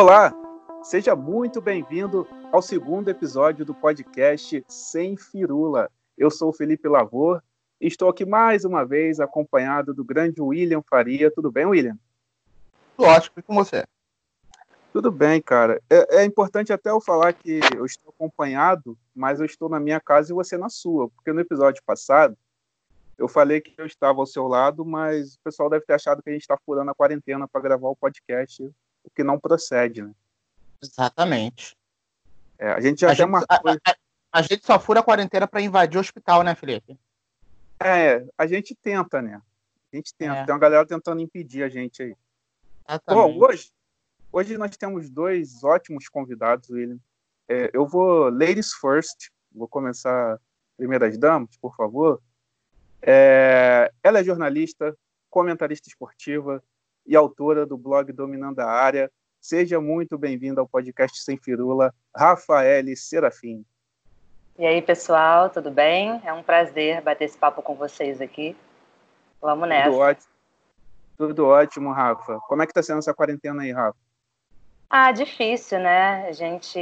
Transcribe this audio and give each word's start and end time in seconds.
Olá, 0.00 0.32
seja 0.80 1.16
muito 1.16 1.60
bem-vindo 1.60 2.24
ao 2.52 2.62
segundo 2.62 3.08
episódio 3.08 3.64
do 3.64 3.74
podcast 3.74 4.64
Sem 4.68 5.16
Firula. 5.16 5.90
Eu 6.16 6.30
sou 6.30 6.50
o 6.50 6.52
Felipe 6.52 6.86
Lavor 6.86 7.42
e 7.80 7.88
estou 7.88 8.08
aqui 8.08 8.24
mais 8.24 8.64
uma 8.64 8.86
vez 8.86 9.18
acompanhado 9.18 9.92
do 9.92 10.04
grande 10.04 10.40
William 10.40 10.82
Faria. 10.88 11.32
Tudo 11.32 11.50
bem, 11.50 11.66
William? 11.66 11.98
Tudo 12.96 13.08
ótimo, 13.08 13.34
e 13.38 13.42
com 13.42 13.56
você? 13.56 13.84
Tudo 14.92 15.10
bem, 15.10 15.42
cara. 15.42 15.82
É, 15.90 16.20
é, 16.20 16.24
importante 16.24 16.72
até 16.72 16.90
eu 16.90 17.00
falar 17.00 17.32
que 17.32 17.58
eu 17.76 17.84
estou 17.84 18.10
acompanhado, 18.10 18.96
mas 19.12 19.40
eu 19.40 19.46
estou 19.46 19.68
na 19.68 19.80
minha 19.80 19.98
casa 19.98 20.30
e 20.30 20.32
você 20.32 20.56
na 20.56 20.68
sua, 20.68 21.08
porque 21.08 21.32
no 21.32 21.40
episódio 21.40 21.82
passado 21.84 22.38
eu 23.18 23.26
falei 23.26 23.60
que 23.60 23.74
eu 23.76 23.84
estava 23.84 24.20
ao 24.20 24.26
seu 24.26 24.46
lado, 24.46 24.84
mas 24.84 25.34
o 25.34 25.40
pessoal 25.42 25.68
deve 25.68 25.84
ter 25.84 25.94
achado 25.94 26.22
que 26.22 26.30
a 26.30 26.32
gente 26.32 26.42
está 26.42 26.56
furando 26.64 26.92
a 26.92 26.94
quarentena 26.94 27.48
para 27.48 27.60
gravar 27.60 27.88
o 27.88 27.96
podcast, 27.96 28.72
o 29.04 29.10
que 29.10 29.22
não 29.22 29.38
procede, 29.38 30.02
né? 30.02 30.12
Exatamente. 30.82 31.76
É, 32.58 32.72
a 32.72 32.80
gente 32.80 33.00
já 33.00 33.10
a 33.10 33.14
gente, 33.14 33.28
marcou... 33.28 33.70
a, 33.70 33.90
a, 33.90 33.96
a, 34.32 34.42
gente 34.42 34.64
só 34.64 34.78
fura 34.78 35.00
a 35.00 35.02
quarentena 35.02 35.46
para 35.46 35.60
invadir 35.60 35.96
o 35.96 36.00
hospital, 36.00 36.42
né, 36.42 36.54
Felipe? 36.54 36.98
É, 37.80 38.26
a 38.36 38.46
gente 38.46 38.74
tenta, 38.74 39.22
né? 39.22 39.40
A 39.92 39.96
gente 39.96 40.14
tenta. 40.14 40.38
É. 40.38 40.44
Tem 40.44 40.54
uma 40.54 40.60
galera 40.60 40.86
tentando 40.86 41.20
impedir 41.20 41.62
a 41.62 41.68
gente 41.68 42.02
aí. 42.02 42.16
Exatamente. 42.88 43.38
Bom, 43.38 43.46
hoje, 43.46 43.70
hoje 44.32 44.58
nós 44.58 44.76
temos 44.76 45.08
dois 45.08 45.62
ótimos 45.62 46.08
convidados, 46.08 46.68
William. 46.68 46.98
É, 47.48 47.70
eu 47.72 47.86
vou 47.86 48.28
ladies 48.28 48.72
first. 48.74 49.30
Vou 49.52 49.68
começar 49.68 50.38
primeiras 50.76 51.16
damas, 51.16 51.56
por 51.56 51.74
favor. 51.74 52.20
É, 53.00 53.90
ela 54.02 54.18
é 54.18 54.24
jornalista, 54.24 54.96
comentarista 55.30 55.88
esportiva 55.88 56.62
e 57.08 57.16
autora 57.16 57.64
do 57.64 57.78
blog 57.78 58.12
Dominando 58.12 58.60
a 58.60 58.66
Área. 58.66 59.10
Seja 59.40 59.80
muito 59.80 60.18
bem-vinda 60.18 60.60
ao 60.60 60.68
podcast 60.68 61.22
Sem 61.22 61.38
Firula, 61.38 61.94
Rafaele 62.14 62.94
Serafim. 62.94 63.64
E 64.58 64.66
aí, 64.66 64.82
pessoal, 64.82 65.48
tudo 65.48 65.70
bem? 65.70 66.20
É 66.22 66.32
um 66.34 66.42
prazer 66.42 67.00
bater 67.00 67.24
esse 67.24 67.38
papo 67.38 67.62
com 67.62 67.74
vocês 67.74 68.20
aqui. 68.20 68.54
Vamos 69.40 69.66
nessa. 69.66 69.90
Tudo 69.90 69.98
ótimo, 69.98 70.32
tudo 71.16 71.46
ótimo 71.46 71.92
Rafa. 71.92 72.38
Como 72.40 72.62
é 72.62 72.66
que 72.66 72.72
está 72.72 72.82
sendo 72.82 72.98
essa 72.98 73.14
quarentena 73.14 73.62
aí, 73.62 73.72
Rafa? 73.72 73.96
Ah, 74.90 75.10
difícil, 75.10 75.78
né? 75.78 76.28
A 76.28 76.32
gente 76.32 76.78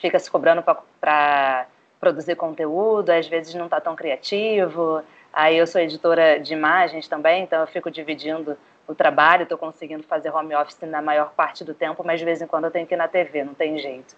fica 0.00 0.18
se 0.18 0.30
cobrando 0.30 0.62
para 1.00 1.66
produzir 1.98 2.36
conteúdo, 2.36 3.10
às 3.10 3.26
vezes 3.26 3.54
não 3.54 3.64
está 3.64 3.80
tão 3.80 3.96
criativo. 3.96 5.02
Aí 5.32 5.56
eu 5.56 5.66
sou 5.66 5.80
editora 5.80 6.38
de 6.38 6.52
imagens 6.52 7.08
também, 7.08 7.42
então 7.42 7.60
eu 7.60 7.66
fico 7.66 7.90
dividindo 7.90 8.56
o 8.90 8.94
trabalho, 8.94 9.44
estou 9.44 9.56
conseguindo 9.56 10.02
fazer 10.02 10.30
home 10.30 10.54
office 10.54 10.80
na 10.82 11.00
maior 11.00 11.32
parte 11.32 11.64
do 11.64 11.72
tempo, 11.72 12.02
mas 12.04 12.18
de 12.18 12.24
vez 12.24 12.42
em 12.42 12.46
quando 12.46 12.64
eu 12.64 12.70
tenho 12.72 12.86
que 12.86 12.94
ir 12.94 12.96
na 12.96 13.06
TV, 13.06 13.44
não 13.44 13.54
tem 13.54 13.78
jeito. 13.78 14.16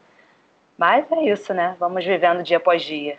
Mas 0.78 1.10
é 1.12 1.24
isso, 1.24 1.52
né? 1.52 1.76
Vamos 1.78 2.02
vivendo 2.04 2.42
dia 2.42 2.56
após 2.56 2.82
dia. 2.82 3.18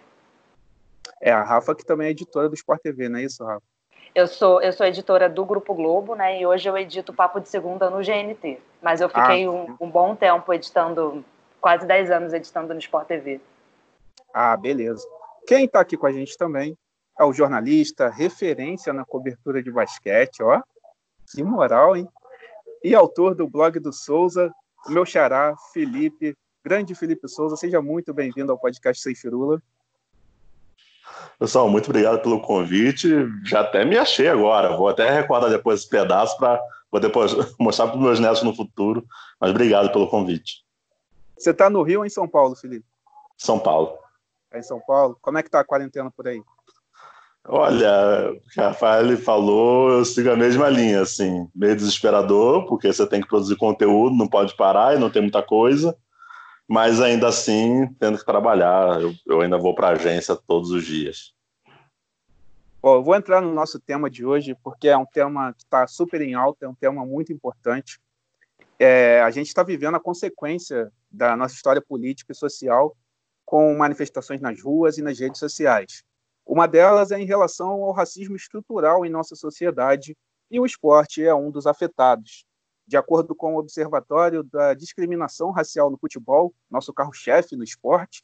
É, 1.21 1.31
a 1.31 1.43
Rafa 1.43 1.75
que 1.75 1.85
também 1.85 2.07
é 2.07 2.11
editora 2.11 2.49
do 2.49 2.55
Sport 2.55 2.81
TV, 2.81 3.07
não 3.07 3.19
é 3.19 3.23
isso, 3.23 3.45
Rafa? 3.45 3.61
Eu 4.15 4.27
sou, 4.27 4.61
eu 4.61 4.73
sou 4.73 4.85
editora 4.85 5.29
do 5.29 5.45
Grupo 5.45 5.73
Globo, 5.75 6.15
né? 6.15 6.39
E 6.39 6.45
hoje 6.45 6.67
eu 6.67 6.77
edito 6.77 7.13
Papo 7.13 7.39
de 7.39 7.49
Segunda 7.49 7.89
no 7.89 7.97
GNT. 7.97 8.59
Mas 8.81 8.99
eu 8.99 9.07
fiquei 9.07 9.45
ah, 9.45 9.51
um, 9.51 9.75
um, 9.79 9.89
bom 9.89 10.15
tempo 10.15 10.51
editando, 10.53 11.23
quase 11.61 11.85
10 11.85 12.11
anos 12.11 12.33
editando 12.33 12.73
no 12.73 12.79
Sport 12.79 13.07
TV. 13.07 13.39
Ah, 14.33 14.57
beleza. 14.57 15.07
Quem 15.47 15.65
está 15.65 15.79
aqui 15.79 15.97
com 15.97 16.07
a 16.07 16.11
gente 16.11 16.37
também 16.37 16.75
é 17.19 17.23
o 17.23 17.33
jornalista, 17.33 18.09
referência 18.09 18.91
na 18.91 19.05
cobertura 19.05 19.61
de 19.61 19.71
basquete, 19.71 20.41
ó. 20.41 20.61
Que 21.31 21.43
moral, 21.43 21.95
hein? 21.95 22.07
E 22.83 22.93
autor 22.93 23.35
do 23.35 23.47
blog 23.47 23.79
do 23.79 23.93
Souza, 23.93 24.53
meu 24.87 25.05
xará, 25.05 25.55
Felipe 25.73 26.35
Grande 26.65 26.95
Felipe 26.95 27.27
Souza, 27.27 27.57
seja 27.57 27.81
muito 27.81 28.13
bem-vindo 28.13 28.49
ao 28.49 28.57
podcast 28.57 29.03
Sem 29.03 29.13
Firula. 29.13 29.61
Pessoal, 31.37 31.67
muito 31.67 31.89
obrigado 31.89 32.21
pelo 32.21 32.41
convite. 32.41 33.09
Já 33.43 33.59
até 33.59 33.83
me 33.83 33.97
achei 33.97 34.29
agora. 34.29 34.77
Vou 34.77 34.87
até 34.87 35.09
recordar 35.09 35.49
depois 35.49 35.81
esse 35.81 35.89
pedaço 35.89 36.37
para 36.37 36.61
depois 37.01 37.33
mostrar 37.59 37.87
para 37.87 37.97
os 37.97 38.01
meus 38.01 38.19
netos 38.19 38.43
no 38.43 38.55
futuro. 38.55 39.05
Mas 39.41 39.51
obrigado 39.51 39.91
pelo 39.91 40.07
convite. 40.07 40.63
Você 41.37 41.49
está 41.49 41.69
no 41.69 41.83
Rio 41.83 41.99
ou 41.99 42.05
em 42.05 42.09
São 42.09 42.29
Paulo, 42.29 42.55
Felipe? 42.55 42.85
São 43.37 43.59
Paulo. 43.59 43.97
É 44.49 44.59
em 44.59 44.63
São 44.63 44.79
Paulo. 44.79 45.17
Como 45.21 45.37
é 45.37 45.41
que 45.41 45.49
está 45.49 45.59
a 45.59 45.65
quarentena 45.65 46.09
por 46.09 46.29
aí? 46.29 46.41
Olha, 47.45 48.31
o 48.31 48.49
que 48.49 48.59
a 48.59 48.69
Rafael 48.69 49.17
falou, 49.17 49.89
eu 49.91 50.05
sigo 50.05 50.31
a 50.31 50.35
mesma 50.35 50.69
linha, 50.69 51.01
assim, 51.01 51.47
meio 51.53 51.75
desesperador, 51.75 52.65
porque 52.67 52.91
você 52.91 53.05
tem 53.05 53.21
que 53.21 53.27
produzir 53.27 53.57
conteúdo, 53.57 54.15
não 54.15 54.27
pode 54.27 54.55
parar 54.55 54.95
e 54.95 54.99
não 54.99 55.09
tem 55.09 55.21
muita 55.21 55.43
coisa 55.43 55.95
mas 56.67 57.01
ainda 57.01 57.27
assim 57.27 57.87
tendo 57.99 58.17
que 58.17 58.25
trabalhar. 58.25 59.01
Eu, 59.01 59.13
eu 59.25 59.41
ainda 59.41 59.57
vou 59.57 59.75
para 59.75 59.89
a 59.89 59.91
agência 59.91 60.35
todos 60.35 60.71
os 60.71 60.85
dias. 60.85 61.33
Bom, 62.81 62.95
eu 62.95 63.03
vou 63.03 63.15
entrar 63.15 63.41
no 63.41 63.53
nosso 63.53 63.79
tema 63.79 64.09
de 64.09 64.25
hoje, 64.25 64.57
porque 64.63 64.89
é 64.89 64.97
um 64.97 65.05
tema 65.05 65.53
que 65.53 65.63
está 65.63 65.87
super 65.87 66.21
em 66.21 66.33
alta, 66.33 66.65
é 66.65 66.69
um 66.69 66.75
tema 66.75 67.05
muito 67.05 67.31
importante. 67.31 67.99
É, 68.77 69.21
a 69.21 69.31
gente 69.31 69.47
está 69.47 69.63
vivendo 69.63 69.95
a 69.95 69.99
consequência 69.99 70.91
da 71.09 71.37
nossa 71.37 71.55
história 71.55 71.81
política 71.81 72.33
e 72.33 72.35
social 72.35 72.95
com 73.45 73.73
manifestações 73.77 74.41
nas 74.41 74.61
ruas 74.61 74.97
e 74.97 75.01
nas 75.01 75.19
redes 75.19 75.39
sociais. 75.39 76.03
Uma 76.45 76.67
delas 76.67 77.11
é 77.11 77.19
em 77.19 77.25
relação 77.25 77.69
ao 77.83 77.91
racismo 77.91 78.35
estrutural 78.35 79.05
em 79.05 79.09
nossa 79.09 79.35
sociedade, 79.35 80.15
e 80.51 80.59
o 80.59 80.65
esporte 80.65 81.23
é 81.23 81.33
um 81.33 81.49
dos 81.49 81.65
afetados. 81.65 82.45
De 82.85 82.97
acordo 82.97 83.33
com 83.33 83.55
o 83.55 83.59
Observatório 83.59 84.43
da 84.43 84.73
Discriminação 84.73 85.51
Racial 85.51 85.89
no 85.89 85.97
Futebol, 85.97 86.53
nosso 86.69 86.93
carro-chefe 86.93 87.55
no 87.55 87.63
esporte, 87.63 88.23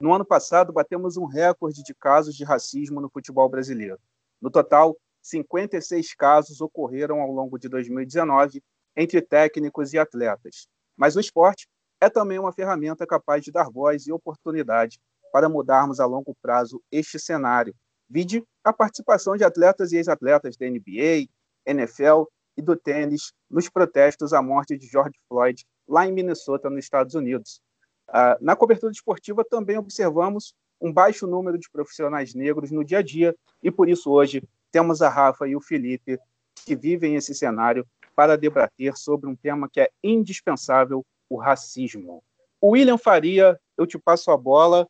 no 0.00 0.14
ano 0.14 0.24
passado 0.24 0.72
batemos 0.72 1.16
um 1.16 1.26
recorde 1.26 1.82
de 1.82 1.94
casos 1.94 2.34
de 2.34 2.44
racismo 2.44 3.00
no 3.00 3.10
futebol 3.10 3.48
brasileiro. 3.48 3.98
No 4.40 4.50
total, 4.50 4.96
56 5.20 6.14
casos 6.14 6.60
ocorreram 6.60 7.20
ao 7.20 7.30
longo 7.30 7.58
de 7.58 7.68
2019 7.68 8.62
entre 8.96 9.20
técnicos 9.20 9.92
e 9.92 9.98
atletas. 9.98 10.68
Mas 10.96 11.16
o 11.16 11.20
esporte 11.20 11.68
é 12.00 12.08
também 12.08 12.38
uma 12.38 12.52
ferramenta 12.52 13.06
capaz 13.06 13.44
de 13.44 13.50
dar 13.50 13.68
voz 13.68 14.06
e 14.06 14.12
oportunidade 14.12 14.98
para 15.32 15.48
mudarmos 15.48 16.00
a 16.00 16.06
longo 16.06 16.34
prazo 16.40 16.82
este 16.90 17.18
cenário. 17.18 17.74
Vide 18.08 18.42
a 18.64 18.72
participação 18.72 19.36
de 19.36 19.44
atletas 19.44 19.92
e 19.92 19.96
ex-atletas 19.96 20.56
da 20.56 20.66
NBA, 20.66 21.28
NFL 21.66 22.24
e 22.56 22.62
do 22.62 22.74
tênis 22.74 23.32
nos 23.50 23.68
protestos 23.68 24.32
à 24.32 24.42
morte 24.42 24.76
de 24.76 24.86
George 24.86 25.18
Floyd, 25.28 25.64
lá 25.86 26.06
em 26.06 26.12
Minnesota, 26.12 26.68
nos 26.70 26.84
Estados 26.84 27.14
Unidos. 27.14 27.60
Uh, 28.08 28.42
na 28.42 28.56
cobertura 28.56 28.90
esportiva 28.90 29.44
também 29.44 29.76
observamos 29.76 30.54
um 30.80 30.92
baixo 30.92 31.26
número 31.26 31.58
de 31.58 31.68
profissionais 31.70 32.34
negros 32.34 32.70
no 32.70 32.84
dia 32.84 32.98
a 32.98 33.02
dia, 33.02 33.34
e 33.62 33.70
por 33.70 33.88
isso 33.88 34.10
hoje 34.10 34.42
temos 34.72 35.02
a 35.02 35.08
Rafa 35.08 35.46
e 35.46 35.54
o 35.54 35.60
Felipe 35.60 36.18
que 36.64 36.74
vivem 36.74 37.14
esse 37.14 37.34
cenário 37.34 37.86
para 38.14 38.36
debater 38.36 38.96
sobre 38.96 39.28
um 39.28 39.36
tema 39.36 39.68
que 39.70 39.80
é 39.80 39.90
indispensável, 40.02 41.04
o 41.30 41.36
racismo. 41.36 42.22
William 42.62 42.98
Faria, 42.98 43.58
eu 43.76 43.86
te 43.86 43.98
passo 43.98 44.30
a 44.30 44.36
bola, 44.36 44.88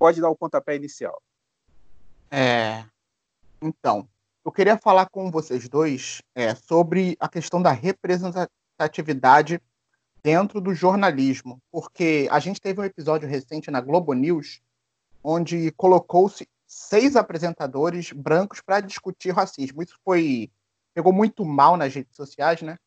pode 0.00 0.18
dar 0.18 0.30
o 0.30 0.36
pontapé 0.36 0.74
inicial. 0.74 1.22
É, 2.30 2.82
então, 3.60 4.08
eu 4.42 4.50
queria 4.50 4.78
falar 4.78 5.10
com 5.10 5.30
vocês 5.30 5.68
dois 5.68 6.22
é, 6.34 6.54
sobre 6.54 7.18
a 7.20 7.28
questão 7.28 7.60
da 7.60 7.70
representatividade 7.70 9.60
dentro 10.22 10.58
do 10.58 10.74
jornalismo, 10.74 11.60
porque 11.70 12.26
a 12.30 12.38
gente 12.38 12.62
teve 12.62 12.80
um 12.80 12.84
episódio 12.84 13.28
recente 13.28 13.70
na 13.70 13.82
Globo 13.82 14.14
News 14.14 14.62
onde 15.22 15.70
colocou-se 15.72 16.48
seis 16.66 17.14
apresentadores 17.14 18.10
brancos 18.10 18.62
para 18.62 18.80
discutir 18.80 19.34
racismo. 19.34 19.82
Isso 19.82 19.98
foi 20.02 20.50
pegou 20.94 21.12
muito 21.12 21.44
mal 21.44 21.76
nas 21.76 21.94
redes 21.94 22.16
sociais, 22.16 22.62
né? 22.62 22.78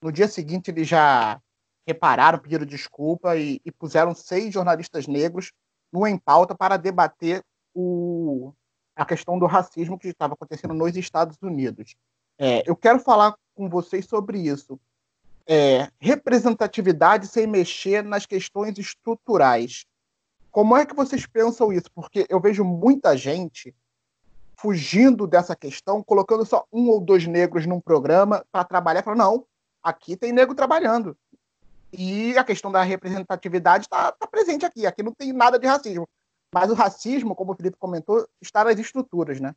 No 0.00 0.10
dia 0.10 0.26
seguinte 0.26 0.70
eles 0.70 0.88
já 0.88 1.38
repararam, 1.86 2.38
pediram 2.38 2.64
desculpa 2.64 3.36
e, 3.36 3.60
e 3.62 3.70
puseram 3.70 4.14
seis 4.14 4.54
jornalistas 4.54 5.06
negros 5.06 5.52
no 5.92 6.06
em 6.06 6.16
pauta 6.16 6.54
para 6.54 6.76
debater 6.76 7.44
o, 7.74 8.52
a 8.96 9.04
questão 9.04 9.38
do 9.38 9.46
racismo 9.46 9.98
que 9.98 10.08
estava 10.08 10.34
acontecendo 10.34 10.74
nos 10.74 10.96
Estados 10.96 11.36
Unidos. 11.42 11.94
É, 12.38 12.62
eu 12.68 12.74
quero 12.74 12.98
falar 12.98 13.36
com 13.54 13.68
vocês 13.68 14.06
sobre 14.06 14.38
isso. 14.38 14.80
É, 15.46 15.90
representatividade 16.00 17.26
sem 17.26 17.46
mexer 17.46 18.02
nas 18.02 18.26
questões 18.26 18.78
estruturais. 18.78 19.84
Como 20.50 20.76
é 20.76 20.86
que 20.86 20.94
vocês 20.94 21.26
pensam 21.26 21.72
isso? 21.72 21.90
Porque 21.92 22.26
eu 22.28 22.40
vejo 22.40 22.64
muita 22.64 23.16
gente 23.16 23.74
fugindo 24.56 25.26
dessa 25.26 25.56
questão, 25.56 26.02
colocando 26.02 26.46
só 26.46 26.64
um 26.72 26.88
ou 26.88 27.00
dois 27.00 27.26
negros 27.26 27.66
num 27.66 27.80
programa 27.80 28.44
para 28.52 28.64
trabalhar, 28.64 29.02
falando, 29.02 29.18
não, 29.18 29.46
aqui 29.82 30.16
tem 30.16 30.30
negro 30.30 30.54
trabalhando. 30.54 31.16
E 31.92 32.36
a 32.38 32.44
questão 32.44 32.72
da 32.72 32.82
representatividade 32.82 33.84
está 33.84 34.12
tá 34.12 34.26
presente 34.26 34.64
aqui, 34.64 34.86
aqui 34.86 35.02
não 35.02 35.12
tem 35.12 35.32
nada 35.32 35.58
de 35.58 35.66
racismo. 35.66 36.08
Mas 36.54 36.70
o 36.70 36.74
racismo, 36.74 37.34
como 37.34 37.52
o 37.52 37.54
Felipe 37.54 37.76
comentou, 37.78 38.26
está 38.40 38.64
nas 38.64 38.78
estruturas, 38.78 39.40
né? 39.40 39.54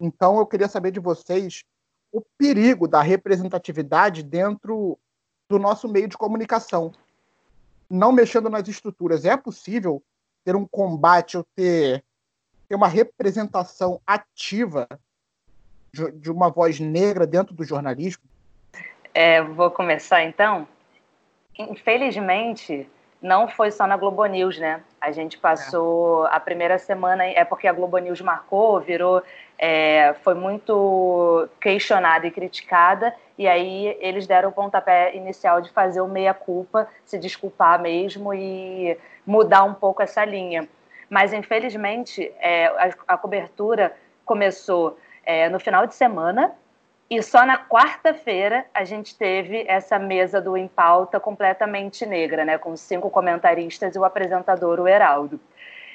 Então 0.00 0.38
eu 0.38 0.46
queria 0.46 0.68
saber 0.68 0.90
de 0.90 1.00
vocês 1.00 1.64
o 2.12 2.20
perigo 2.36 2.88
da 2.88 3.02
representatividade 3.02 4.22
dentro 4.22 4.98
do 5.48 5.58
nosso 5.58 5.88
meio 5.88 6.08
de 6.08 6.16
comunicação. 6.16 6.92
não 7.90 8.12
mexendo 8.12 8.50
nas 8.50 8.68
estruturas, 8.68 9.24
é 9.24 9.34
possível 9.34 10.02
ter 10.44 10.54
um 10.54 10.66
combate 10.66 11.38
ou 11.38 11.44
ter, 11.56 12.04
ter 12.68 12.74
uma 12.74 12.86
representação 12.86 14.00
ativa 14.06 14.86
de, 15.92 16.10
de 16.12 16.30
uma 16.30 16.50
voz 16.50 16.78
negra 16.78 17.26
dentro 17.26 17.54
do 17.54 17.64
jornalismo? 17.64 18.22
É, 19.14 19.42
vou 19.42 19.70
começar 19.70 20.22
então. 20.22 20.68
Infelizmente, 21.58 22.88
não 23.20 23.48
foi 23.48 23.70
só 23.70 23.86
na 23.86 23.96
Globo 23.96 24.24
News, 24.26 24.58
né? 24.58 24.80
A 25.00 25.10
gente 25.10 25.36
passou 25.38 26.26
é. 26.26 26.30
a 26.32 26.40
primeira 26.40 26.78
semana, 26.78 27.24
é 27.24 27.44
porque 27.44 27.66
a 27.66 27.72
Globo 27.72 27.98
News 27.98 28.20
marcou, 28.20 28.80
virou, 28.80 29.22
é, 29.58 30.14
foi 30.22 30.34
muito 30.34 31.48
questionada 31.60 32.26
e 32.26 32.30
criticada, 32.30 33.12
e 33.36 33.48
aí 33.48 33.96
eles 34.00 34.26
deram 34.26 34.50
o 34.50 34.52
pontapé 34.52 35.16
inicial 35.16 35.60
de 35.60 35.70
fazer 35.70 36.00
o 36.00 36.08
meia-culpa, 36.08 36.88
se 37.04 37.18
desculpar 37.18 37.80
mesmo 37.80 38.32
e 38.32 38.96
mudar 39.26 39.64
um 39.64 39.74
pouco 39.74 40.00
essa 40.00 40.24
linha. 40.24 40.68
Mas, 41.10 41.32
infelizmente, 41.32 42.32
é, 42.38 42.66
a, 42.66 43.14
a, 43.14 43.18
cobertura 43.18 43.96
começou 44.24 44.98
é, 45.24 45.48
no 45.48 45.58
final 45.58 45.86
de 45.86 45.94
semana, 45.94 46.54
e 47.10 47.22
só 47.22 47.46
na 47.46 47.56
quarta-feira 47.56 48.66
a 48.74 48.84
gente 48.84 49.16
teve 49.16 49.64
essa 49.66 49.98
mesa 49.98 50.40
do 50.40 50.56
Em 50.56 50.68
Pauta 50.68 51.18
completamente 51.18 52.04
negra, 52.04 52.44
né, 52.44 52.58
com 52.58 52.76
cinco 52.76 53.08
comentaristas 53.08 53.94
e 53.94 53.98
o 53.98 54.04
apresentador, 54.04 54.78
o 54.78 54.86
Heraldo. 54.86 55.40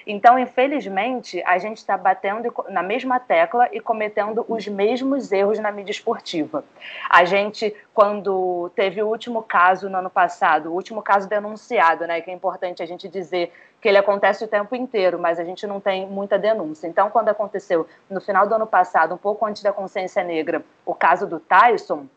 Então, 0.05 0.37
infelizmente, 0.37 1.41
a 1.45 1.57
gente 1.57 1.77
está 1.77 1.97
batendo 1.97 2.53
na 2.69 2.83
mesma 2.83 3.19
tecla 3.19 3.67
e 3.71 3.79
cometendo 3.79 4.45
os 4.47 4.67
mesmos 4.67 5.31
erros 5.31 5.59
na 5.59 5.71
mídia 5.71 5.91
esportiva. 5.91 6.63
A 7.09 7.25
gente, 7.25 7.75
quando 7.93 8.71
teve 8.75 9.01
o 9.01 9.07
último 9.07 9.41
caso 9.43 9.89
no 9.89 9.97
ano 9.97 10.09
passado, 10.09 10.69
o 10.69 10.73
último 10.73 11.01
caso 11.01 11.27
denunciado, 11.27 12.05
né, 12.05 12.21
que 12.21 12.29
é 12.29 12.33
importante 12.33 12.83
a 12.83 12.85
gente 12.85 13.07
dizer 13.07 13.51
que 13.81 13.89
ele 13.89 13.97
acontece 13.97 14.43
o 14.45 14.47
tempo 14.47 14.75
inteiro, 14.75 15.19
mas 15.19 15.39
a 15.39 15.43
gente 15.43 15.67
não 15.67 15.79
tem 15.79 16.07
muita 16.07 16.39
denúncia. 16.39 16.87
Então, 16.87 17.09
quando 17.09 17.29
aconteceu 17.29 17.85
no 18.09 18.21
final 18.21 18.47
do 18.47 18.55
ano 18.55 18.65
passado, 18.65 19.13
um 19.13 19.17
pouco 19.17 19.45
antes 19.45 19.61
da 19.61 19.73
consciência 19.73 20.23
negra, 20.23 20.63
o 20.85 20.95
caso 20.95 21.27
do 21.27 21.39
Tyson, 21.39 22.07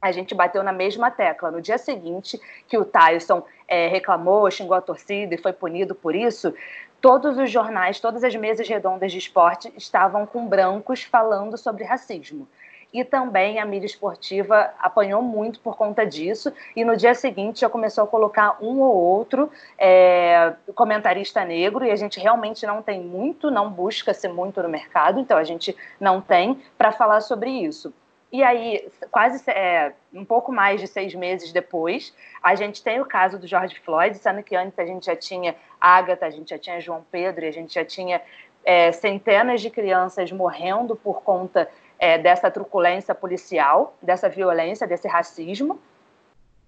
a 0.00 0.12
gente 0.12 0.34
bateu 0.34 0.62
na 0.62 0.72
mesma 0.72 1.10
tecla. 1.10 1.50
No 1.50 1.60
dia 1.60 1.78
seguinte, 1.78 2.40
que 2.68 2.78
o 2.78 2.84
Tyson 2.84 3.42
é, 3.66 3.88
reclamou, 3.88 4.50
xingou 4.50 4.76
a 4.76 4.80
torcida 4.80 5.34
e 5.34 5.38
foi 5.38 5.52
punido 5.52 5.94
por 5.94 6.14
isso, 6.14 6.54
todos 7.00 7.38
os 7.38 7.50
jornais, 7.50 8.00
todas 8.00 8.24
as 8.24 8.34
mesas 8.34 8.68
redondas 8.68 9.12
de 9.12 9.18
esporte 9.18 9.72
estavam 9.76 10.26
com 10.26 10.46
brancos 10.46 11.02
falando 11.02 11.56
sobre 11.56 11.84
racismo. 11.84 12.48
E 12.92 13.04
também 13.04 13.58
a 13.60 13.66
mídia 13.66 13.86
esportiva 13.86 14.72
apanhou 14.78 15.20
muito 15.20 15.60
por 15.60 15.76
conta 15.76 16.06
disso. 16.06 16.50
E 16.74 16.84
no 16.84 16.96
dia 16.96 17.14
seguinte 17.14 17.60
já 17.60 17.68
começou 17.68 18.04
a 18.04 18.06
colocar 18.06 18.56
um 18.62 18.80
ou 18.80 18.96
outro 18.96 19.50
é, 19.76 20.54
comentarista 20.74 21.44
negro. 21.44 21.84
E 21.84 21.90
a 21.90 21.96
gente 21.96 22.18
realmente 22.18 22.66
não 22.66 22.80
tem 22.80 23.02
muito, 23.02 23.50
não 23.50 23.70
busca 23.70 24.14
ser 24.14 24.28
muito 24.28 24.62
no 24.62 24.70
mercado, 24.70 25.20
então 25.20 25.36
a 25.36 25.44
gente 25.44 25.76
não 26.00 26.20
tem 26.20 26.62
para 26.78 26.90
falar 26.90 27.20
sobre 27.20 27.50
isso. 27.50 27.92
E 28.30 28.42
aí, 28.42 28.86
quase 29.10 29.42
é, 29.50 29.92
um 30.12 30.24
pouco 30.24 30.52
mais 30.52 30.80
de 30.80 30.86
seis 30.86 31.14
meses 31.14 31.50
depois, 31.50 32.14
a 32.42 32.54
gente 32.54 32.82
tem 32.82 33.00
o 33.00 33.06
caso 33.06 33.38
do 33.38 33.46
George 33.46 33.80
Floyd, 33.80 34.18
sendo 34.18 34.42
que 34.42 34.54
antes 34.54 34.78
a 34.78 34.84
gente 34.84 35.06
já 35.06 35.16
tinha 35.16 35.56
Agatha, 35.80 36.26
a 36.26 36.30
gente 36.30 36.50
já 36.50 36.58
tinha 36.58 36.78
João 36.78 37.04
Pedro, 37.10 37.46
e 37.46 37.48
a 37.48 37.52
gente 37.52 37.72
já 37.72 37.84
tinha 37.84 38.20
é, 38.64 38.92
centenas 38.92 39.62
de 39.62 39.70
crianças 39.70 40.30
morrendo 40.30 40.94
por 40.94 41.22
conta 41.22 41.70
é, 41.98 42.18
dessa 42.18 42.50
truculência 42.50 43.14
policial, 43.14 43.96
dessa 44.02 44.28
violência, 44.28 44.86
desse 44.86 45.08
racismo. 45.08 45.80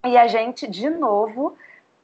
E 0.03 0.17
a 0.17 0.25
gente, 0.25 0.67
de 0.67 0.89
novo, 0.89 1.55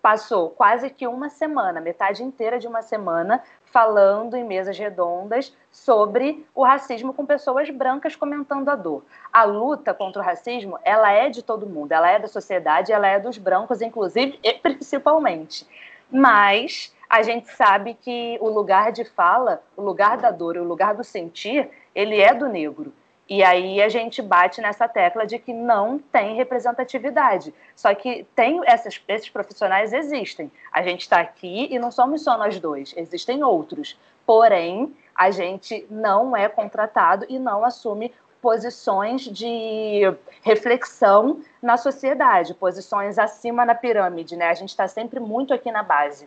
passou 0.08 0.52
quase 0.52 0.90
que 0.90 1.06
uma 1.06 1.28
semana, 1.28 1.82
metade 1.82 2.24
inteira 2.24 2.58
de 2.58 2.66
uma 2.66 2.82
semana, 2.82 3.44
falando 3.66 4.38
em 4.38 4.44
mesas 4.46 4.80
redondas 4.80 5.54
sobre 5.70 6.48
o 6.56 6.64
racismo 6.64 7.14
com 7.14 7.26
pessoas 7.26 7.70
brancas 7.70 8.16
comentando 8.16 8.70
a 8.70 8.76
dor. 8.78 9.04
A 9.34 9.44
luta 9.44 9.94
contra 9.94 10.22
o 10.22 10.26
racismo, 10.26 10.80
ela 10.82 11.12
é 11.12 11.28
de 11.28 11.44
todo 11.44 11.68
mundo, 11.68 11.92
ela 11.92 12.10
é 12.10 12.18
da 12.18 12.30
sociedade, 12.30 12.94
ela 12.94 13.06
é 13.06 13.20
dos 13.20 13.38
brancos, 13.38 13.82
inclusive 13.82 14.40
e 14.42 14.54
principalmente. 14.54 15.68
Mas 16.10 16.96
a 17.10 17.22
gente 17.22 17.50
sabe 17.52 17.94
que 17.94 18.38
o 18.40 18.48
lugar 18.48 18.94
de 18.94 19.04
fala, 19.04 19.62
o 19.76 19.82
lugar 19.82 20.18
da 20.18 20.32
dor, 20.32 20.56
o 20.56 20.64
lugar 20.64 20.96
do 20.96 21.04
sentir, 21.04 21.70
ele 21.94 22.22
é 22.22 22.34
do 22.34 22.48
negro. 22.48 22.94
E 23.30 23.44
aí 23.44 23.82
a 23.82 23.90
gente 23.90 24.22
bate 24.22 24.62
nessa 24.62 24.88
tecla 24.88 25.26
de 25.26 25.38
que 25.38 25.52
não 25.52 26.00
tem 26.00 26.36
representatividade. 26.36 27.54
Só 27.76 27.94
que 27.94 28.26
tem 28.34 28.62
essas, 28.66 29.02
esses 29.08 29.30
profissionais 29.30 29.92
existem. 29.92 30.50
A 30.72 30.82
gente 30.82 31.02
está 31.02 31.20
aqui 31.20 31.68
e 31.70 31.78
não 31.78 31.92
somos 31.92 32.24
só 32.24 32.38
nós 32.38 32.58
dois, 32.60 32.94
existem 32.96 33.44
outros. 33.44 34.00
Porém, 34.26 34.96
a 35.14 35.30
gente 35.30 35.86
não 35.90 36.38
é 36.38 36.48
contratado 36.48 37.26
e 37.28 37.38
não 37.38 37.66
assume 37.66 38.14
posições 38.42 39.24
de 39.24 40.02
reflexão 40.42 41.42
na 41.62 41.76
sociedade, 41.76 42.54
posições 42.54 43.18
acima 43.18 43.66
na 43.66 43.76
pirâmide, 43.76 44.38
né? 44.38 44.48
A 44.48 44.54
gente 44.54 44.70
está 44.70 44.88
sempre 44.88 45.20
muito 45.20 45.54
aqui 45.54 45.72
na 45.72 45.84
base. 45.84 46.26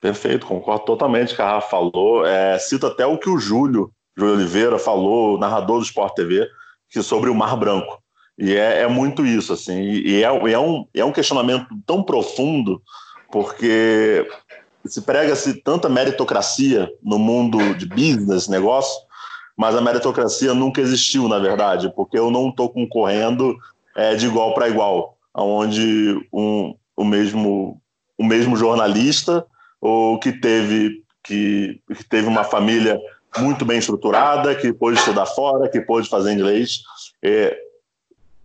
Perfeito, 0.00 0.46
concordo 0.46 0.84
totalmente 0.84 1.28
com 1.28 1.34
o 1.34 1.36
que 1.36 1.42
a 1.42 1.50
Rafa 1.50 1.68
falou. 1.68 2.26
É, 2.26 2.58
cito 2.58 2.86
até 2.86 3.06
o 3.06 3.18
que 3.18 3.30
o 3.30 3.38
Júlio 3.38 3.92
Júlio 4.16 4.34
Oliveira 4.34 4.78
falou, 4.78 5.38
narrador 5.38 5.78
do 5.78 5.84
Sport 5.84 6.14
TV, 6.14 6.48
que 6.88 7.02
sobre 7.02 7.30
o 7.30 7.34
Mar 7.34 7.56
Branco. 7.56 8.02
E 8.38 8.54
é, 8.54 8.82
é 8.82 8.88
muito 8.88 9.24
isso, 9.26 9.52
assim, 9.52 9.80
e 9.80 10.22
é, 10.22 10.26
é, 10.26 10.58
um, 10.58 10.86
é 10.94 11.04
um 11.04 11.12
questionamento 11.12 11.66
tão 11.86 12.02
profundo, 12.02 12.82
porque 13.30 14.26
se 14.86 15.02
prega-se 15.02 15.62
tanta 15.62 15.88
meritocracia 15.88 16.90
no 17.02 17.18
mundo 17.18 17.74
de 17.74 17.86
business, 17.86 18.48
negócio, 18.48 19.00
mas 19.56 19.76
a 19.76 19.80
meritocracia 19.80 20.54
nunca 20.54 20.80
existiu, 20.80 21.28
na 21.28 21.38
verdade, 21.38 21.92
porque 21.94 22.18
eu 22.18 22.30
não 22.30 22.48
estou 22.48 22.68
concorrendo 22.70 23.56
é, 23.94 24.14
de 24.14 24.26
igual 24.26 24.54
para 24.54 24.68
igual, 24.68 25.16
onde 25.34 26.18
um, 26.32 26.74
o, 26.96 27.04
mesmo, 27.04 27.80
o 28.18 28.24
mesmo 28.24 28.56
jornalista 28.56 29.46
ou 29.80 30.18
que 30.18 30.32
teve, 30.32 31.02
que, 31.22 31.80
que 31.94 32.04
teve 32.04 32.26
uma 32.26 32.44
família 32.44 32.98
muito 33.38 33.64
bem 33.64 33.78
estruturada, 33.78 34.54
que 34.54 34.72
pôde 34.72 34.98
estudar 34.98 35.26
fora, 35.26 35.68
que 35.68 35.80
pôde 35.80 36.08
fazer 36.08 36.32
inglês. 36.32 36.82
É, 37.22 37.56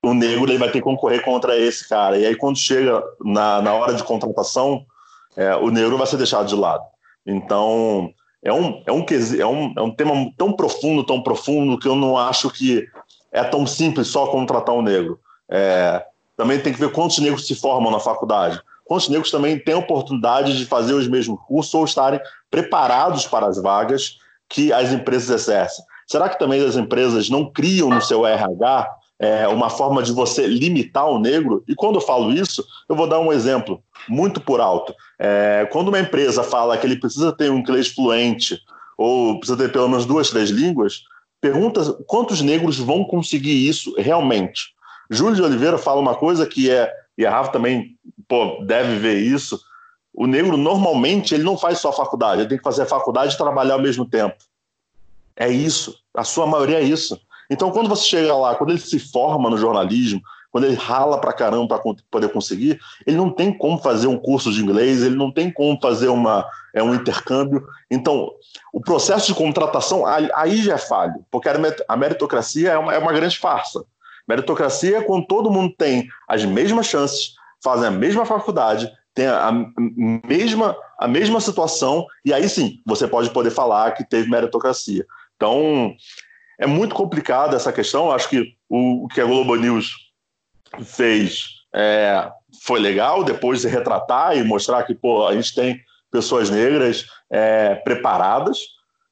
o 0.02 0.14
negro 0.14 0.50
ele 0.50 0.58
vai 0.58 0.70
ter 0.70 0.80
que 0.80 0.84
concorrer 0.84 1.24
contra 1.24 1.58
esse 1.58 1.88
cara. 1.88 2.18
E 2.18 2.26
aí, 2.26 2.36
quando 2.36 2.58
chega 2.58 3.04
na, 3.24 3.62
na 3.62 3.74
hora 3.74 3.94
de 3.94 4.04
contratação, 4.04 4.86
é, 5.36 5.56
o 5.56 5.70
negro 5.70 5.98
vai 5.98 6.08
ser 6.08 6.18
deixado 6.18 6.48
de 6.48 6.56
lado. 6.56 6.84
Então, 7.26 8.14
é 8.42 8.54
um, 8.54 8.82
é, 8.86 8.92
um, 8.92 9.06
é, 9.40 9.46
um, 9.46 9.74
é 9.76 9.82
um 9.82 9.92
tema 9.92 10.14
tão 10.38 10.54
profundo, 10.54 11.04
tão 11.04 11.22
profundo, 11.22 11.78
que 11.78 11.88
eu 11.88 11.96
não 11.96 12.18
acho 12.18 12.50
que 12.50 12.88
é 13.32 13.44
tão 13.44 13.68
simples 13.68 14.08
só 14.08 14.28
contratar 14.28 14.74
um 14.74 14.82
negro. 14.82 15.20
É, 15.50 16.04
também 16.36 16.60
tem 16.60 16.74
que 16.74 16.80
ver 16.80 16.92
quantos 16.92 17.18
negros 17.20 17.46
se 17.46 17.56
formam 17.56 17.92
na 17.92 18.00
faculdade. 18.00 18.62
Quantos 18.86 19.10
negros 19.10 19.30
também 19.30 19.60
têm 19.60 19.76
oportunidade 19.76 20.58
de 20.58 20.66
fazer 20.66 20.94
os 20.94 21.08
mesmos 21.08 21.40
cursos 21.46 21.74
ou 21.74 21.84
estarem 21.84 22.22
preparados 22.50 23.28
para 23.28 23.46
as 23.46 23.62
vagas 23.62 24.18
que 24.50 24.72
as 24.72 24.92
empresas 24.92 25.42
exercem. 25.42 25.84
Será 26.08 26.30
que 26.30 26.40
também 26.40 26.64
as 26.64 26.76
empresas 26.76 27.30
não 27.30 27.52
criam 27.52 27.90
no 27.90 28.02
seu 28.02 28.26
RH 28.26 28.90
é, 29.20 29.48
uma 29.48 29.70
forma 29.70 30.02
de 30.02 30.12
você 30.12 30.48
limitar 30.48 31.08
o 31.10 31.20
negro? 31.20 31.64
E 31.68 31.76
quando 31.76 31.96
eu 31.96 32.02
falo 32.02 32.32
isso, 32.32 32.64
eu 32.88 32.96
vou 32.96 33.08
dar 33.08 33.20
um 33.20 33.34
exemplo 33.34 33.82
muito 34.08 34.40
por 34.40 34.62
alto. 34.62 34.94
É, 35.20 35.68
quando 35.72 35.90
uma 35.90 36.00
empresa 36.00 36.44
fala 36.44 36.78
que 36.78 36.88
ele 36.88 37.00
precisa 37.00 37.34
ter 37.34 37.52
um 37.52 37.58
inglês 37.58 37.90
fluente 37.90 38.58
ou 38.98 39.38
precisa 39.40 39.58
ter 39.58 39.72
pelo 39.72 39.90
menos 39.90 40.06
duas, 40.06 40.30
três 40.30 40.50
línguas, 40.50 41.02
pergunta 41.42 41.94
quantos 42.08 42.42
negros 42.42 42.78
vão 42.80 43.04
conseguir 43.04 43.68
isso 43.68 43.94
realmente. 43.98 44.76
Júlio 45.10 45.36
de 45.36 45.42
Oliveira 45.42 45.78
fala 45.78 46.02
uma 46.02 46.16
coisa 46.16 46.46
que 46.46 46.70
é, 46.70 46.92
e 47.18 47.26
a 47.26 47.32
Rafa 47.32 47.52
também 47.52 47.98
pô, 48.28 48.64
deve 48.66 48.98
ver 48.98 49.20
isso, 49.20 49.60
o 50.18 50.26
negro 50.26 50.58
normalmente 50.58 51.36
ele 51.36 51.44
não 51.44 51.56
faz 51.56 51.78
só 51.78 51.94
faculdade, 51.94 52.42
ele 52.42 52.50
tem 52.50 52.58
que 52.58 52.64
fazer 52.64 52.82
a 52.82 52.88
faculdade 52.88 53.36
e 53.36 53.38
trabalhar 53.38 53.76
ao 53.76 53.82
mesmo 53.82 54.04
tempo. 54.04 54.36
É 55.36 55.48
isso, 55.48 55.96
a 56.12 56.24
sua 56.24 56.48
maioria 56.48 56.80
é 56.80 56.84
isso. 56.84 57.22
Então, 57.48 57.70
quando 57.70 57.88
você 57.88 58.04
chega 58.04 58.36
lá, 58.36 58.56
quando 58.56 58.72
ele 58.72 58.80
se 58.80 58.98
forma 58.98 59.48
no 59.48 59.58
jornalismo, 59.60 60.20
quando 60.52 60.64
ele 60.64 60.74
rala 60.74 61.22
pra 61.22 61.32
caramba 61.32 61.68
para 61.68 61.94
poder 62.10 62.30
conseguir, 62.30 62.80
ele 63.06 63.16
não 63.16 63.30
tem 63.30 63.56
como 63.56 63.78
fazer 63.78 64.08
um 64.08 64.18
curso 64.18 64.52
de 64.52 64.60
inglês, 64.60 65.04
ele 65.04 65.16
não 65.16 65.32
tem 65.32 65.52
como 65.52 65.80
fazer 65.80 66.08
uma, 66.08 66.44
é, 66.74 66.82
um 66.82 66.96
intercâmbio. 66.96 67.64
Então, 67.92 68.32
o 68.74 68.82
processo 68.82 69.28
de 69.28 69.36
contratação 69.36 70.04
aí 70.04 70.58
já 70.64 70.74
é 70.74 70.80
falho, 70.80 71.24
porque 71.30 71.48
a 71.88 71.96
meritocracia 71.96 72.72
é 72.72 72.78
uma, 72.78 72.92
é 72.92 72.98
uma 72.98 73.14
grande 73.14 73.38
farsa. 73.38 73.86
Meritocracia 74.28 74.98
é 74.98 75.02
quando 75.02 75.28
todo 75.28 75.52
mundo 75.52 75.76
tem 75.78 76.08
as 76.28 76.44
mesmas 76.44 76.88
chances, 76.88 77.36
fazem 77.64 77.88
a 77.88 77.92
mesma 77.92 78.26
faculdade, 78.26 78.92
tem 79.18 79.26
a, 79.26 79.52
mesma, 80.28 80.78
a 81.00 81.08
mesma 81.08 81.42
situação, 81.42 82.06
e 82.24 82.32
aí 82.32 82.48
sim 82.48 82.80
você 82.86 83.08
pode 83.08 83.32
poder 83.32 83.50
falar 83.50 83.94
que 83.94 84.08
teve 84.08 84.30
meritocracia. 84.30 85.04
Então, 85.36 85.96
é 86.60 86.68
muito 86.68 86.94
complicado 86.94 87.56
essa 87.56 87.74
questão. 87.74 88.12
Acho 88.12 88.30
que 88.30 88.54
o, 88.70 89.06
o 89.06 89.08
que 89.08 89.20
a 89.20 89.26
Globo 89.26 89.56
News 89.56 89.92
fez 90.84 91.48
é, 91.74 92.32
foi 92.62 92.80
legal 92.80 93.24
depois 93.24 93.62
de 93.62 93.68
retratar 93.68 94.38
e 94.38 94.44
mostrar 94.44 94.84
que 94.84 94.94
pô, 94.94 95.26
a 95.26 95.34
gente 95.34 95.56
tem 95.56 95.80
pessoas 96.12 96.52
negras 96.52 97.08
é, 97.32 97.74
preparadas 97.74 98.60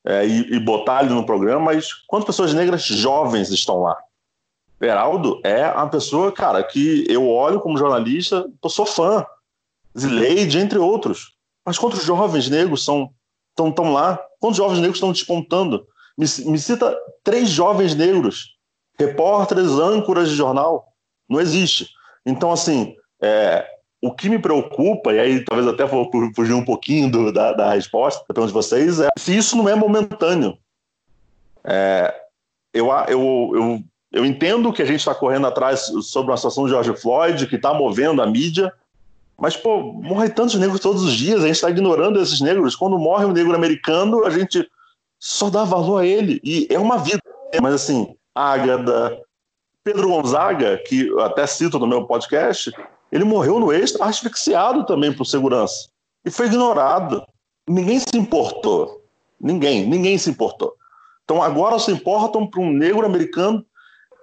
é, 0.05 0.23
e, 0.23 0.55
e, 0.55 0.59
botar 0.59 0.99
ali 0.99 1.09
no 1.09 1.25
programa, 1.25 1.65
mas 1.65 1.91
quantas 2.05 2.27
pessoas 2.27 2.53
negras 2.53 2.83
jovens 2.85 3.49
estão 3.49 3.81
lá? 3.81 3.97
Beraldo 4.79 5.41
é 5.43 5.65
uma 5.67 5.89
pessoa, 5.89 6.31
cara, 6.31 6.63
que 6.63 7.05
eu 7.09 7.27
olho 7.27 7.59
como 7.59 7.77
jornalista, 7.77 8.45
eu 8.63 8.69
sou 8.69 8.85
fã. 8.85 9.25
Zileide, 9.97 10.57
entre 10.57 10.77
outros. 10.77 11.33
Mas 11.65 11.77
quantos 11.77 12.03
jovens 12.03 12.49
negros 12.49 12.83
são 12.83 13.11
estão 13.51 13.71
tão 13.71 13.93
lá? 13.93 14.19
Quantos 14.39 14.57
jovens 14.57 14.79
negros 14.79 14.97
estão 14.97 15.11
despontando? 15.11 15.87
Me, 16.17 16.25
me 16.45 16.59
cita 16.59 16.95
três 17.23 17.49
jovens 17.49 17.95
negros, 17.95 18.55
repórteres, 18.99 19.71
âncoras 19.71 20.29
de 20.29 20.35
jornal. 20.35 20.93
Não 21.27 21.39
existe. 21.39 21.89
Então, 22.25 22.51
assim, 22.51 22.95
é, 23.21 23.65
o 24.01 24.13
que 24.13 24.29
me 24.29 24.37
preocupa, 24.37 25.13
e 25.13 25.19
aí 25.19 25.43
talvez 25.43 25.67
até 25.67 25.85
vou 25.85 26.09
fugir 26.35 26.53
um 26.53 26.63
pouquinho 26.63 27.09
do, 27.09 27.31
da, 27.31 27.53
da 27.53 27.73
resposta 27.73 28.21
da 28.27 28.33
pergunta 28.33 28.47
de 28.47 28.53
vocês, 28.53 28.99
é 28.99 29.09
se 29.17 29.35
isso 29.35 29.57
não 29.57 29.67
é 29.67 29.75
momentâneo. 29.75 30.57
É, 31.63 32.13
eu, 32.73 32.87
eu, 33.07 33.51
eu, 33.55 33.83
eu 34.11 34.25
entendo 34.25 34.71
que 34.71 34.81
a 34.81 34.85
gente 34.85 34.99
está 34.99 35.15
correndo 35.15 35.47
atrás 35.47 35.91
sobre 36.03 36.31
uma 36.31 36.37
situação 36.37 36.65
de 36.65 36.71
George 36.71 36.95
Floyd, 36.95 37.47
que 37.47 37.55
está 37.55 37.73
movendo 37.73 38.21
a 38.21 38.27
mídia, 38.27 38.71
mas, 39.37 39.57
pô, 39.57 39.81
morrem 39.81 40.29
tantos 40.29 40.55
negros 40.55 40.79
todos 40.79 41.03
os 41.03 41.13
dias, 41.13 41.43
a 41.43 41.47
gente 41.47 41.55
está 41.55 41.69
ignorando 41.69 42.21
esses 42.21 42.39
negros. 42.39 42.75
Quando 42.75 42.97
morre 42.97 43.25
um 43.25 43.33
negro 43.33 43.53
americano, 43.53 44.25
a 44.25 44.29
gente 44.29 44.67
só 45.19 45.49
dá 45.49 45.63
valor 45.63 45.99
a 46.01 46.05
ele. 46.05 46.39
E 46.43 46.67
é 46.69 46.79
uma 46.79 46.97
vida. 46.97 47.21
Mas, 47.61 47.73
assim, 47.73 48.15
Ágada, 48.33 49.19
Pedro 49.83 50.09
Gonzaga, 50.09 50.77
que 50.87 51.09
até 51.19 51.45
cito 51.45 51.77
no 51.77 51.87
meu 51.87 52.05
podcast, 52.05 52.71
ele 53.11 53.23
morreu 53.23 53.59
no 53.59 53.73
extra 53.73 54.05
asfixiado 54.05 54.85
também 54.85 55.13
por 55.13 55.25
segurança. 55.25 55.89
E 56.23 56.31
foi 56.31 56.47
ignorado. 56.47 57.23
Ninguém 57.67 57.99
se 57.99 58.15
importou. 58.15 59.03
Ninguém, 59.39 59.85
ninguém 59.85 60.17
se 60.17 60.29
importou. 60.29 60.73
Então 61.23 61.41
agora 61.41 61.77
se 61.77 61.91
importam 61.91 62.47
para 62.47 62.61
um 62.61 62.71
negro 62.71 63.05
americano 63.05 63.65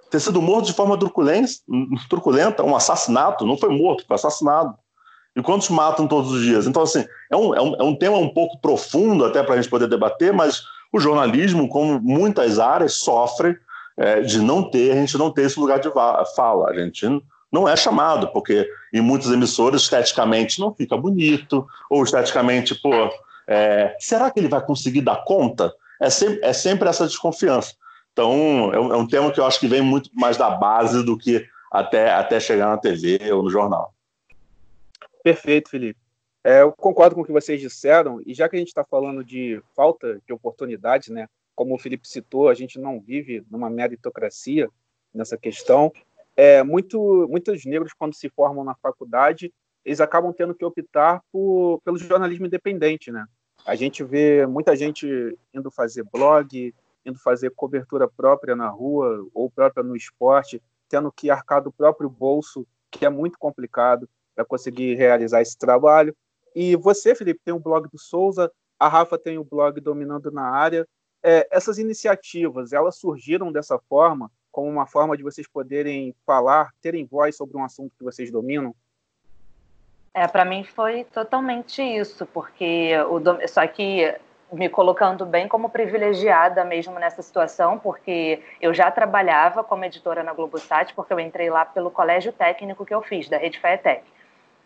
ter 0.09 0.19
sido 0.19 0.41
morto 0.41 0.67
de 0.67 0.73
forma 0.73 0.97
truculenta, 0.97 2.63
um 2.63 2.75
assassinato, 2.75 3.45
não 3.45 3.57
foi 3.57 3.69
morto, 3.69 4.05
foi 4.05 4.15
assassinado. 4.15 4.77
E 5.35 5.41
quantos 5.41 5.69
matam 5.69 6.07
todos 6.07 6.31
os 6.31 6.41
dias? 6.43 6.67
Então, 6.67 6.83
assim, 6.83 7.05
é 7.31 7.35
um, 7.35 7.55
é 7.55 7.61
um, 7.61 7.75
é 7.75 7.83
um 7.83 7.95
tema 7.95 8.17
um 8.17 8.29
pouco 8.29 8.59
profundo 8.59 9.25
até 9.25 9.41
para 9.41 9.55
a 9.55 9.57
gente 9.57 9.69
poder 9.69 9.87
debater, 9.87 10.31
mas 10.31 10.63
o 10.91 10.99
jornalismo, 10.99 11.67
como 11.67 11.99
muitas 11.99 12.59
áreas, 12.59 12.93
sofre 12.93 13.57
é, 13.97 14.21
de 14.21 14.39
não 14.39 14.69
ter, 14.69 14.91
a 14.91 14.95
gente 14.95 15.17
não 15.17 15.31
ter 15.31 15.43
esse 15.43 15.59
lugar 15.59 15.79
de 15.79 15.89
fala. 16.35 16.69
A 16.69 16.79
gente 16.79 17.05
não 17.51 17.67
é 17.67 17.75
chamado, 17.75 18.27
porque 18.27 18.67
em 18.93 19.01
muitas 19.01 19.31
emissoras, 19.31 19.81
esteticamente, 19.81 20.59
não 20.59 20.73
fica 20.73 20.95
bonito, 20.95 21.65
ou 21.89 22.03
esteticamente, 22.03 22.75
pô, 22.75 22.91
é, 23.47 23.95
será 23.99 24.29
que 24.29 24.39
ele 24.39 24.47
vai 24.47 24.61
conseguir 24.61 25.01
dar 25.01 25.23
conta? 25.23 25.73
É 25.99 26.09
sempre, 26.09 26.39
é 26.43 26.53
sempre 26.53 26.89
essa 26.89 27.05
desconfiança. 27.05 27.73
Então, 28.11 28.71
é 28.73 28.79
um, 28.79 28.93
é 28.93 28.95
um 28.95 29.07
tema 29.07 29.31
que 29.31 29.39
eu 29.39 29.45
acho 29.45 29.59
que 29.59 29.67
vem 29.67 29.81
muito 29.81 30.09
mais 30.13 30.37
da 30.37 30.49
base 30.51 31.03
do 31.03 31.17
que 31.17 31.45
até, 31.71 32.11
até 32.13 32.39
chegar 32.39 32.69
na 32.69 32.77
TV 32.77 33.19
ou 33.31 33.43
no 33.43 33.49
jornal. 33.49 33.92
Perfeito, 35.23 35.69
Felipe. 35.69 35.99
É, 36.43 36.61
eu 36.61 36.73
concordo 36.73 37.15
com 37.15 37.21
o 37.21 37.25
que 37.25 37.31
vocês 37.31 37.61
disseram, 37.61 38.21
e 38.25 38.33
já 38.33 38.49
que 38.49 38.57
a 38.57 38.59
gente 38.59 38.67
está 38.67 38.83
falando 38.83 39.23
de 39.23 39.63
falta 39.73 40.21
de 40.27 40.33
oportunidades, 40.33 41.07
né, 41.07 41.27
como 41.55 41.73
o 41.73 41.79
Felipe 41.79 42.05
citou, 42.05 42.49
a 42.49 42.53
gente 42.53 42.77
não 42.77 42.99
vive 42.99 43.45
numa 43.49 43.69
meritocracia 43.69 44.69
nessa 45.13 45.37
questão. 45.37 45.91
É, 46.35 46.61
muito, 46.61 47.27
muitos 47.29 47.63
negros, 47.63 47.93
quando 47.93 48.13
se 48.13 48.27
formam 48.27 48.65
na 48.65 48.75
faculdade, 48.75 49.53
eles 49.85 50.01
acabam 50.01 50.33
tendo 50.33 50.53
que 50.53 50.65
optar 50.65 51.21
por, 51.31 51.79
pelo 51.85 51.97
jornalismo 51.97 52.45
independente. 52.45 53.09
Né? 53.09 53.25
A 53.65 53.75
gente 53.75 54.03
vê 54.03 54.45
muita 54.45 54.75
gente 54.75 55.07
indo 55.53 55.71
fazer 55.71 56.03
blog, 56.11 56.73
indo 57.05 57.19
fazer 57.19 57.51
cobertura 57.51 58.09
própria 58.09 58.55
na 58.55 58.67
rua 58.67 59.25
ou 59.33 59.49
própria 59.49 59.83
no 59.83 59.95
esporte, 59.95 60.61
tendo 60.89 61.11
que 61.11 61.29
arcar 61.29 61.61
do 61.61 61.71
próprio 61.71 62.09
bolso, 62.09 62.67
que 62.91 63.05
é 63.05 63.09
muito 63.09 63.37
complicado 63.37 64.09
para 64.35 64.45
conseguir 64.45 64.95
realizar 64.95 65.41
esse 65.41 65.57
trabalho. 65.57 66.15
E 66.55 66.75
você, 66.75 67.15
Felipe, 67.15 67.41
tem 67.43 67.53
o 67.53 67.59
blog 67.59 67.87
do 67.89 67.97
Souza, 67.97 68.51
a 68.79 68.87
Rafa 68.87 69.17
tem 69.17 69.37
o 69.37 69.43
blog 69.43 69.79
Dominando 69.79 70.31
na 70.31 70.49
Área. 70.49 70.87
É, 71.23 71.47
essas 71.51 71.77
iniciativas, 71.77 72.73
elas 72.73 72.97
surgiram 72.97 73.51
dessa 73.51 73.79
forma, 73.89 74.29
como 74.51 74.69
uma 74.69 74.85
forma 74.85 75.15
de 75.15 75.23
vocês 75.23 75.47
poderem 75.47 76.13
falar, 76.25 76.71
terem 76.81 77.05
voz 77.05 77.35
sobre 77.35 77.57
um 77.57 77.63
assunto 77.63 77.95
que 77.97 78.03
vocês 78.03 78.29
dominam? 78.31 78.75
É, 80.13 80.27
para 80.27 80.45
mim 80.45 80.63
foi 80.63 81.05
totalmente 81.05 81.81
isso, 81.81 82.25
porque 82.27 82.91
o 83.09 83.47
só 83.47 83.65
que 83.65 84.13
me 84.51 84.69
colocando 84.69 85.25
bem 85.25 85.47
como 85.47 85.69
privilegiada 85.69 86.63
mesmo 86.63 86.99
nessa 86.99 87.23
situação, 87.23 87.79
porque 87.79 88.43
eu 88.61 88.73
já 88.73 88.91
trabalhava 88.91 89.63
como 89.63 89.83
editora 89.85 90.21
na 90.21 90.33
Globosat, 90.33 90.93
porque 90.93 91.11
eu 91.11 91.19
entrei 91.19 91.49
lá 91.49 91.65
pelo 91.65 91.89
colégio 91.89 92.31
técnico 92.31 92.85
que 92.85 92.93
eu 92.93 93.01
fiz, 93.01 93.27
da 93.27 93.37
Rede 93.37 93.59
FETEC. 93.59 94.03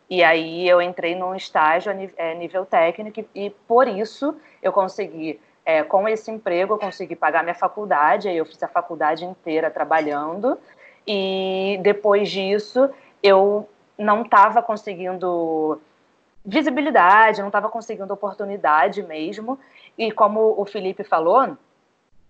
E 0.10 0.24
aí 0.24 0.68
eu 0.68 0.82
entrei 0.82 1.16
num 1.16 1.36
estágio 1.36 1.92
a 1.92 1.96
é, 2.16 2.34
nível 2.34 2.66
técnico 2.66 3.26
e 3.36 3.50
por 3.68 3.88
isso 3.88 4.36
eu 4.64 4.72
consegui, 4.72 5.40
é, 5.66 5.84
com 5.84 6.08
esse 6.08 6.32
emprego, 6.32 6.76
eu 6.76 6.78
consegui 6.78 7.16
pagar 7.16 7.44
minha 7.44 7.56
faculdade, 7.56 8.30
aí 8.30 8.38
eu 8.38 8.46
fiz 8.46 8.62
a 8.64 8.68
faculdade 8.68 9.26
inteira 9.26 9.70
trabalhando 9.70 10.58
e 11.06 11.78
depois 11.82 12.30
disso 12.30 12.90
eu 13.22 13.68
não 13.98 14.22
estava 14.22 14.62
conseguindo 14.62 15.82
visibilidade, 16.46 17.42
não 17.42 17.48
estava 17.48 17.68
conseguindo 17.68 18.14
oportunidade 18.14 19.04
mesmo. 19.04 19.60
E 19.98 20.12
como 20.12 20.56
o 20.58 20.66
Felipe 20.66 21.04
falou, 21.04 21.58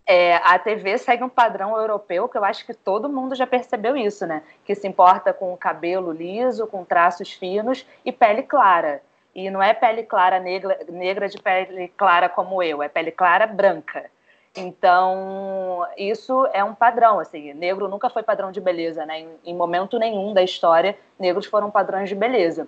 é, 0.07 0.37
a 0.37 0.57
TV 0.57 0.97
segue 0.97 1.21
um 1.21 1.29
padrão 1.29 1.75
europeu 1.77 2.29
que 2.29 2.37
eu 2.37 2.45
acho 2.45 2.65
que 2.65 2.73
todo 2.73 3.09
mundo 3.09 3.35
já 3.35 3.45
percebeu 3.45 3.97
isso, 3.97 4.25
né? 4.25 4.41
Que 4.63 4.73
se 4.73 4.87
importa 4.87 5.33
com 5.33 5.55
cabelo 5.57 6.13
liso, 6.13 6.65
com 6.65 6.85
traços 6.85 7.33
finos 7.33 7.85
e 8.05 8.11
pele 8.11 8.41
clara. 8.43 9.01
E 9.35 9.49
não 9.49 9.61
é 9.61 9.73
pele 9.73 10.03
clara 10.03 10.39
negra, 10.39 10.79
negra 10.87 11.27
de 11.27 11.37
pele 11.37 11.89
clara 11.89 12.29
como 12.29 12.63
eu, 12.63 12.81
é 12.81 12.87
pele 12.87 13.11
clara 13.11 13.45
branca. 13.45 14.09
Então, 14.55 15.85
isso 15.97 16.47
é 16.53 16.63
um 16.63 16.73
padrão, 16.73 17.19
assim, 17.19 17.53
negro 17.53 17.87
nunca 17.87 18.09
foi 18.09 18.23
padrão 18.23 18.51
de 18.51 18.61
beleza, 18.61 19.05
né? 19.05 19.19
Em, 19.19 19.29
em 19.45 19.55
momento 19.55 19.99
nenhum 19.99 20.33
da 20.33 20.41
história, 20.41 20.97
negros 21.19 21.45
foram 21.45 21.69
padrões 21.69 22.07
de 22.07 22.15
beleza 22.15 22.65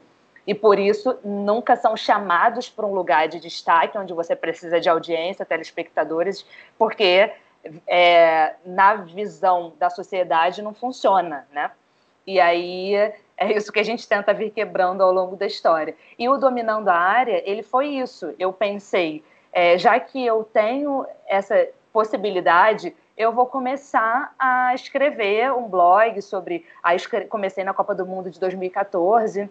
e 0.50 0.56
por 0.56 0.80
isso 0.80 1.16
nunca 1.24 1.76
são 1.76 1.96
chamados 1.96 2.68
para 2.68 2.84
um 2.84 2.92
lugar 2.92 3.28
de 3.28 3.40
destaque 3.40 3.96
onde 4.00 4.14
você 4.14 4.36
precisa 4.36 4.82
de 4.82 4.90
audiência, 4.90 5.46
telespectadores, 5.46 6.44
porque 6.76 7.32
é, 7.86 8.56
na 8.66 8.96
visão 8.96 9.74
da 9.78 9.92
sociedade 9.92 10.64
não 10.64 10.74
funciona, 10.74 11.48
né? 11.54 11.70
E 12.26 12.40
aí 12.40 12.96
é 13.38 13.54
isso 13.56 13.72
que 13.72 13.80
a 13.80 13.84
gente 13.84 14.08
tenta 14.08 14.34
vir 14.34 14.50
quebrando 14.50 15.04
ao 15.04 15.14
longo 15.14 15.36
da 15.36 15.46
história. 15.46 15.96
E 16.18 16.28
o 16.28 16.36
Dominando 16.36 16.88
a 16.88 16.96
Área, 16.96 17.44
ele 17.46 17.62
foi 17.62 17.90
isso. 17.90 18.34
Eu 18.40 18.52
pensei, 18.52 19.24
é, 19.54 19.78
já 19.78 20.00
que 20.00 20.26
eu 20.26 20.44
tenho 20.44 21.06
essa 21.28 21.68
possibilidade, 21.94 22.96
eu 23.16 23.32
vou 23.32 23.46
começar 23.46 24.34
a 24.40 24.74
escrever 24.74 25.54
um 25.54 25.68
blog 25.68 26.20
sobre. 26.24 26.66
Aí 26.82 26.98
comecei 27.30 27.64
na 27.64 27.72
Copa 27.72 27.94
do 27.94 28.04
Mundo 28.04 28.32
de 28.32 28.40
2014 28.40 29.48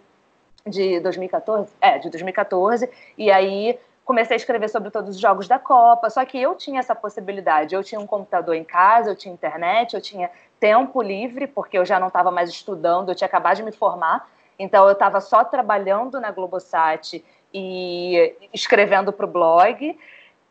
de 0.69 0.99
2014, 0.99 1.71
é, 1.81 1.97
de 1.97 2.09
2014, 2.09 2.89
e 3.17 3.31
aí 3.31 3.77
comecei 4.09 4.35
a 4.35 4.37
escrever 4.37 4.67
sobre 4.69 4.89
todos 4.89 5.15
os 5.15 5.21
jogos 5.21 5.47
da 5.47 5.59
Copa, 5.59 6.09
só 6.09 6.25
que 6.25 6.41
eu 6.41 6.55
tinha 6.55 6.79
essa 6.79 6.95
possibilidade, 6.95 7.75
eu 7.75 7.83
tinha 7.83 8.01
um 8.01 8.07
computador 8.07 8.55
em 8.55 8.63
casa, 8.63 9.11
eu 9.11 9.15
tinha 9.15 9.31
internet, 9.31 9.93
eu 9.93 10.01
tinha 10.01 10.31
tempo 10.59 10.99
livre, 10.99 11.45
porque 11.45 11.77
eu 11.77 11.85
já 11.85 11.99
não 11.99 12.07
estava 12.07 12.31
mais 12.31 12.49
estudando, 12.49 13.09
eu 13.09 13.15
tinha 13.15 13.27
acabado 13.27 13.57
de 13.57 13.63
me 13.63 13.71
formar, 13.71 14.27
então 14.57 14.87
eu 14.87 14.93
estava 14.93 15.21
só 15.21 15.43
trabalhando 15.43 16.19
na 16.19 16.31
Globosat 16.31 17.23
e 17.53 18.35
escrevendo 18.51 19.13
para 19.13 19.27
o 19.27 19.29
blog, 19.29 19.95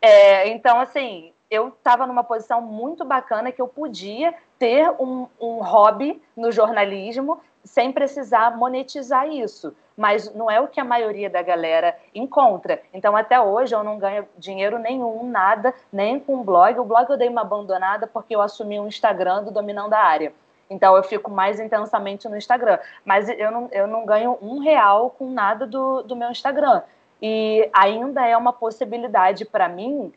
é, 0.00 0.48
então 0.50 0.78
assim, 0.78 1.32
eu 1.50 1.68
estava 1.68 2.06
numa 2.06 2.22
posição 2.22 2.60
muito 2.60 3.04
bacana 3.04 3.50
que 3.50 3.60
eu 3.60 3.66
podia 3.66 4.34
ter 4.56 4.88
um, 5.00 5.26
um 5.40 5.62
hobby 5.62 6.22
no 6.36 6.52
jornalismo 6.52 7.40
sem 7.64 7.90
precisar 7.90 8.56
monetizar 8.56 9.28
isso 9.28 9.74
mas 9.98 10.32
não 10.32 10.48
é 10.48 10.60
o 10.60 10.68
que 10.68 10.78
a 10.78 10.84
maioria 10.84 11.28
da 11.28 11.42
galera 11.42 11.98
encontra. 12.14 12.80
Então, 12.94 13.16
até 13.16 13.40
hoje, 13.40 13.74
eu 13.74 13.82
não 13.82 13.98
ganho 13.98 14.28
dinheiro 14.38 14.78
nenhum, 14.78 15.28
nada, 15.28 15.74
nem 15.92 16.20
com 16.20 16.36
o 16.36 16.44
blog. 16.44 16.78
O 16.78 16.84
blog 16.84 17.10
eu 17.10 17.16
dei 17.16 17.28
uma 17.28 17.40
abandonada 17.40 18.06
porque 18.06 18.36
eu 18.36 18.40
assumi 18.40 18.78
um 18.78 18.86
Instagram 18.86 19.42
do 19.42 19.50
Dominão 19.50 19.88
da 19.88 19.98
Área. 19.98 20.32
Então, 20.70 20.96
eu 20.96 21.02
fico 21.02 21.28
mais 21.28 21.58
intensamente 21.58 22.28
no 22.28 22.36
Instagram. 22.36 22.78
Mas 23.04 23.28
eu 23.28 23.50
não, 23.50 23.68
eu 23.72 23.88
não 23.88 24.06
ganho 24.06 24.38
um 24.40 24.60
real 24.60 25.10
com 25.10 25.32
nada 25.32 25.66
do, 25.66 26.02
do 26.04 26.14
meu 26.14 26.30
Instagram. 26.30 26.82
E 27.20 27.68
ainda 27.72 28.24
é 28.24 28.36
uma 28.36 28.52
possibilidade 28.52 29.44
para 29.44 29.68
mim 29.68 30.12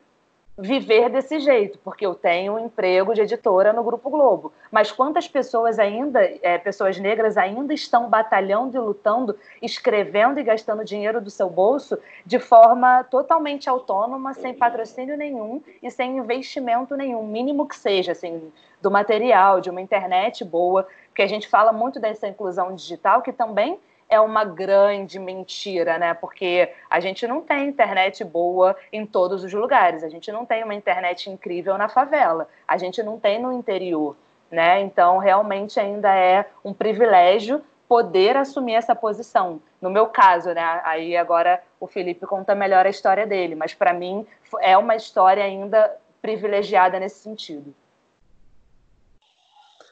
viver 0.57 1.09
desse 1.09 1.39
jeito, 1.39 1.79
porque 1.79 2.05
eu 2.05 2.13
tenho 2.13 2.53
um 2.53 2.59
emprego 2.59 3.13
de 3.13 3.21
editora 3.21 3.73
no 3.73 3.83
Grupo 3.83 4.09
Globo. 4.09 4.53
Mas 4.69 4.91
quantas 4.91 5.27
pessoas 5.27 5.79
ainda, 5.79 6.21
é, 6.41 6.57
pessoas 6.57 6.99
negras 6.99 7.37
ainda 7.37 7.73
estão 7.73 8.09
batalhando 8.09 8.75
e 8.75 8.79
lutando, 8.79 9.37
escrevendo 9.61 10.39
e 10.39 10.43
gastando 10.43 10.83
dinheiro 10.83 11.21
do 11.21 11.29
seu 11.29 11.49
bolso 11.49 11.97
de 12.25 12.37
forma 12.37 13.03
totalmente 13.05 13.69
autônoma, 13.69 14.33
sem 14.33 14.53
patrocínio 14.53 15.17
nenhum 15.17 15.61
e 15.81 15.89
sem 15.89 16.17
investimento 16.17 16.95
nenhum, 16.95 17.25
mínimo 17.25 17.67
que 17.67 17.75
seja, 17.75 18.11
assim, 18.11 18.51
do 18.81 18.91
material, 18.91 19.61
de 19.61 19.69
uma 19.69 19.81
internet 19.81 20.43
boa, 20.43 20.87
porque 21.07 21.21
a 21.21 21.27
gente 21.27 21.47
fala 21.47 21.71
muito 21.71 21.99
dessa 21.99 22.27
inclusão 22.27 22.75
digital, 22.75 23.21
que 23.21 23.31
também 23.31 23.79
é 24.11 24.19
uma 24.19 24.43
grande 24.43 25.17
mentira, 25.17 25.97
né? 25.97 26.13
Porque 26.13 26.69
a 26.89 26.99
gente 26.99 27.25
não 27.25 27.41
tem 27.41 27.69
internet 27.69 28.25
boa 28.25 28.75
em 28.91 29.05
todos 29.05 29.41
os 29.41 29.53
lugares, 29.53 30.03
a 30.03 30.09
gente 30.09 30.29
não 30.33 30.45
tem 30.45 30.65
uma 30.65 30.75
internet 30.75 31.29
incrível 31.29 31.77
na 31.77 31.87
favela, 31.87 32.49
a 32.67 32.77
gente 32.77 33.01
não 33.01 33.17
tem 33.17 33.41
no 33.41 33.53
interior, 33.53 34.17
né? 34.51 34.81
Então, 34.81 35.17
realmente 35.17 35.79
ainda 35.79 36.13
é 36.13 36.45
um 36.63 36.73
privilégio 36.73 37.63
poder 37.87 38.35
assumir 38.35 38.73
essa 38.73 38.93
posição. 38.93 39.61
No 39.81 39.89
meu 39.89 40.07
caso, 40.07 40.53
né? 40.53 40.81
Aí 40.83 41.15
agora 41.15 41.63
o 41.79 41.87
Felipe 41.87 42.27
conta 42.27 42.53
melhor 42.53 42.85
a 42.85 42.89
história 42.89 43.25
dele, 43.25 43.55
mas 43.55 43.73
para 43.73 43.93
mim 43.93 44.27
é 44.59 44.77
uma 44.77 44.95
história 44.95 45.43
ainda 45.43 45.89
privilegiada 46.21 46.99
nesse 46.99 47.19
sentido. 47.21 47.73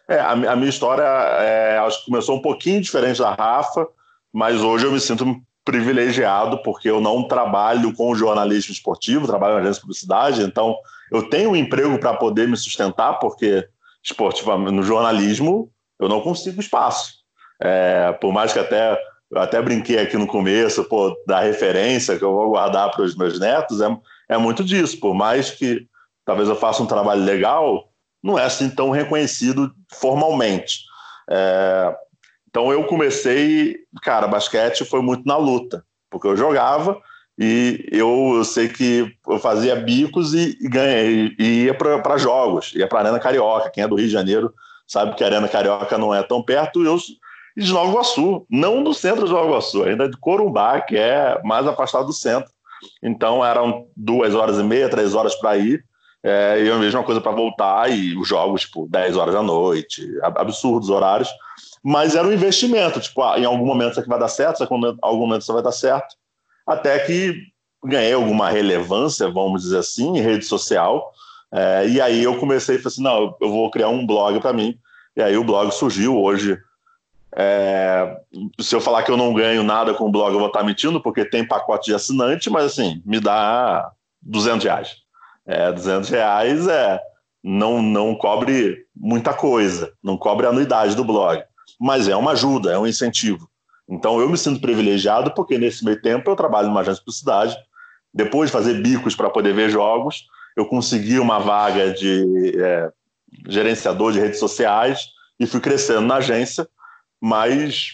É, 0.10 0.20
a, 0.20 0.32
a 0.32 0.56
minha 0.56 0.70
história 0.70 1.04
é, 1.04 1.78
acho 1.78 2.00
que 2.00 2.12
começou 2.12 2.36
um 2.36 2.42
pouquinho 2.42 2.82
diferente 2.82 3.20
da 3.20 3.34
Rafa 3.34 3.88
mas 4.34 4.62
hoje 4.62 4.86
eu 4.86 4.92
me 4.92 5.00
sinto 5.00 5.42
privilegiado 5.64 6.62
porque 6.64 6.90
eu 6.90 7.00
não 7.00 7.28
trabalho 7.28 7.94
com 7.94 8.16
jornalismo 8.16 8.72
esportivo, 8.72 9.28
trabalho 9.28 9.56
na 9.56 9.60
agência 9.60 9.76
de 9.76 9.82
publicidade, 9.82 10.42
então 10.42 10.76
eu 11.12 11.30
tenho 11.30 11.52
um 11.52 11.56
emprego 11.56 12.00
para 12.00 12.16
poder 12.16 12.48
me 12.48 12.58
sustentar, 12.58 13.20
porque 13.20 13.68
esportivamente 14.04 14.72
no 14.72 14.84
jornalismo 14.84 15.72
eu 16.00 16.08
não 16.08 16.22
consigo 16.22 16.60
espaço. 16.60 17.20
É, 17.62 18.14
por 18.14 18.32
mais 18.32 18.54
que 18.54 18.60
até 18.60 18.98
eu 19.32 19.40
até 19.40 19.62
brinquei 19.62 20.00
aqui 20.00 20.18
no 20.18 20.26
começo, 20.26 20.84
pô, 20.86 21.16
da 21.28 21.40
referência 21.40 22.18
que 22.18 22.24
eu 22.24 22.34
vou 22.34 22.50
guardar 22.50 22.90
para 22.92 23.04
os 23.04 23.16
meus 23.16 23.40
netos, 23.40 23.80
é, 23.80 23.98
é 24.30 24.38
muito 24.38 24.64
disso. 24.64 25.00
Por 25.00 25.14
mais 25.14 25.52
que 25.52 25.86
talvez 26.26 26.50
eu 26.50 26.56
faça 26.56 26.82
um 26.82 26.88
trabalho 26.88 27.24
legal, 27.24 27.90
não 28.24 28.40
é 28.40 28.44
assim 28.44 28.70
tão 28.70 28.90
reconhecido 28.90 29.72
formalmente. 29.94 30.80
É, 31.30 31.96
então 32.50 32.72
eu 32.72 32.84
comecei, 32.86 33.78
cara, 34.02 34.28
basquete 34.28 34.84
foi 34.84 35.02
muito 35.02 35.24
na 35.26 35.38
luta, 35.38 35.86
porque 36.10 36.28
eu 36.28 36.36
jogava 36.36 37.00
e 37.38 37.88
eu, 37.92 38.34
eu 38.36 38.44
sei 38.44 38.68
que 38.68 39.16
eu 39.28 39.40
fazia 39.40 39.76
bicos 39.76 40.34
e, 40.34 40.58
e 40.60 40.68
ganhei, 40.68 41.36
e 41.38 41.66
ia 41.66 41.74
para 41.76 42.18
jogos, 42.18 42.74
ia 42.74 42.88
para 42.88 43.02
Arena 43.02 43.20
Carioca. 43.20 43.70
Quem 43.70 43.84
é 43.84 43.88
do 43.88 43.96
Rio 43.96 44.08
de 44.08 44.12
Janeiro 44.12 44.52
sabe 44.88 45.16
que 45.16 45.24
a 45.24 45.28
Arena 45.28 45.48
Carioca 45.48 45.96
não 45.98 46.14
é 46.14 46.24
tão 46.24 46.42
perto. 46.42 46.84
Eu 46.84 46.98
de 47.56 47.72
Nova 47.72 47.92
Iguaçu, 47.92 48.46
não 48.50 48.84
do 48.84 48.94
centro 48.94 49.26
de 49.26 49.32
Nova 49.32 49.48
Iguaçu, 49.48 49.84
ainda 49.84 50.10
de 50.10 50.18
Corumbá, 50.18 50.82
que 50.82 50.98
é 50.98 51.40
mais 51.44 51.68
afastado 51.68 52.08
do 52.08 52.14
centro. 52.14 52.52
Então 53.04 53.46
eram 53.46 53.86
duas 53.96 54.34
horas 54.34 54.58
e 54.58 54.64
meia, 54.64 54.90
três 54.90 55.14
horas 55.14 55.36
para 55.36 55.58
ir. 55.58 55.86
É, 56.24 56.64
e 56.64 56.70
a 56.70 56.78
mesma 56.78 57.04
coisa 57.04 57.22
para 57.22 57.32
voltar, 57.32 57.90
e 57.90 58.18
os 58.18 58.28
jogos, 58.28 58.62
tipo, 58.62 58.86
10 58.90 59.16
horas 59.16 59.34
da 59.34 59.42
noite, 59.42 60.06
absurdos 60.22 60.90
horários 60.90 61.30
mas 61.84 62.16
era 62.16 62.28
um 62.28 62.34
investimento, 62.34 63.00
tipo, 63.00 63.22
ah, 63.22 63.40
em 63.40 63.46
algum 63.46 63.66
momento 63.66 63.92
isso 63.92 64.00
aqui 64.00 64.10
vai 64.10 64.20
dar 64.20 64.28
certo, 64.28 64.64
em 64.64 64.98
algum 65.02 65.20
momento 65.20 65.42
isso 65.42 65.54
vai 65.54 65.64
dar 65.64 65.72
certo, 65.72 66.16
até 66.68 67.00
que 67.00 67.36
ganhei 67.84 68.14
alguma 68.14 68.50
relevância, 68.50 69.30
vamos 69.30 69.64
dizer 69.64 69.80
assim, 69.80 70.18
em 70.18 70.22
rede 70.22 70.46
social, 70.46 71.12
é, 71.52 71.88
e 71.88 72.02
aí 72.02 72.24
eu 72.24 72.38
comecei 72.38 72.76
e 72.76 72.80
falei 72.80 72.94
assim, 72.94 73.04
não, 73.04 73.36
eu 73.40 73.50
vou 73.50 73.72
criar 73.72 73.90
um 73.90 74.06
blog 74.06 74.40
para 74.40 74.54
mim, 74.54 74.78
e 75.16 75.22
aí 75.22 75.38
o 75.38 75.44
blog 75.44 75.72
surgiu 75.72 76.18
hoje. 76.18 76.58
É, 77.36 78.18
se 78.60 78.76
eu 78.76 78.82
falar 78.82 79.04
que 79.04 79.12
eu 79.12 79.18
não 79.18 79.34
ganho 79.34 79.64
nada 79.64 79.94
com 79.94 80.06
o 80.06 80.12
blog, 80.12 80.34
eu 80.34 80.40
vou 80.40 80.48
estar 80.48 80.64
mentindo, 80.64 81.02
porque 81.02 81.24
tem 81.24 81.48
pacote 81.48 81.86
de 81.86 81.96
assinante, 81.96 82.50
mas 82.50 82.66
assim, 82.66 83.02
me 83.06 83.20
dá 83.20 83.92
200 84.22 84.64
reais. 84.64 84.98
É, 85.46 85.72
200 85.72 86.10
reais 86.10 86.68
é, 86.68 87.00
não, 87.44 87.82
não 87.82 88.14
cobre 88.16 88.86
muita 88.96 89.34
coisa, 89.34 89.94
não 90.04 90.18
cobre 90.18 90.46
a 90.46 90.50
anuidade 90.50 90.96
do 90.96 91.06
blog 91.06 91.44
mas 91.80 92.08
é 92.08 92.16
uma 92.16 92.32
ajuda, 92.32 92.72
é 92.72 92.78
um 92.78 92.86
incentivo. 92.86 93.50
Então 93.88 94.20
eu 94.20 94.30
me 94.30 94.38
sinto 94.38 94.62
privilegiado 94.62 95.34
porque 95.34 95.58
nesse 95.58 95.84
meio 95.84 96.02
tempo 96.02 96.30
eu 96.30 96.36
trabalho 96.36 96.68
numa 96.68 96.82
agência 96.82 97.00
de 97.00 97.06
publicidade. 97.06 97.58
Depois 98.14 98.50
de 98.50 98.54
fazer 98.54 98.82
bicos 98.82 99.16
para 99.16 99.30
poder 99.30 99.54
ver 99.54 99.70
jogos, 99.70 100.26
eu 100.56 100.66
consegui 100.66 101.20
uma 101.20 101.40
vaga 101.40 101.94
de 101.94 102.54
é, 102.58 102.92
gerenciador 103.48 104.12
de 104.12 104.20
redes 104.20 104.40
sociais 104.40 105.08
e 105.40 105.48
fui 105.48 105.60
crescendo 105.60 106.02
na 106.02 106.16
agência, 106.16 106.68
mas 107.22 107.92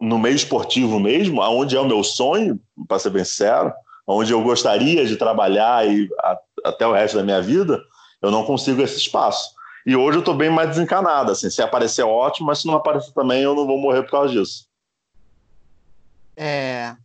no 0.00 0.18
meio 0.18 0.34
esportivo 0.34 0.98
mesmo, 0.98 1.42
aonde 1.42 1.76
é 1.76 1.80
o 1.80 1.86
meu 1.86 2.02
sonho, 2.02 2.60
para 2.88 2.98
ser 2.98 3.10
bem 3.10 3.24
sincero, 3.24 3.72
onde 4.06 4.32
eu 4.32 4.42
gostaria 4.42 5.04
de 5.04 5.16
trabalhar 5.16 5.86
e 5.86 6.08
a, 6.20 6.38
até 6.64 6.86
o 6.86 6.92
resto 6.92 7.16
da 7.16 7.24
minha 7.24 7.40
vida, 7.40 7.80
eu 8.22 8.30
não 8.30 8.44
consigo 8.44 8.82
esse 8.82 8.98
espaço. 8.98 9.55
E 9.86 9.94
hoje 9.94 10.16
eu 10.16 10.20
estou 10.20 10.34
bem 10.36 10.50
mais 10.50 10.70
desencanado, 10.70 11.30
assim, 11.30 11.48
se 11.48 11.62
aparecer 11.62 12.02
ótimo, 12.02 12.48
mas 12.48 12.58
se 12.58 12.66
não 12.66 12.74
aparecer 12.74 13.12
também 13.12 13.42
eu 13.42 13.54
não 13.54 13.64
vou 13.64 13.78
morrer 13.78 14.02
por 14.02 14.10
causa 14.10 14.32
disso. 14.32 14.68
É, 16.36 16.96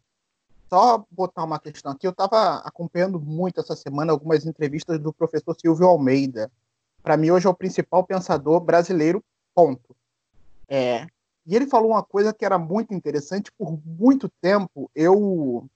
só 0.68 1.06
botar 1.12 1.44
uma 1.44 1.60
questão 1.60 1.92
aqui, 1.92 2.08
eu 2.08 2.12
estava 2.12 2.56
acompanhando 2.66 3.20
muito 3.20 3.60
essa 3.60 3.76
semana 3.76 4.12
algumas 4.12 4.48
entrevistas 4.48 4.98
do 4.98 5.14
professor 5.14 5.56
Silvio 5.62 5.86
Almeida. 5.86 6.52
Para 7.04 7.16
mim 7.18 7.30
hoje 7.30 7.46
é 7.46 7.50
o 7.52 7.54
principal 7.54 8.04
pensador 8.04 8.60
brasileiro, 8.60 9.24
ponto. 9.54 9.96
É, 10.68 11.06
e 11.46 11.56
ele 11.56 11.68
falou 11.68 11.92
uma 11.92 12.04
coisa 12.04 12.34
que 12.34 12.44
era 12.44 12.58
muito 12.58 12.96
interessante, 12.96 13.52
por 13.52 13.80
muito 13.86 14.28
tempo 14.42 14.90
eu 14.96 15.70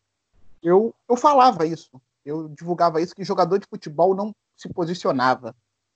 eu, 0.63 0.91
eu 1.08 1.15
falava 1.15 1.68
isso, 1.68 2.02
eu 2.26 2.50
divulgava 2.50 3.00
isso, 3.00 3.15
que 3.15 3.24
jogador 3.24 3.60
de 3.60 3.68
futebol 3.68 4.15
não 4.15 4.34
se 4.58 4.68
posicionava 4.70 5.56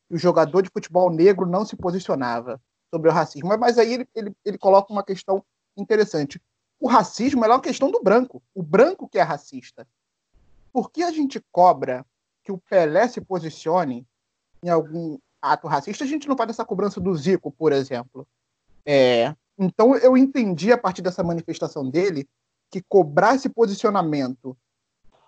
que 0.09 0.15
o 0.15 0.17
jogador 0.17 0.63
de 0.63 0.69
futebol 0.69 1.09
negro 1.11 1.45
não 1.45 1.63
se 1.63 1.75
posicionava 1.75 2.59
sobre 2.89 3.09
o 3.09 3.13
racismo. 3.13 3.55
Mas 3.57 3.77
aí 3.77 3.93
ele, 3.93 4.09
ele, 4.15 4.35
ele 4.43 4.57
coloca 4.57 4.91
uma 4.91 5.03
questão 5.03 5.45
interessante. 5.77 6.41
O 6.79 6.87
racismo 6.87 7.45
é 7.45 7.47
uma 7.47 7.61
questão 7.61 7.91
do 7.91 8.01
branco. 8.01 8.41
O 8.53 8.63
branco 8.63 9.07
que 9.07 9.19
é 9.19 9.21
racista. 9.21 9.87
Por 10.73 10.91
que 10.91 11.03
a 11.03 11.11
gente 11.11 11.39
cobra 11.51 12.05
que 12.43 12.51
o 12.51 12.57
Pelé 12.57 13.07
se 13.07 13.21
posicione 13.21 14.05
em 14.63 14.69
algum 14.69 15.19
ato 15.41 15.67
racista? 15.67 16.03
A 16.03 16.07
gente 16.07 16.27
não 16.27 16.35
faz 16.35 16.49
essa 16.49 16.65
cobrança 16.65 16.99
do 16.99 17.15
Zico, 17.15 17.51
por 17.51 17.71
exemplo. 17.71 18.27
É, 18.85 19.35
então 19.57 19.95
eu 19.95 20.17
entendi 20.17 20.71
a 20.71 20.77
partir 20.77 21.01
dessa 21.01 21.23
manifestação 21.23 21.87
dele 21.87 22.27
que 22.71 22.81
cobrar 22.81 23.35
esse 23.35 23.49
posicionamento 23.49 24.57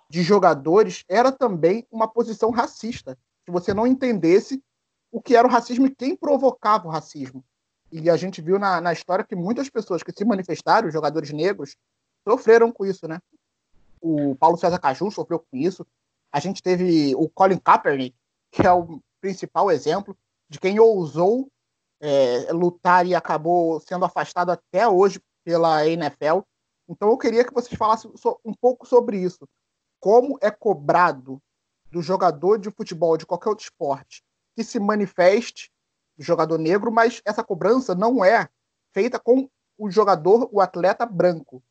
de 0.10 0.24
jogadores 0.24 1.04
era 1.08 1.32
também 1.32 1.86
uma 1.92 2.08
posição 2.08 2.50
racista. 2.50 3.18
Se 3.46 3.52
você 3.52 3.74
não 3.74 3.88
entendesse 3.88 4.62
o 5.12 5.22
que 5.22 5.36
era 5.36 5.48
o 5.48 5.52
racismo 5.52 5.86
e 5.88 5.96
quem 5.96 6.16
provocava 6.16 6.88
o 6.88 6.92
racismo. 6.92 7.44
E 7.92 8.10
a 8.10 8.16
gente 8.16 8.42
viu 8.42 8.58
na, 8.58 8.80
na 8.80 8.94
história 8.94 9.26
que 9.26 9.36
muitas 9.36 9.70
pessoas 9.70 10.02
que 10.02 10.12
se 10.12 10.24
manifestaram, 10.24 10.90
jogadores 10.90 11.32
negros, 11.32 11.76
sofreram 12.28 12.72
com 12.72 12.86
isso, 12.86 13.08
né? 13.08 13.20
O 14.00 14.36
Paulo 14.36 14.58
César 14.58 14.80
Caju 14.80 15.12
sofreu 15.12 15.40
com 15.40 15.58
isso. 15.58 15.86
A 16.32 16.40
gente 16.40 16.64
teve 16.64 17.14
o 17.16 17.28
Colin 17.28 17.58
Kaepernick, 17.58 18.16
que 18.52 18.66
é 18.66 18.72
o 18.72 19.02
principal 19.20 19.70
exemplo 19.70 20.18
de 20.50 20.60
quem 20.60 20.80
ousou 20.80 21.50
é, 22.00 22.52
lutar 22.52 23.06
e 23.06 23.14
acabou 23.14 23.80
sendo 23.82 24.06
afastado 24.06 24.52
até 24.52 24.88
hoje 24.88 25.22
pela 25.44 25.86
NFL. 25.86 26.40
Então 26.88 27.10
eu 27.10 27.18
queria 27.18 27.46
que 27.46 27.54
vocês 27.54 27.78
falassem 27.78 28.12
um 28.44 28.54
pouco 28.54 28.88
sobre 28.88 29.18
isso. 29.18 29.48
Como 30.00 30.38
é 30.42 30.50
cobrado 30.50 31.42
do 31.92 32.02
jogador 32.02 32.58
de 32.58 32.72
futebol, 32.72 33.18
de 33.18 33.26
qualquer 33.26 33.50
outro 33.50 33.64
esporte, 33.64 34.24
que 34.56 34.64
se 34.64 34.80
manifeste 34.80 35.72
o 36.18 36.24
jogador 36.24 36.58
negro, 36.58 36.92
mas 36.92 37.22
essa 37.26 37.44
cobrança 37.44 37.96
não 37.96 38.24
é 38.24 38.48
feita 38.94 39.20
com 39.20 39.50
o 39.78 39.90
jogador, 39.90 40.50
o 40.52 40.62
atleta 40.62 41.06
branco. 41.06 41.64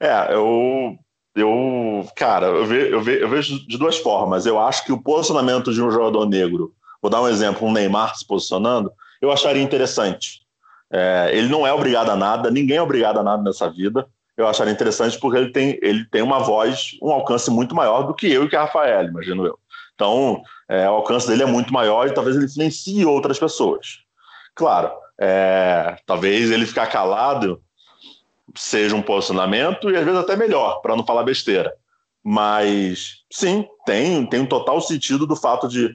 É, 0.00 0.34
eu, 0.34 0.96
eu 1.34 2.06
cara, 2.14 2.46
eu, 2.46 2.66
ve, 2.66 2.92
eu, 2.92 3.02
ve, 3.02 3.22
eu 3.22 3.28
vejo 3.28 3.66
de 3.66 3.78
duas 3.78 3.96
formas. 3.98 4.46
Eu 4.46 4.58
acho 4.58 4.84
que 4.84 4.92
o 4.92 5.02
posicionamento 5.02 5.72
de 5.72 5.82
um 5.82 5.90
jogador 5.90 6.26
negro, 6.26 6.74
vou 7.00 7.10
dar 7.10 7.22
um 7.22 7.28
exemplo, 7.28 7.66
um 7.66 7.72
Neymar 7.72 8.16
se 8.16 8.26
posicionando, 8.26 8.92
eu 9.20 9.32
acharia 9.32 9.62
interessante. 9.62 10.46
É, 10.90 11.30
ele 11.32 11.48
não 11.48 11.66
é 11.66 11.72
obrigado 11.72 12.10
a 12.10 12.16
nada, 12.16 12.50
ninguém 12.50 12.76
é 12.76 12.82
obrigado 12.82 13.18
a 13.18 13.22
nada 13.22 13.42
nessa 13.42 13.68
vida. 13.70 14.08
Eu 14.38 14.46
acharia 14.46 14.72
interessante 14.72 15.18
porque 15.18 15.36
ele 15.36 15.50
tem, 15.50 15.78
ele 15.82 16.04
tem 16.04 16.22
uma 16.22 16.38
voz, 16.38 16.96
um 17.02 17.10
alcance 17.10 17.50
muito 17.50 17.74
maior 17.74 18.04
do 18.04 18.14
que 18.14 18.32
eu 18.32 18.44
e 18.44 18.48
que 18.48 18.54
a 18.54 18.62
Rafael, 18.62 19.08
imagino 19.08 19.44
eu. 19.44 19.58
Então, 19.96 20.40
é, 20.68 20.88
o 20.88 20.94
alcance 20.94 21.26
dele 21.26 21.42
é 21.42 21.46
muito 21.46 21.72
maior 21.72 22.06
e 22.06 22.14
talvez 22.14 22.36
ele 22.36 22.46
influencie 22.46 23.04
outras 23.04 23.36
pessoas. 23.36 23.98
Claro, 24.54 24.92
é, 25.20 25.96
talvez 26.06 26.52
ele 26.52 26.66
ficar 26.66 26.86
calado 26.86 27.60
seja 28.54 28.94
um 28.94 29.02
posicionamento 29.02 29.90
e 29.90 29.96
às 29.96 30.04
vezes 30.04 30.20
até 30.20 30.36
melhor, 30.36 30.80
para 30.82 30.94
não 30.94 31.04
falar 31.04 31.24
besteira. 31.24 31.74
Mas, 32.22 33.24
sim, 33.30 33.66
tem, 33.84 34.24
tem 34.24 34.40
um 34.40 34.46
total 34.46 34.80
sentido 34.80 35.26
do 35.26 35.34
fato 35.34 35.66
de 35.66 35.92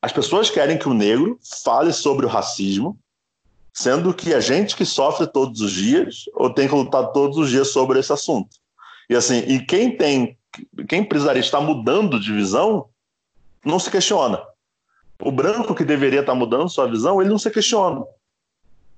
as 0.00 0.10
pessoas 0.10 0.48
querem 0.48 0.78
que 0.78 0.88
o 0.88 0.94
negro 0.94 1.38
fale 1.62 1.92
sobre 1.92 2.24
o 2.24 2.28
racismo, 2.28 2.98
sendo 3.72 4.12
que 4.12 4.34
a 4.34 4.40
gente 4.40 4.76
que 4.76 4.84
sofre 4.84 5.26
todos 5.26 5.60
os 5.60 5.72
dias 5.72 6.24
ou 6.34 6.52
tem 6.52 6.68
que 6.68 6.74
lutar 6.74 7.10
todos 7.12 7.38
os 7.38 7.48
dias 7.48 7.68
sobre 7.68 7.98
esse 7.98 8.12
assunto. 8.12 8.56
E 9.08 9.16
assim, 9.16 9.38
e 9.38 9.60
quem 9.64 9.96
tem, 9.96 10.36
quem 10.88 11.02
precisaria 11.02 11.40
estar 11.40 11.60
mudando 11.60 12.20
de 12.20 12.32
visão, 12.32 12.86
não 13.64 13.78
se 13.78 13.90
questiona. 13.90 14.42
O 15.20 15.30
branco 15.30 15.74
que 15.74 15.84
deveria 15.84 16.20
estar 16.20 16.34
mudando 16.34 16.68
sua 16.68 16.86
visão, 16.86 17.20
ele 17.20 17.30
não 17.30 17.38
se 17.38 17.50
questiona. 17.50 18.04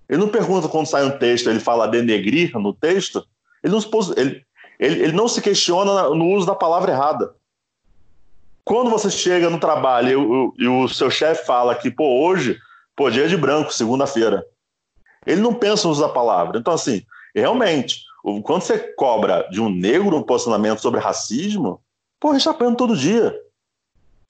Ele 0.09 0.21
não 0.21 0.29
pergunta 0.29 0.69
quando 0.69 0.87
sai 0.87 1.05
um 1.05 1.19
texto, 1.19 1.49
ele 1.49 1.61
fala 1.61 1.87
denegrir 1.87 2.57
no 2.59 2.73
texto, 2.73 3.25
ele 3.63 3.73
não, 3.75 3.81
ele, 4.17 4.45
ele, 4.79 5.03
ele 5.03 5.13
não 5.13 5.29
se 5.29 5.41
questiona 5.41 6.11
no 6.11 6.27
uso 6.31 6.47
da 6.47 6.55
palavra 6.55 6.93
errada. 6.93 7.35
Quando 8.65 8.91
você 8.91 9.11
chega 9.11 9.51
no 9.51 9.61
trabalho 9.61 10.55
e, 10.59 10.65
e 10.65 10.69
o 10.69 10.89
seu 10.89 11.11
chefe 11.11 11.47
fala 11.47 11.75
que, 11.75 11.91
pô, 11.91 12.27
hoje, 12.27 12.59
pô, 12.97 13.11
dia 13.11 13.29
de 13.29 13.37
branco, 13.37 13.73
segunda-feira, 13.73 14.45
ele 15.27 15.41
não 15.41 15.55
pensa 15.55 15.87
no 15.87 15.93
uso 15.93 16.09
palavra. 16.11 16.59
Então, 16.59 16.73
assim, 16.73 17.05
realmente, 17.35 18.03
quando 18.43 18.63
você 18.63 18.79
cobra 18.95 19.49
de 19.51 19.61
um 19.61 19.69
negro 19.69 20.17
um 20.17 20.23
posicionamento 20.23 20.81
sobre 20.81 21.01
racismo, 21.01 21.83
pô, 22.19 22.31
ele 22.31 22.39
está 22.39 22.51
apanhando 22.51 22.77
todo 22.77 22.97
dia. 22.97 23.39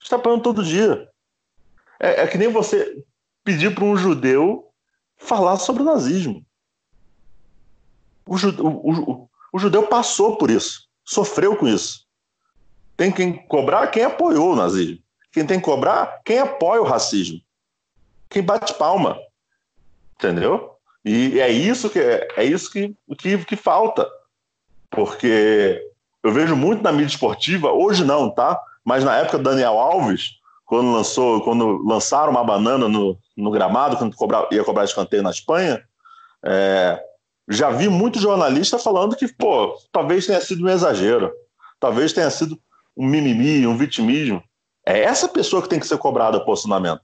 Está 0.01 0.17
apanhando 0.17 0.43
todo 0.43 0.63
dia. 0.63 1.09
É, 1.99 2.23
é 2.23 2.27
que 2.27 2.37
nem 2.37 2.49
você 2.49 3.03
pedir 3.43 3.73
para 3.73 3.85
um 3.85 3.95
judeu 3.95 4.69
falar 5.17 5.57
sobre 5.57 5.81
o 5.81 5.85
nazismo. 5.85 6.45
O, 8.25 8.35
o, 8.35 8.91
o, 8.91 9.29
o, 9.53 9.59
judeu 9.59 9.87
passou 9.87 10.35
por 10.35 10.49
isso, 10.49 10.87
sofreu 11.03 11.55
com 11.55 11.67
isso. 11.67 12.05
Tem 12.97 13.11
quem 13.11 13.45
cobrar 13.47 13.87
quem 13.87 14.03
apoiou 14.03 14.53
o 14.53 14.55
nazismo. 14.55 14.99
Quem 15.31 15.45
tem 15.45 15.59
que 15.59 15.65
cobrar 15.65 16.21
quem 16.23 16.39
apoia 16.39 16.81
o 16.81 16.85
racismo. 16.85 17.39
Quem 18.29 18.41
bate 18.41 18.73
palma. 18.75 19.19
Entendeu? 20.15 20.74
E 21.05 21.39
é 21.39 21.51
isso 21.51 21.89
que 21.89 21.99
é 21.99 22.43
isso 22.43 22.71
que, 22.71 22.95
que, 23.19 23.37
que 23.45 23.55
falta. 23.55 24.09
Porque 24.89 25.79
eu 26.23 26.33
vejo 26.33 26.55
muito 26.55 26.81
na 26.81 26.91
mídia 26.91 27.13
esportiva, 27.13 27.71
hoje 27.71 28.03
não, 28.03 28.31
tá? 28.31 28.59
Mas 28.83 29.03
na 29.03 29.15
época 29.15 29.37
do 29.37 29.43
Daniel 29.43 29.77
Alves, 29.77 30.39
quando 30.65 30.91
lançou, 30.91 31.41
quando 31.41 31.83
lançaram 31.83 32.31
uma 32.31 32.43
banana 32.43 32.89
no, 32.89 33.17
no 33.37 33.51
gramado, 33.51 33.97
quando 33.97 34.15
cobrar, 34.15 34.47
ia 34.51 34.63
cobrar 34.63 34.83
escanteio 34.83 35.21
na 35.21 35.29
Espanha, 35.29 35.83
é, 36.43 36.99
já 37.47 37.69
vi 37.69 37.87
muito 37.87 38.19
jornalista 38.19 38.79
falando 38.79 39.15
que, 39.15 39.27
pô, 39.27 39.77
talvez 39.91 40.25
tenha 40.25 40.41
sido 40.41 40.65
um 40.65 40.69
exagero, 40.69 41.31
talvez 41.79 42.11
tenha 42.11 42.29
sido 42.31 42.59
um 42.97 43.05
mimimi, 43.05 43.67
um 43.67 43.77
vitimismo. 43.77 44.43
É 44.85 45.01
essa 45.01 45.27
pessoa 45.27 45.61
que 45.61 45.69
tem 45.69 45.79
que 45.79 45.87
ser 45.87 45.97
cobrada 45.97 46.43
posicionamento, 46.43 47.03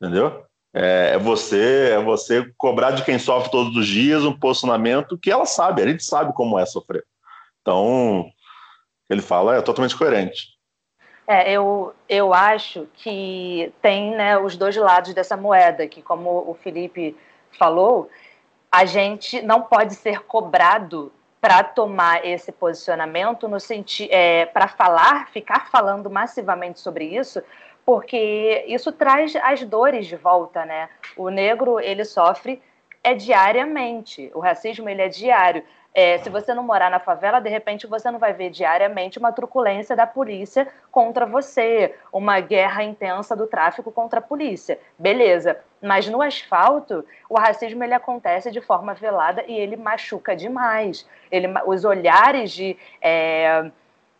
entendeu? 0.00 0.44
É, 0.74 1.12
é 1.14 1.18
você, 1.18 1.92
é 1.92 2.02
você 2.02 2.50
cobrar 2.58 2.90
de 2.90 3.04
quem 3.04 3.18
sofre 3.18 3.50
todos 3.50 3.76
os 3.76 3.86
dias 3.86 4.24
um 4.24 4.36
posicionamento 4.36 5.16
que 5.16 5.30
ela 5.30 5.46
sabe, 5.46 5.82
a 5.82 5.86
gente 5.86 6.04
sabe 6.04 6.32
como 6.32 6.58
é 6.58 6.66
sofrer. 6.66 7.04
Então, 7.62 8.26
ele 9.08 9.22
fala 9.22 9.56
é 9.56 9.62
totalmente 9.62 9.96
coerente. 9.96 10.54
É, 11.26 11.50
eu, 11.50 11.94
eu 12.08 12.34
acho 12.34 12.86
que 12.94 13.72
tem 13.80 14.14
né, 14.14 14.36
os 14.36 14.56
dois 14.56 14.76
lados 14.76 15.14
dessa 15.14 15.36
moeda, 15.36 15.86
que 15.86 16.02
como 16.02 16.30
o 16.30 16.54
Felipe 16.62 17.16
falou, 17.58 18.10
a 18.70 18.84
gente 18.84 19.40
não 19.40 19.62
pode 19.62 19.94
ser 19.94 20.20
cobrado 20.24 21.10
para 21.40 21.62
tomar 21.62 22.24
esse 22.26 22.50
posicionamento 22.50 23.48
no 23.48 23.60
sentido 23.60 24.08
é, 24.10 24.46
para 24.46 24.66
falar, 24.66 25.28
ficar 25.28 25.70
falando 25.70 26.10
massivamente 26.10 26.80
sobre 26.80 27.04
isso, 27.04 27.42
porque 27.84 28.64
isso 28.66 28.90
traz 28.92 29.36
as 29.36 29.62
dores 29.62 30.06
de 30.06 30.16
volta, 30.16 30.64
né? 30.64 30.88
O 31.16 31.28
negro 31.28 31.78
ele 31.78 32.04
sofre 32.04 32.62
é 33.02 33.14
diariamente, 33.14 34.30
o 34.34 34.40
racismo 34.40 34.88
ele 34.88 35.02
é 35.02 35.08
diário. 35.08 35.62
É, 35.96 36.18
se 36.18 36.28
você 36.28 36.52
não 36.52 36.64
morar 36.64 36.90
na 36.90 36.98
favela, 36.98 37.38
de 37.38 37.48
repente 37.48 37.86
você 37.86 38.10
não 38.10 38.18
vai 38.18 38.32
ver 38.32 38.50
diariamente 38.50 39.16
uma 39.16 39.30
truculência 39.30 39.94
da 39.94 40.04
polícia 40.04 40.66
contra 40.90 41.24
você, 41.24 41.94
uma 42.12 42.40
guerra 42.40 42.82
intensa 42.82 43.36
do 43.36 43.46
tráfico 43.46 43.92
contra 43.92 44.18
a 44.18 44.22
polícia. 44.22 44.76
Beleza. 44.98 45.56
Mas 45.80 46.08
no 46.08 46.20
asfalto, 46.20 47.04
o 47.28 47.38
racismo 47.38 47.84
ele 47.84 47.94
acontece 47.94 48.50
de 48.50 48.60
forma 48.60 48.92
velada 48.92 49.44
e 49.46 49.54
ele 49.56 49.76
machuca 49.76 50.34
demais. 50.34 51.06
Ele, 51.30 51.46
os 51.64 51.84
olhares 51.84 52.50
de 52.50 52.76
é, 53.00 53.70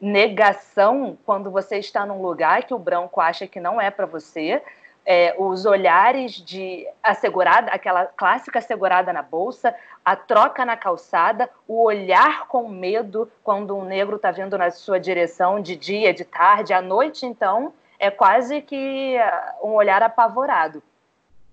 negação 0.04 1.16
quando 1.24 1.50
você 1.50 1.78
está 1.78 2.04
num 2.04 2.20
lugar 2.20 2.64
que 2.64 2.74
o 2.74 2.78
branco 2.78 3.20
acha 3.20 3.46
que 3.46 3.58
não 3.58 3.80
é 3.80 3.90
para 3.90 4.06
você 4.06 4.62
é, 5.06 5.34
os 5.38 5.66
olhares 5.66 6.32
de 6.32 6.86
assegurada, 7.02 7.70
aquela 7.70 8.06
clássica 8.06 8.60
segurada 8.60 9.12
na 9.12 9.22
bolsa, 9.22 9.74
a 10.04 10.16
troca 10.16 10.64
na 10.64 10.76
calçada, 10.76 11.48
o 11.68 11.82
olhar 11.82 12.46
com 12.46 12.68
medo 12.68 13.30
quando 13.42 13.76
um 13.76 13.84
negro 13.84 14.16
está 14.16 14.30
vindo 14.30 14.56
na 14.56 14.70
sua 14.70 14.98
direção 14.98 15.60
de 15.60 15.76
dia, 15.76 16.14
de 16.14 16.24
tarde, 16.24 16.72
à 16.72 16.80
noite, 16.80 17.26
então, 17.26 17.72
é 17.98 18.10
quase 18.10 18.62
que 18.62 19.16
uh, 19.18 19.68
um 19.68 19.72
olhar 19.74 20.02
apavorado. 20.02 20.82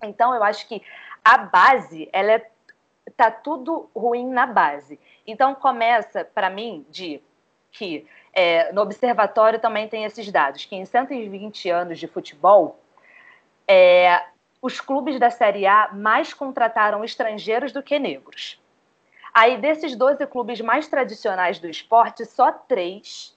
Então, 0.01 0.33
eu 0.33 0.43
acho 0.43 0.67
que 0.67 0.81
a 1.23 1.37
base, 1.37 2.09
ela 2.11 2.31
é, 2.31 2.49
tá 3.15 3.29
tudo 3.29 3.89
ruim 3.95 4.27
na 4.27 4.45
base. 4.45 4.99
Então, 5.27 5.53
começa, 5.53 6.25
para 6.25 6.49
mim, 6.49 6.85
de 6.89 7.21
que 7.71 8.07
é, 8.33 8.71
no 8.71 8.81
observatório 8.81 9.59
também 9.59 9.87
tem 9.87 10.05
esses 10.05 10.31
dados, 10.31 10.65
que 10.65 10.75
em 10.75 10.85
120 10.85 11.69
anos 11.69 11.99
de 11.99 12.07
futebol, 12.07 12.79
é, 13.67 14.23
os 14.61 14.79
clubes 14.79 15.19
da 15.19 15.29
Série 15.29 15.65
A 15.65 15.89
mais 15.93 16.33
contrataram 16.33 17.03
estrangeiros 17.03 17.71
do 17.71 17.81
que 17.81 17.97
negros. 17.97 18.59
Aí, 19.33 19.57
desses 19.57 19.95
12 19.95 20.25
clubes 20.27 20.59
mais 20.61 20.87
tradicionais 20.87 21.57
do 21.57 21.67
esporte, 21.67 22.25
só 22.25 22.51
três, 22.51 23.35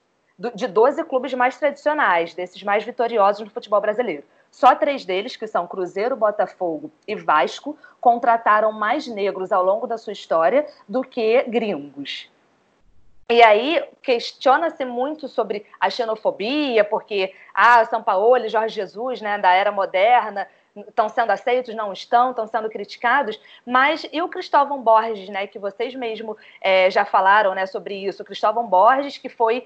de 0.55 0.67
12 0.67 1.05
clubes 1.05 1.33
mais 1.35 1.57
tradicionais, 1.57 2.35
desses 2.35 2.63
mais 2.63 2.85
vitoriosos 2.85 3.45
no 3.45 3.51
futebol 3.51 3.81
brasileiro, 3.81 4.25
só 4.51 4.75
três 4.75 5.05
deles, 5.05 5.37
que 5.37 5.47
são 5.47 5.67
Cruzeiro, 5.67 6.17
Botafogo 6.17 6.91
e 7.09 7.17
Vasco, 7.17 7.77
contrataram 8.01 8.71
mais 8.71 9.07
negros 9.07 9.51
ao 9.51 9.65
longo 9.65 9.87
da 9.87 9.99
sua 9.99 10.13
história 10.13 10.67
do 10.89 11.03
que 11.03 11.43
gringos. 11.45 12.31
E 13.29 13.43
aí 13.43 13.83
questiona-se 14.03 14.85
muito 14.85 15.29
sobre 15.29 15.65
a 15.81 15.89
xenofobia, 15.89 16.85
porque 16.85 17.35
ah, 17.55 17.85
São 17.87 18.03
Paulo 18.03 18.45
e 18.45 18.49
Jorge 18.49 18.75
Jesus, 18.75 19.21
né, 19.21 19.39
da 19.39 19.53
era 19.53 19.73
moderna, 19.73 20.47
estão 20.77 21.09
sendo 21.09 21.31
aceitos, 21.31 21.75
não 21.75 21.93
estão, 21.93 22.31
estão 22.31 22.47
sendo 22.47 22.69
criticados, 22.69 23.41
mas 23.65 24.07
e 24.13 24.21
o 24.21 24.29
Cristóvão 24.29 24.83
Borges, 24.83 25.29
né, 25.29 25.47
que 25.47 25.59
vocês 25.59 25.95
mesmo 25.95 26.37
é, 26.61 26.91
já 26.91 27.05
falaram 27.05 27.55
né, 27.55 27.65
sobre 27.65 27.95
isso, 27.95 28.23
o 28.23 28.27
Cristóvão 28.27 28.67
Borges, 28.67 29.17
que 29.17 29.29
foi 29.29 29.65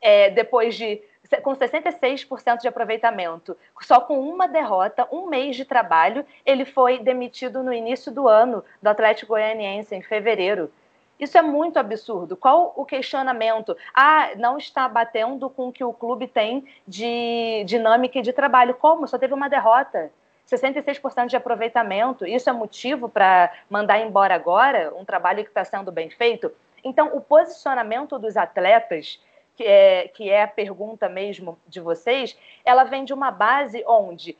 é, 0.00 0.30
depois 0.30 0.76
de 0.76 1.02
com 1.42 1.54
66% 1.54 2.60
de 2.60 2.66
aproveitamento, 2.66 3.56
só 3.82 4.00
com 4.00 4.18
uma 4.18 4.48
derrota, 4.48 5.06
um 5.12 5.28
mês 5.28 5.54
de 5.54 5.64
trabalho, 5.64 6.26
ele 6.44 6.64
foi 6.64 6.98
demitido 6.98 7.62
no 7.62 7.72
início 7.72 8.10
do 8.10 8.26
ano 8.26 8.64
do 8.82 8.88
Atlético 8.88 9.28
Goianiense, 9.28 9.94
em 9.94 10.02
fevereiro. 10.02 10.72
Isso 11.20 11.36
é 11.36 11.42
muito 11.42 11.78
absurdo. 11.78 12.34
Qual 12.34 12.72
o 12.74 12.84
questionamento? 12.86 13.76
Ah, 13.94 14.30
não 14.36 14.56
está 14.56 14.88
batendo 14.88 15.50
com 15.50 15.68
o 15.68 15.72
que 15.72 15.84
o 15.84 15.92
clube 15.92 16.26
tem 16.26 16.64
de 16.88 17.62
dinâmica 17.66 18.18
e 18.18 18.22
de 18.22 18.32
trabalho. 18.32 18.74
Como? 18.74 19.06
Só 19.06 19.18
teve 19.18 19.34
uma 19.34 19.48
derrota. 19.48 20.10
66% 20.48 21.26
de 21.26 21.36
aproveitamento. 21.36 22.26
Isso 22.26 22.48
é 22.48 22.52
motivo 22.52 23.08
para 23.08 23.52
mandar 23.68 24.00
embora 24.00 24.34
agora 24.34 24.92
um 24.96 25.04
trabalho 25.04 25.44
que 25.44 25.50
está 25.50 25.62
sendo 25.62 25.92
bem 25.92 26.08
feito? 26.08 26.50
Então, 26.82 27.14
o 27.14 27.20
posicionamento 27.20 28.18
dos 28.18 28.38
atletas, 28.38 29.20
que 29.54 29.64
é, 29.64 30.08
que 30.08 30.30
é 30.30 30.44
a 30.44 30.48
pergunta 30.48 31.06
mesmo 31.08 31.58
de 31.68 31.80
vocês, 31.80 32.36
ela 32.64 32.84
vem 32.84 33.04
de 33.04 33.12
uma 33.12 33.30
base 33.30 33.84
onde 33.86 34.36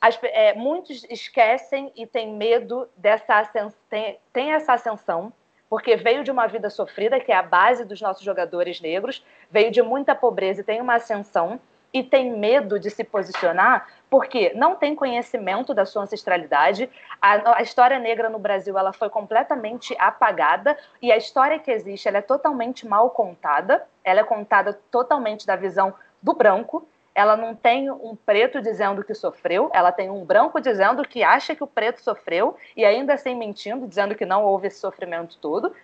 as, 0.00 0.18
é, 0.22 0.54
muitos 0.54 1.04
esquecem 1.10 1.92
e 1.96 2.06
têm 2.06 2.32
medo 2.32 2.88
dessa 2.96 3.38
ascensão, 3.38 3.78
tem, 3.90 4.18
tem 4.32 4.52
essa 4.52 4.72
ascensão, 4.72 5.32
porque 5.72 5.96
veio 5.96 6.22
de 6.22 6.30
uma 6.30 6.46
vida 6.46 6.68
sofrida, 6.68 7.18
que 7.18 7.32
é 7.32 7.34
a 7.34 7.42
base 7.42 7.82
dos 7.82 7.98
nossos 7.98 8.22
jogadores 8.22 8.78
negros, 8.78 9.24
veio 9.50 9.70
de 9.70 9.80
muita 9.80 10.14
pobreza 10.14 10.60
e 10.60 10.64
tem 10.64 10.82
uma 10.82 10.96
ascensão, 10.96 11.58
e 11.90 12.02
tem 12.02 12.30
medo 12.30 12.78
de 12.78 12.90
se 12.90 13.02
posicionar 13.02 13.88
porque 14.10 14.52
não 14.54 14.76
tem 14.76 14.94
conhecimento 14.94 15.72
da 15.72 15.86
sua 15.86 16.02
ancestralidade. 16.02 16.90
A, 17.22 17.56
a, 17.56 17.62
história 17.62 17.98
negra 17.98 18.28
no 18.28 18.38
Brasil 18.38 18.76
ela 18.76 18.92
foi 18.92 19.08
completamente 19.08 19.96
apagada 19.98 20.76
e 21.00 21.10
a 21.10 21.16
história 21.16 21.58
que 21.58 21.70
existe 21.70 22.06
ela 22.06 22.18
é 22.18 22.22
totalmente 22.22 22.86
mal 22.86 23.08
contada. 23.08 23.82
Ela 24.04 24.20
é 24.20 24.24
contada 24.24 24.78
totalmente 24.90 25.46
da 25.46 25.56
visão 25.56 25.94
do 26.22 26.34
branco 26.34 26.86
ela 27.14 27.36
não 27.36 27.54
tem 27.54 27.90
um 27.90 28.16
preto 28.16 28.60
dizendo 28.60 29.04
que 29.04 29.14
sofreu, 29.14 29.70
ela 29.74 29.92
tem 29.92 30.10
um 30.10 30.24
branco 30.24 30.60
dizendo 30.60 31.06
que 31.06 31.22
acha 31.22 31.54
que 31.54 31.62
o 31.62 31.66
preto 31.66 32.00
sofreu 32.00 32.56
e 32.76 32.84
ainda 32.84 33.14
assim 33.14 33.34
mentindo, 33.34 33.86
dizendo 33.86 34.14
que 34.14 34.24
não 34.24 34.44
houve 34.44 34.68
esse 34.68 34.80
sofrimento 34.80 35.36
todo. 35.38 35.74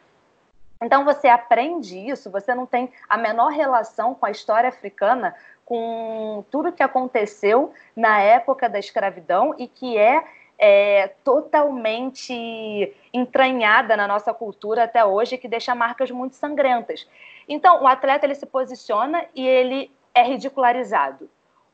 Então 0.83 1.05
você 1.05 1.29
aprende 1.29 1.99
isso, 1.99 2.31
você 2.31 2.55
não 2.55 2.65
tem 2.65 2.91
a 3.09 3.17
menor 3.17 3.51
relação 3.51 4.15
com 4.15 4.25
a 4.25 4.31
história 4.31 4.69
africana, 4.69 5.35
com 5.65 6.45
tudo 6.51 6.73
que 6.73 6.83
aconteceu 6.83 7.75
na 7.95 8.21
época 8.21 8.69
da 8.69 8.79
escravidão 8.79 9.55
e 9.59 9.67
que 9.67 9.99
é, 9.99 10.25
é 10.59 11.09
totalmente 11.23 12.95
entranhada 13.13 13.97
na 13.97 14.09
nossa 14.09 14.33
cultura 14.33 14.85
até 14.85 15.05
hoje, 15.05 15.37
que 15.37 15.49
deixa 15.49 15.75
marcas 15.75 16.11
muito 16.11 16.37
sangrentas. 16.37 17.07
Então, 17.47 17.83
o 17.83 17.87
atleta 17.87 18.25
ele 18.25 18.35
se 18.35 18.47
posiciona 18.47 19.27
e 19.35 19.47
ele 19.47 19.91
é 20.19 20.23
ridicularizado 20.23 21.29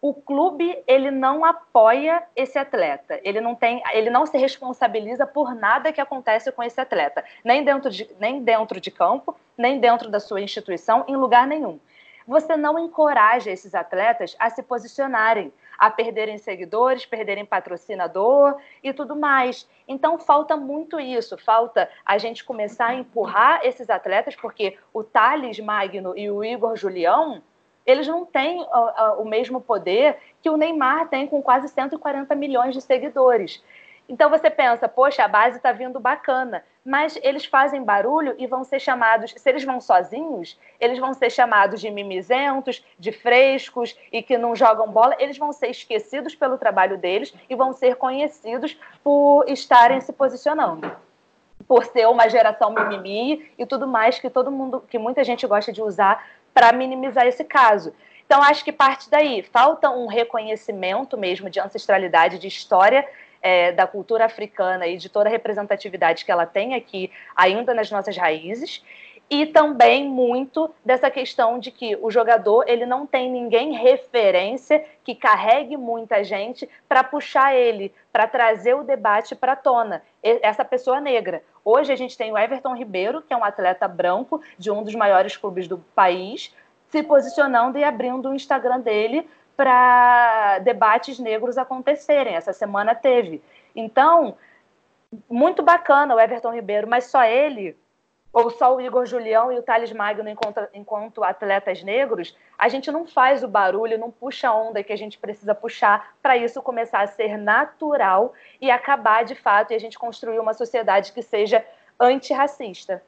o 0.07 0.13
clube 0.13 0.85
ele 0.87 1.11
não 1.11 1.47
apoia 1.47 2.23
esse 2.37 2.59
atleta, 2.59 3.19
ele 3.25 3.41
não 3.41 3.55
tem, 3.55 3.83
ele 3.95 4.11
não 4.11 4.27
se 4.27 4.37
responsabiliza 4.37 5.27
por 5.27 5.55
nada 5.55 5.91
que 5.95 6.01
acontece 6.01 6.53
com 6.53 6.63
esse 6.63 6.79
atleta, 6.79 7.25
nem 7.43 7.65
dentro 7.65 7.89
de, 7.89 8.15
nem 8.21 8.45
dentro 8.45 8.79
de 8.79 8.91
campo, 8.91 9.35
nem 9.57 9.81
dentro 9.81 10.11
da 10.11 10.21
sua 10.21 10.43
instituição, 10.43 11.07
em 11.09 11.17
lugar 11.17 11.47
nenhum. 11.47 11.81
Você 12.29 12.55
não 12.55 12.79
encoraja 12.79 13.51
esses 13.51 13.75
atletas 13.75 14.37
a 14.39 14.51
se 14.51 14.63
posicionarem, 14.63 15.51
a 15.79 15.91
perderem 15.91 16.37
seguidores, 16.37 17.07
perderem 17.07 17.47
patrocinador 17.47 18.59
e 18.83 18.93
tudo 18.93 19.17
mais. 19.17 19.67
Então 19.89 20.19
falta 20.19 20.55
muito 20.55 21.01
isso, 21.01 21.39
falta 21.39 21.89
a 22.05 22.19
gente 22.19 22.45
começar 22.45 22.89
a 22.89 22.95
empurrar 22.95 23.61
esses 23.65 23.89
atletas, 23.89 24.37
porque 24.37 24.77
o 24.93 25.03
Thales 25.03 25.59
Magno 25.61 26.13
e 26.15 26.31
o 26.31 26.45
Igor 26.45 26.77
Julião 26.77 27.43
eles 27.87 28.07
não 28.07 28.25
têm 28.25 28.65
o 29.19 29.25
mesmo 29.25 29.61
poder 29.61 30.17
que 30.43 30.51
o 30.51 30.57
Neymar 30.57 31.09
tem 31.09 31.27
com 31.27 31.43
quase 31.43 31.69
140 31.69 32.35
milhões 32.35 32.75
de 32.75 32.81
seguidores. 32.81 33.63
Então 34.09 34.29
você 34.29 34.51
pensa, 34.51 34.87
poxa, 34.87 35.25
a 35.25 35.29
base 35.29 35.57
está 35.57 35.73
vindo 35.73 35.99
bacana, 35.99 36.63
mas 36.85 37.19
eles 37.23 37.47
fazem 37.47 37.83
barulho 37.83 38.35
e 38.37 38.47
vão 38.47 38.63
ser 38.63 38.79
chamados, 38.79 39.33
se 39.35 39.49
eles 39.49 39.65
vão 39.65 39.81
sozinhos, 39.81 40.59
eles 40.79 40.99
vão 40.99 41.15
ser 41.15 41.31
chamados 41.31 41.81
de 41.81 41.91
mimizentos, 41.91 42.85
de 42.99 43.13
frescos 43.13 43.99
e 44.13 44.23
que 44.23 44.37
não 44.37 44.55
jogam 44.55 44.91
bola, 44.91 45.17
eles 45.19 45.39
vão 45.39 45.55
ser 45.55 45.69
esquecidos 45.69 46.35
pelo 46.35 46.59
trabalho 46.59 46.99
deles 46.99 47.35
e 47.49 47.57
vão 47.57 47.73
ser 47.73 47.97
conhecidos 47.97 48.79
por 49.03 49.49
estarem 49.49 50.03
se 50.03 50.13
posicionando. 50.13 50.95
Por 51.67 51.87
ser 51.87 52.07
uma 52.07 52.29
geração 52.29 52.75
mimimi 52.75 53.51
e 53.57 53.65
tudo 53.65 53.87
mais 53.87 54.19
que 54.19 54.29
todo 54.29 54.51
mundo, 54.51 54.85
que 54.87 54.99
muita 54.99 55.25
gente 55.25 55.47
gosta 55.47 55.73
de 55.73 55.81
usar 55.81 56.23
para 56.55 56.73
minimizar 56.73 57.27
esse 57.27 57.45
caso. 57.45 57.93
Então, 58.25 58.43
acho 58.43 58.65
que 58.65 58.73
parte 58.73 59.11
daí. 59.11 59.43
Falta 59.43 59.91
um 59.91 60.07
reconhecimento 60.07 61.19
mesmo 61.19 61.51
de 61.51 61.61
ancestralidade, 61.61 62.39
de 62.39 62.47
história 62.47 63.07
é, 63.43 63.73
da 63.73 63.87
cultura 63.87 64.25
africana 64.25 64.87
e 64.87 64.97
de 64.97 65.11
toda 65.11 65.29
a 65.29 65.33
representatividade 65.33 66.25
que 66.25 66.33
ela 66.33 66.47
tem 66.47 66.75
aqui, 66.75 67.11
ainda 67.37 67.75
nas 67.75 67.91
nossas 67.91 68.17
raízes. 68.17 68.83
E 69.29 69.47
também 69.47 70.09
muito 70.09 70.71
dessa 70.85 71.11
questão 71.11 71.59
de 71.59 71.71
que 71.71 71.97
o 72.01 72.11
jogador 72.11 72.65
ele 72.67 72.85
não 72.87 73.07
tem 73.07 73.31
ninguém 73.31 73.73
referência 73.73 74.85
que 75.03 75.15
carregue 75.15 75.77
muita 75.77 76.23
gente 76.23 76.69
para 76.89 77.03
puxar 77.03 77.55
ele, 77.55 77.93
para 78.13 78.27
trazer 78.27 78.75
o 78.75 78.85
debate 78.85 79.35
para 79.35 79.53
a 79.53 79.57
tona. 79.57 80.03
Essa 80.23 80.65
pessoa 80.65 81.01
negra. 81.01 81.43
Hoje 81.65 81.93
a 81.93 81.97
gente 81.97 82.17
tem 82.19 82.31
o 82.31 82.39
Everton 82.39 82.75
Ribeiro, 82.75 83.23
que 83.23 83.33
é 83.33 83.37
um 83.37 83.45
atleta 83.45 83.89
branco 83.89 84.43
de 84.59 84.71
um 84.71 84.83
dos 84.83 84.95
maiores 84.95 85.37
clubes 85.37 85.67
do 85.67 85.79
país, 85.95 86.55
se 86.89 87.03
posicionando 87.03 87.79
e 87.79 87.85
abrindo 87.85 88.29
o 88.29 88.35
Instagram 88.35 88.81
dele 88.81 89.29
para 89.57 90.59
debates 90.59 91.19
negros 91.19 91.57
acontecerem. 91.57 92.35
Essa 92.35 92.53
semana 92.53 92.95
teve. 92.95 93.43
Então, 93.75 94.37
muito 95.29 95.63
bacana 95.63 96.15
o 96.15 96.21
Everton 96.21 96.53
Ribeiro, 96.53 96.89
mas 96.89 97.05
só 97.05 97.25
ele 97.25 97.77
ou 98.35 98.51
só 98.51 98.75
o 98.75 98.81
Igor 98.81 99.07
Julião 99.07 99.53
e 99.53 99.59
o 99.59 99.63
Thales 99.63 99.93
Magno 99.93 100.29
enquanto, 100.29 100.61
enquanto 100.75 101.23
atletas 101.23 101.85
negros, 101.85 102.37
a 102.59 102.69
gente 102.69 102.91
não 102.91 103.07
faz 103.07 103.45
o 103.45 103.49
barulho, 103.49 103.97
não 103.97 104.11
puxa 104.11 104.49
a 104.49 104.55
onda 104.55 104.83
que 104.83 104.93
a 104.93 104.97
gente 104.97 105.17
precisa 105.17 105.55
puxar 105.55 106.17
para 106.21 106.37
isso 106.37 106.61
começar 106.61 107.03
a 107.03 107.07
ser 107.07 107.39
natural 107.39 108.35
e 108.61 108.73
acabar 108.73 109.25
de 109.25 109.37
fato 109.37 109.71
e 109.71 109.77
a 109.77 109.79
gente 109.79 109.97
construir 109.97 110.41
uma 110.41 110.53
sociedade 110.53 111.13
que 111.13 111.23
seja 111.23 111.65
antirracista. 111.99 113.01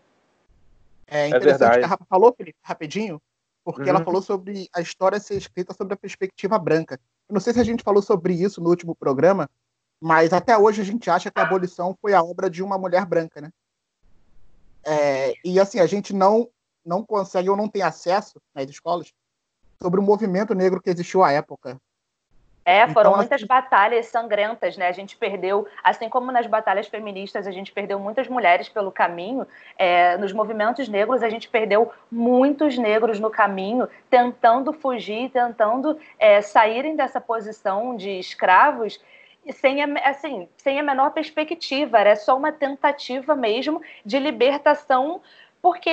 É 1.09 1.27
interessante 1.27 1.77
é 1.77 1.79
que 1.81 1.85
a 1.85 1.89
Rafa 1.89 2.05
falou, 2.09 2.33
Felipe, 2.33 2.59
rapidinho, 2.63 3.21
porque 3.65 3.83
uhum. 3.83 3.89
ela 3.89 4.05
falou 4.05 4.23
sobre 4.23 4.69
a 4.73 4.81
história 4.81 5.19
ser 5.19 5.37
escrita 5.37 5.75
sobre 5.75 5.95
a 5.95 5.97
perspectiva 5.97 6.57
branca. 6.57 7.01
Eu 7.29 7.35
não 7.35 7.41
sei 7.41 7.53
se 7.53 7.61
a 7.61 7.65
gente 7.65 7.83
falou 7.83 8.01
sobre 8.01 8.33
isso 8.33 8.61
no 8.61 8.71
último 8.71 8.95
programa, 8.95 9.51
mas 10.01 10.33
até 10.33 10.57
hoje 10.57 10.83
a 10.83 10.85
gente 10.85 11.11
acha 11.11 11.33
que 11.33 11.41
a 11.41 11.43
abolição 11.43 11.97
foi 12.01 12.15
a 12.15 12.23
obra 12.23 12.49
de 12.49 12.63
uma 12.63 12.79
mulher 12.79 13.05
branca, 13.05 13.41
né? 13.41 13.51
É, 14.87 15.35
e 15.45 15.59
assim, 15.59 15.81
a 15.81 15.87
gente 15.87 16.15
não, 16.15 16.49
não 16.85 17.05
consegue 17.05 17.51
ou 17.51 17.57
não 17.57 17.69
tem 17.69 17.83
acesso 17.83 18.41
nas 18.55 18.69
escolas 18.71 19.13
sobre 19.83 19.99
o 19.99 20.03
movimento 20.03 20.55
negro 20.55 20.81
que 20.81 20.91
existiu 20.91 21.25
à 21.25 21.33
época. 21.33 21.81
É, 22.65 22.89
foram 22.89 23.11
então, 23.11 23.17
muitas 23.19 23.37
assim, 23.37 23.47
batalhas 23.47 24.07
sangrentas, 24.07 24.77
né? 24.77 24.89
A 24.89 24.93
gente 24.93 25.17
perdeu, 25.17 25.69
assim 25.85 26.09
como 26.09 26.33
nas 26.33 26.49
batalhas 26.49 26.89
feministas, 26.89 27.47
a 27.47 27.53
gente 27.53 27.71
perdeu 27.71 27.97
muitas 28.01 28.27
mulheres 28.27 28.69
pelo 28.69 28.91
caminho. 28.91 29.47
É, 29.79 30.17
nos 30.17 30.33
movimentos 30.33 30.89
negros, 30.89 31.23
a 31.23 31.29
gente 31.29 31.49
perdeu 31.49 31.93
muitos 32.11 32.77
negros 32.77 33.21
no 33.21 33.31
caminho, 33.31 33.89
tentando 34.11 34.73
fugir, 34.73 35.31
tentando 35.31 35.97
é, 36.19 36.43
saírem 36.43 36.97
dessa 36.97 37.21
posição 37.21 37.97
de 37.97 38.11
escravos 38.19 39.01
sem 39.53 39.83
a, 39.83 39.87
assim, 40.09 40.49
sem 40.57 40.79
a 40.79 40.83
menor 40.83 41.11
perspectiva, 41.11 41.99
era 41.99 42.17
só 42.17 42.37
uma 42.37 42.53
tentativa 42.53 43.35
mesmo 43.35 43.81
de 44.05 44.19
libertação, 44.19 45.21
porque 45.63 45.91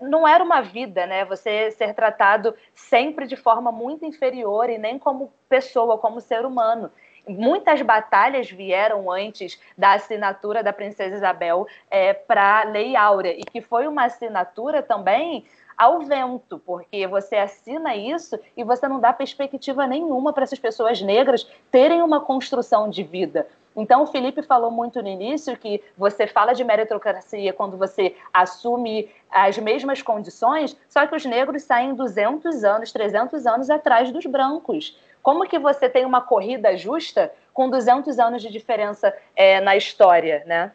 não 0.00 0.26
era 0.26 0.42
uma 0.42 0.60
vida, 0.60 1.06
né? 1.06 1.24
Você 1.24 1.70
ser 1.72 1.94
tratado 1.94 2.54
sempre 2.74 3.26
de 3.26 3.36
forma 3.36 3.72
muito 3.72 4.04
inferior 4.04 4.70
e 4.70 4.78
nem 4.78 4.98
como 4.98 5.32
pessoa, 5.48 5.98
como 5.98 6.20
ser 6.20 6.44
humano. 6.44 6.90
Muitas 7.26 7.80
batalhas 7.82 8.50
vieram 8.50 9.10
antes 9.10 9.60
da 9.78 9.92
assinatura 9.92 10.62
da 10.62 10.72
Princesa 10.72 11.14
Isabel 11.14 11.66
é, 11.90 12.12
para 12.12 12.60
a 12.60 12.64
Lei 12.64 12.96
Áurea, 12.96 13.32
e 13.32 13.44
que 13.44 13.60
foi 13.60 13.86
uma 13.86 14.04
assinatura 14.04 14.82
também 14.82 15.44
ao 15.82 16.02
vento, 16.02 16.60
porque 16.64 17.08
você 17.08 17.34
assina 17.34 17.96
isso 17.96 18.38
e 18.56 18.62
você 18.62 18.86
não 18.86 19.00
dá 19.00 19.12
perspectiva 19.12 19.84
nenhuma 19.84 20.32
para 20.32 20.44
essas 20.44 20.60
pessoas 20.60 21.02
negras 21.02 21.44
terem 21.72 22.02
uma 22.02 22.20
construção 22.20 22.88
de 22.88 23.02
vida. 23.02 23.48
Então, 23.74 24.04
o 24.04 24.06
Felipe 24.06 24.42
falou 24.42 24.70
muito 24.70 25.02
no 25.02 25.08
início 25.08 25.56
que 25.56 25.82
você 25.98 26.24
fala 26.28 26.52
de 26.52 26.62
meritocracia 26.62 27.52
quando 27.52 27.76
você 27.76 28.14
assume 28.32 29.10
as 29.28 29.58
mesmas 29.58 30.00
condições, 30.00 30.76
só 30.88 31.04
que 31.04 31.16
os 31.16 31.24
negros 31.24 31.64
saem 31.64 31.96
200 31.96 32.62
anos, 32.62 32.92
300 32.92 33.44
anos 33.44 33.68
atrás 33.68 34.12
dos 34.12 34.24
brancos. 34.24 34.96
Como 35.20 35.48
que 35.48 35.58
você 35.58 35.88
tem 35.88 36.04
uma 36.04 36.20
corrida 36.20 36.76
justa 36.76 37.32
com 37.52 37.68
200 37.68 38.20
anos 38.20 38.40
de 38.40 38.52
diferença 38.52 39.12
é, 39.34 39.60
na 39.60 39.76
história, 39.76 40.44
né? 40.46 40.70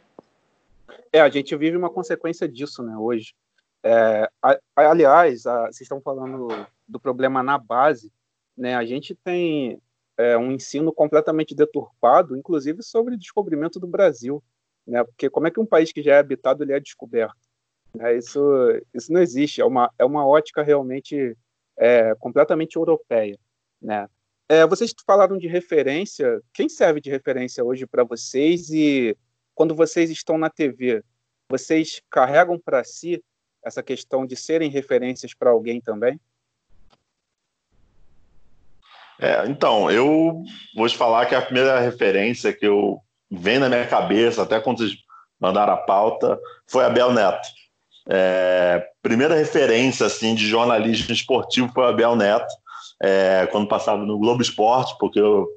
É, 1.13 1.21
a 1.21 1.29
gente 1.29 1.55
vive 1.55 1.77
uma 1.77 1.89
consequência 1.89 2.45
disso, 2.45 2.83
né, 2.83 2.97
hoje. 2.97 3.33
É, 3.89 4.29
aliás, 4.75 5.45
a, 5.45 5.67
vocês 5.67 5.81
estão 5.81 6.01
falando 6.01 6.49
do 6.85 6.99
problema 6.99 7.41
na 7.41 7.57
base, 7.57 8.11
né? 8.57 8.75
A 8.75 8.85
gente 8.85 9.15
tem 9.15 9.81
é, 10.17 10.37
um 10.37 10.51
ensino 10.51 10.91
completamente 10.91 11.55
deturpado, 11.55 12.35
inclusive 12.35 12.83
sobre 12.83 13.15
o 13.15 13.17
descobrimento 13.17 13.79
do 13.79 13.87
Brasil, 13.87 14.43
né? 14.85 15.05
Porque 15.05 15.29
como 15.29 15.47
é 15.47 15.51
que 15.51 15.59
um 15.59 15.65
país 15.65 15.93
que 15.93 16.03
já 16.03 16.15
é 16.15 16.19
habitado 16.19 16.63
ele 16.63 16.73
é 16.73 16.79
descoberto? 16.81 17.37
É, 17.97 18.17
isso, 18.17 18.41
isso 18.93 19.13
não 19.13 19.21
existe. 19.21 19.61
É 19.61 19.65
uma, 19.65 19.89
é 19.97 20.03
uma 20.03 20.27
ótica 20.27 20.61
realmente 20.61 21.37
é, 21.77 22.13
completamente 22.15 22.75
europeia, 22.75 23.39
né? 23.81 24.09
É, 24.49 24.65
vocês 24.65 24.93
falaram 25.05 25.37
de 25.37 25.47
referência. 25.47 26.41
Quem 26.53 26.67
serve 26.67 26.99
de 26.99 27.09
referência 27.09 27.63
hoje 27.63 27.87
para 27.87 28.03
vocês 28.03 28.69
e 28.69 29.15
quando 29.55 29.73
vocês 29.73 30.09
estão 30.09 30.37
na 30.37 30.49
TV, 30.49 31.03
vocês 31.49 32.01
carregam 32.09 32.59
para 32.59 32.83
si 32.83 33.23
essa 33.63 33.83
questão 33.83 34.25
de 34.25 34.35
serem 34.35 34.69
referências 34.69 35.33
para 35.33 35.49
alguém 35.49 35.81
também? 35.81 36.19
É, 39.19 39.47
então, 39.47 39.89
eu 39.89 40.43
vou 40.75 40.87
te 40.87 40.95
falar 40.95 41.25
que 41.25 41.33
a 41.33 41.41
primeira 41.41 41.79
referência 41.79 42.53
que 42.53 42.65
eu 42.65 43.01
vem 43.29 43.59
na 43.59 43.67
minha 43.67 43.87
cabeça, 43.87 44.43
até 44.43 44.59
quando 44.59 44.79
vocês 44.79 44.97
mandaram 45.39 45.73
a 45.73 45.77
pauta, 45.77 46.39
foi 46.67 46.85
a 46.85 46.89
Bel 46.89 47.11
Neto. 47.11 47.47
É, 48.09 48.87
primeira 49.01 49.35
referência 49.35 50.05
assim 50.05 50.33
de 50.33 50.47
jornalismo 50.47 51.11
esportivo 51.13 51.69
foi 51.73 51.85
a 51.85 51.91
Bel 51.91 52.15
Neto, 52.15 52.53
é, 53.01 53.47
quando 53.51 53.67
passava 53.67 54.03
no 54.05 54.17
Globo 54.17 54.41
Esporte, 54.41 54.95
porque 54.99 55.19
eu. 55.19 55.47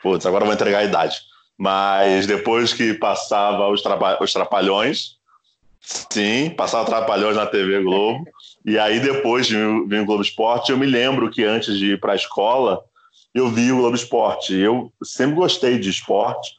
Putz, 0.00 0.24
agora 0.26 0.42
eu 0.42 0.46
vou 0.46 0.54
entregar 0.54 0.78
a 0.78 0.84
idade. 0.84 1.18
Mas 1.56 2.26
depois 2.26 2.72
que 2.72 2.94
passava 2.94 3.66
os, 3.68 3.82
os 4.20 4.32
Trapalhões, 4.32 5.17
Sim, 5.88 6.50
passava 6.50 6.84
Trapalhões 6.84 7.34
na 7.34 7.46
TV 7.46 7.82
Globo. 7.82 8.26
E 8.64 8.78
aí, 8.78 9.00
depois 9.00 9.46
de 9.46 9.56
vir 9.56 10.00
o 10.00 10.04
Globo 10.04 10.22
Esporte, 10.22 10.70
eu 10.70 10.76
me 10.76 10.84
lembro 10.84 11.30
que 11.30 11.42
antes 11.42 11.78
de 11.78 11.92
ir 11.92 12.00
para 12.00 12.12
a 12.12 12.16
escola, 12.16 12.82
eu 13.34 13.48
vi 13.48 13.72
o 13.72 13.78
Globo 13.78 13.96
Esporte. 13.96 14.54
Eu 14.54 14.92
sempre 15.02 15.36
gostei 15.36 15.78
de 15.78 15.88
esporte 15.88 16.52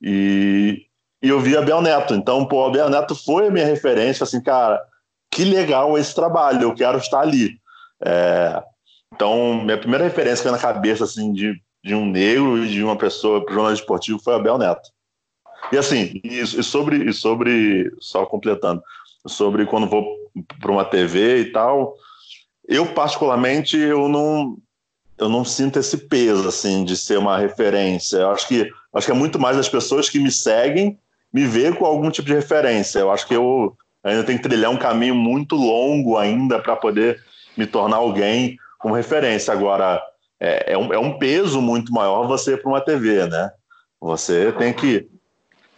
e, 0.00 0.86
e 1.20 1.28
eu 1.28 1.40
vi 1.40 1.56
a 1.56 1.62
Bel 1.62 1.82
Neto. 1.82 2.14
Então, 2.14 2.44
pô, 2.46 2.64
a 2.64 2.70
Bel 2.70 2.88
Neto 2.88 3.16
foi 3.16 3.48
a 3.48 3.50
minha 3.50 3.66
referência, 3.66 4.22
assim, 4.22 4.40
cara, 4.40 4.80
que 5.32 5.44
legal 5.44 5.98
esse 5.98 6.14
trabalho, 6.14 6.62
eu 6.62 6.74
quero 6.74 6.98
estar 6.98 7.20
ali. 7.20 7.58
É, 8.04 8.62
então, 9.12 9.64
minha 9.64 9.78
primeira 9.78 10.04
referência 10.04 10.44
que 10.44 10.50
na 10.50 10.58
cabeça 10.58 11.02
assim, 11.02 11.32
de, 11.32 11.60
de 11.82 11.94
um 11.94 12.06
negro 12.06 12.64
e 12.64 12.68
de 12.68 12.84
uma 12.84 12.96
pessoa 12.96 13.44
para 13.44 13.52
jornalismo 13.52 13.82
esportivo 13.82 14.20
foi 14.22 14.34
Abel 14.34 14.58
Neto. 14.58 14.95
E 15.72 15.78
assim, 15.78 16.20
e, 16.22 16.44
sobre, 16.62 17.08
e 17.08 17.12
sobre, 17.12 17.92
só 18.00 18.24
completando, 18.24 18.82
sobre 19.26 19.66
quando 19.66 19.88
vou 19.88 20.04
para 20.60 20.70
uma 20.70 20.84
TV 20.84 21.40
e 21.40 21.52
tal, 21.52 21.94
eu 22.68 22.86
particularmente 22.86 23.76
eu 23.76 24.08
não 24.08 24.56
eu 25.18 25.30
não 25.30 25.44
sinto 25.44 25.78
esse 25.78 25.96
peso 25.96 26.46
assim 26.46 26.84
de 26.84 26.96
ser 26.96 27.18
uma 27.18 27.38
referência. 27.38 28.18
Eu 28.18 28.30
acho 28.30 28.46
que 28.46 28.70
acho 28.92 29.06
que 29.06 29.12
é 29.12 29.14
muito 29.14 29.38
mais 29.38 29.56
das 29.56 29.68
pessoas 29.68 30.10
que 30.10 30.18
me 30.18 30.30
seguem 30.30 30.98
me 31.32 31.44
ver 31.44 31.74
com 31.76 31.84
algum 31.84 32.10
tipo 32.10 32.28
de 32.28 32.34
referência. 32.34 32.98
Eu 32.98 33.10
acho 33.10 33.26
que 33.26 33.34
eu 33.34 33.76
ainda 34.04 34.24
tenho 34.24 34.38
que 34.38 34.48
trilhar 34.48 34.70
um 34.70 34.76
caminho 34.76 35.14
muito 35.14 35.56
longo 35.56 36.16
ainda 36.16 36.58
para 36.58 36.76
poder 36.76 37.22
me 37.56 37.66
tornar 37.66 37.96
alguém 37.96 38.58
como 38.78 38.94
referência. 38.94 39.52
Agora 39.52 40.02
é, 40.38 40.74
é, 40.74 40.78
um, 40.78 40.92
é 40.92 40.98
um 40.98 41.18
peso 41.18 41.60
muito 41.60 41.92
maior 41.92 42.26
você 42.26 42.54
ir 42.54 42.62
para 42.62 42.70
uma 42.70 42.80
TV, 42.80 43.26
né? 43.26 43.50
Você 44.00 44.52
tem 44.52 44.72
que 44.72 45.08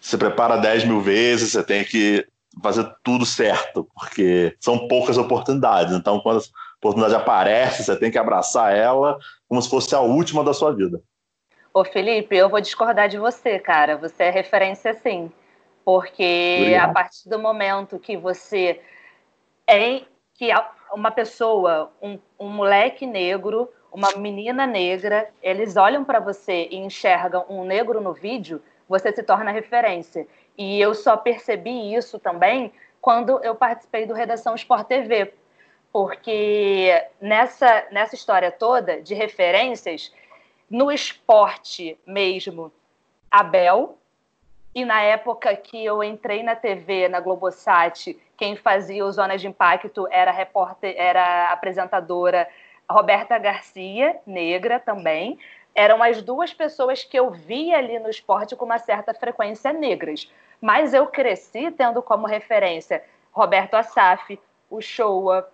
se 0.00 0.16
prepara 0.16 0.56
10 0.56 0.84
mil 0.84 1.00
vezes, 1.00 1.52
você 1.52 1.62
tem 1.62 1.84
que 1.84 2.26
fazer 2.62 2.90
tudo 3.02 3.24
certo, 3.24 3.88
porque 3.94 4.56
são 4.58 4.88
poucas 4.88 5.16
oportunidades. 5.16 5.94
Então, 5.94 6.20
quando 6.20 6.38
a 6.38 6.42
oportunidade 6.78 7.14
aparece, 7.14 7.84
você 7.84 7.96
tem 7.96 8.10
que 8.10 8.18
abraçar 8.18 8.74
ela 8.74 9.18
como 9.48 9.60
se 9.60 9.70
fosse 9.70 9.94
a 9.94 10.00
última 10.00 10.42
da 10.44 10.52
sua 10.52 10.72
vida. 10.72 11.00
Ô, 11.72 11.84
Felipe, 11.84 12.36
eu 12.36 12.48
vou 12.48 12.60
discordar 12.60 13.08
de 13.08 13.18
você, 13.18 13.58
cara. 13.58 13.96
Você 13.96 14.24
é 14.24 14.30
referência 14.30 14.94
sim. 14.94 15.30
Porque 15.84 16.58
Obrigado. 16.60 16.90
a 16.90 16.92
partir 16.92 17.28
do 17.28 17.38
momento 17.38 17.98
que 17.98 18.16
você 18.16 18.80
é 19.66 20.02
que 20.34 20.50
uma 20.92 21.10
pessoa, 21.10 21.92
um, 22.00 22.18
um 22.38 22.48
moleque 22.48 23.06
negro, 23.06 23.68
uma 23.92 24.12
menina 24.16 24.66
negra, 24.66 25.28
eles 25.42 25.76
olham 25.76 26.04
para 26.04 26.20
você 26.20 26.68
e 26.70 26.76
enxergam 26.76 27.44
um 27.48 27.64
negro 27.64 28.00
no 28.00 28.12
vídeo, 28.12 28.62
você 28.88 29.12
se 29.12 29.22
torna 29.22 29.50
referência. 29.50 30.26
E 30.56 30.80
eu 30.80 30.94
só 30.94 31.16
percebi 31.16 31.94
isso 31.94 32.18
também 32.18 32.72
quando 33.00 33.42
eu 33.44 33.54
participei 33.54 34.06
do 34.06 34.14
Redação 34.14 34.54
Sport 34.54 34.86
TV, 34.86 35.32
porque 35.92 37.06
nessa, 37.20 37.86
nessa 37.90 38.14
história 38.14 38.50
toda 38.50 39.00
de 39.00 39.14
referências, 39.14 40.12
no 40.68 40.90
esporte 40.90 41.98
mesmo, 42.06 42.72
Abel, 43.30 43.98
e 44.74 44.84
na 44.84 45.00
época 45.00 45.54
que 45.56 45.84
eu 45.84 46.02
entrei 46.04 46.42
na 46.42 46.54
TV, 46.54 47.08
na 47.08 47.20
Globosat, 47.20 48.16
quem 48.36 48.54
fazia 48.54 49.04
o 49.04 49.12
Zona 49.12 49.36
de 49.36 49.48
Impacto 49.48 50.06
era 50.10 50.30
repórter, 50.30 50.94
era 50.96 51.50
apresentadora 51.50 52.48
Roberta 52.88 53.38
Garcia, 53.38 54.18
negra 54.26 54.78
também 54.78 55.38
eram 55.78 56.02
as 56.02 56.20
duas 56.20 56.52
pessoas 56.52 57.04
que 57.04 57.16
eu 57.16 57.30
via 57.30 57.78
ali 57.78 58.00
no 58.00 58.10
esporte 58.10 58.56
com 58.56 58.64
uma 58.64 58.80
certa 58.80 59.14
frequência 59.14 59.72
negras. 59.72 60.28
Mas 60.60 60.92
eu 60.92 61.06
cresci 61.06 61.70
tendo 61.70 62.02
como 62.02 62.26
referência 62.26 63.04
Roberto 63.30 63.74
Assaf, 63.74 64.40
o 64.68 64.80
Showa, 64.80 65.48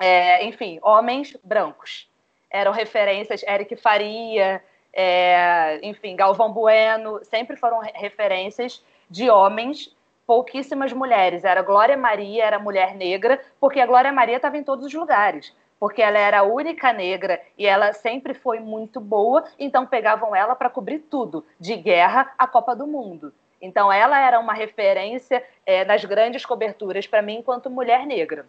é, 0.00 0.44
enfim, 0.44 0.80
homens 0.82 1.36
brancos. 1.44 2.10
Eram 2.50 2.72
referências, 2.72 3.44
Eric 3.44 3.76
Faria, 3.76 4.60
é, 4.92 5.78
enfim, 5.84 6.16
Galvão 6.16 6.52
Bueno, 6.52 7.20
sempre 7.22 7.54
foram 7.54 7.78
referências 7.94 8.84
de 9.08 9.30
homens, 9.30 9.96
pouquíssimas 10.26 10.92
mulheres. 10.92 11.44
Era 11.44 11.62
Glória 11.62 11.96
Maria, 11.96 12.44
era 12.44 12.58
mulher 12.58 12.96
negra, 12.96 13.40
porque 13.60 13.78
a 13.78 13.86
Glória 13.86 14.10
Maria 14.10 14.34
estava 14.34 14.58
em 14.58 14.64
todos 14.64 14.84
os 14.84 14.92
lugares 14.92 15.54
porque 15.78 16.02
ela 16.02 16.18
era 16.18 16.40
a 16.40 16.42
única 16.44 16.92
negra 16.92 17.40
e 17.58 17.66
ela 17.66 17.92
sempre 17.92 18.34
foi 18.34 18.60
muito 18.60 19.00
boa, 19.00 19.44
então 19.58 19.86
pegavam 19.86 20.34
ela 20.34 20.54
para 20.54 20.70
cobrir 20.70 21.00
tudo, 21.00 21.44
de 21.58 21.76
guerra 21.76 22.32
à 22.38 22.46
Copa 22.46 22.74
do 22.74 22.86
Mundo. 22.86 23.32
Então 23.60 23.90
ela 23.90 24.20
era 24.20 24.38
uma 24.38 24.52
referência 24.52 25.42
é, 25.64 25.84
nas 25.84 26.04
grandes 26.04 26.44
coberturas 26.44 27.06
para 27.06 27.22
mim 27.22 27.36
enquanto 27.36 27.70
mulher 27.70 28.06
negra. 28.06 28.46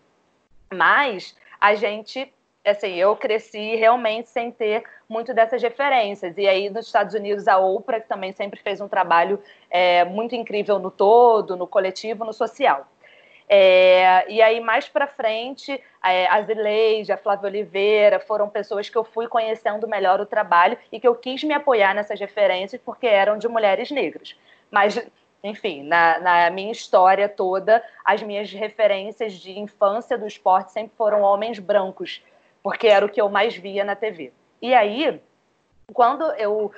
Mas 0.73 1.35
a 1.59 1.73
gente, 1.73 2.33
assim, 2.65 2.95
eu 2.95 3.15
cresci 3.15 3.75
realmente 3.75 4.29
sem 4.29 4.51
ter 4.51 4.83
muito 5.07 5.33
dessas 5.33 5.61
referências. 5.61 6.37
E 6.37 6.47
aí 6.47 6.69
nos 6.69 6.87
Estados 6.87 7.13
Unidos 7.13 7.47
a 7.47 7.57
Oprah 7.57 8.01
que 8.01 8.09
também 8.09 8.33
sempre 8.33 8.59
fez 8.59 8.81
um 8.81 8.89
trabalho 8.89 9.41
é, 9.69 10.03
muito 10.03 10.35
incrível 10.35 10.79
no 10.79 10.91
todo, 10.91 11.55
no 11.55 11.65
coletivo, 11.65 12.25
no 12.25 12.33
social. 12.33 12.85
É, 13.47 14.29
e 14.31 14.41
aí, 14.41 14.59
mais 14.59 14.89
para 14.89 15.05
frente, 15.05 15.79
é, 16.03 16.27
a 16.27 16.41
Zileide, 16.41 17.11
a 17.11 17.17
Flávia 17.17 17.47
Oliveira, 17.47 18.19
foram 18.19 18.49
pessoas 18.49 18.89
que 18.89 18.97
eu 18.97 19.03
fui 19.03 19.27
conhecendo 19.27 19.87
melhor 19.87 20.19
o 20.19 20.25
trabalho 20.25 20.77
e 20.91 20.99
que 20.99 21.07
eu 21.07 21.15
quis 21.15 21.43
me 21.43 21.53
apoiar 21.53 21.93
nessas 21.93 22.19
referências 22.19 22.81
porque 22.83 23.05
eram 23.05 23.37
de 23.37 23.47
mulheres 23.47 23.91
negras. 23.91 24.35
Mas, 24.71 24.99
enfim, 25.43 25.83
na, 25.83 26.19
na 26.19 26.49
minha 26.49 26.71
história 26.71 27.29
toda, 27.29 27.83
as 28.03 28.23
minhas 28.23 28.51
referências 28.51 29.33
de 29.33 29.59
infância 29.59 30.17
do 30.17 30.25
esporte 30.25 30.71
sempre 30.71 30.95
foram 30.97 31.21
homens 31.21 31.59
brancos, 31.59 32.23
porque 32.63 32.87
era 32.87 33.05
o 33.05 33.09
que 33.09 33.21
eu 33.21 33.29
mais 33.29 33.55
via 33.55 33.83
na 33.83 33.95
TV. 33.95 34.33
E 34.59 34.73
aí, 34.73 35.21
quando 35.93 36.23
eu 36.33 36.71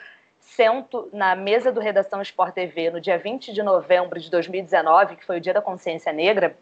sento 0.48 1.10
na 1.12 1.36
mesa 1.36 1.72
do 1.72 1.80
Redação 1.80 2.22
Sport 2.22 2.54
TV 2.54 2.90
no 2.90 3.02
dia 3.02 3.18
20 3.18 3.54
de 3.54 3.62
novembro 3.62 4.20
de 4.20 4.30
2019, 4.32 5.18
que 5.18 5.26
foi 5.26 5.38
o 5.38 5.42
Dia 5.42 5.54
da 5.54 5.62
Consciência 5.62 6.12
Negra, 6.12 6.58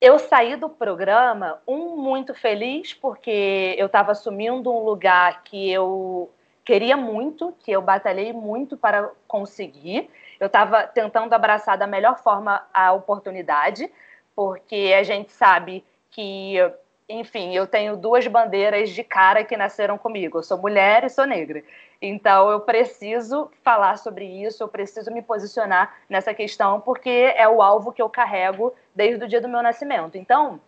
eu 0.00 0.18
saí 0.18 0.54
do 0.54 0.68
programa, 0.68 1.60
um, 1.66 1.96
muito 1.96 2.32
feliz, 2.32 2.94
porque 2.94 3.74
eu 3.76 3.86
estava 3.86 4.12
assumindo 4.12 4.72
um 4.72 4.84
lugar 4.84 5.42
que 5.42 5.70
eu 5.70 6.30
queria 6.64 6.96
muito, 6.96 7.52
que 7.58 7.72
eu 7.72 7.82
batalhei 7.82 8.32
muito 8.32 8.76
para 8.76 9.10
conseguir. 9.26 10.08
Eu 10.38 10.46
estava 10.46 10.84
tentando 10.84 11.32
abraçar 11.32 11.76
da 11.76 11.86
melhor 11.86 12.22
forma 12.22 12.64
a 12.72 12.92
oportunidade, 12.92 13.90
porque 14.36 14.94
a 14.96 15.02
gente 15.02 15.32
sabe 15.32 15.84
que 16.10 16.54
enfim, 17.08 17.54
eu 17.54 17.66
tenho 17.66 17.96
duas 17.96 18.26
bandeiras 18.26 18.90
de 18.90 19.02
cara 19.02 19.42
que 19.42 19.56
nasceram 19.56 19.96
comigo. 19.96 20.38
Eu 20.38 20.42
sou 20.42 20.58
mulher 20.58 21.04
e 21.04 21.08
sou 21.08 21.24
negra. 21.24 21.64
Então, 22.02 22.50
eu 22.50 22.60
preciso 22.60 23.50
falar 23.62 23.96
sobre 23.96 24.24
isso, 24.24 24.62
eu 24.62 24.68
preciso 24.68 25.10
me 25.10 25.22
posicionar 25.22 25.96
nessa 26.08 26.34
questão, 26.34 26.80
porque 26.80 27.32
é 27.34 27.48
o 27.48 27.62
alvo 27.62 27.92
que 27.92 28.02
eu 28.02 28.10
carrego 28.10 28.74
desde 28.94 29.24
o 29.24 29.28
dia 29.28 29.40
do 29.40 29.48
meu 29.48 29.62
nascimento. 29.62 30.18
Então, 30.18 30.60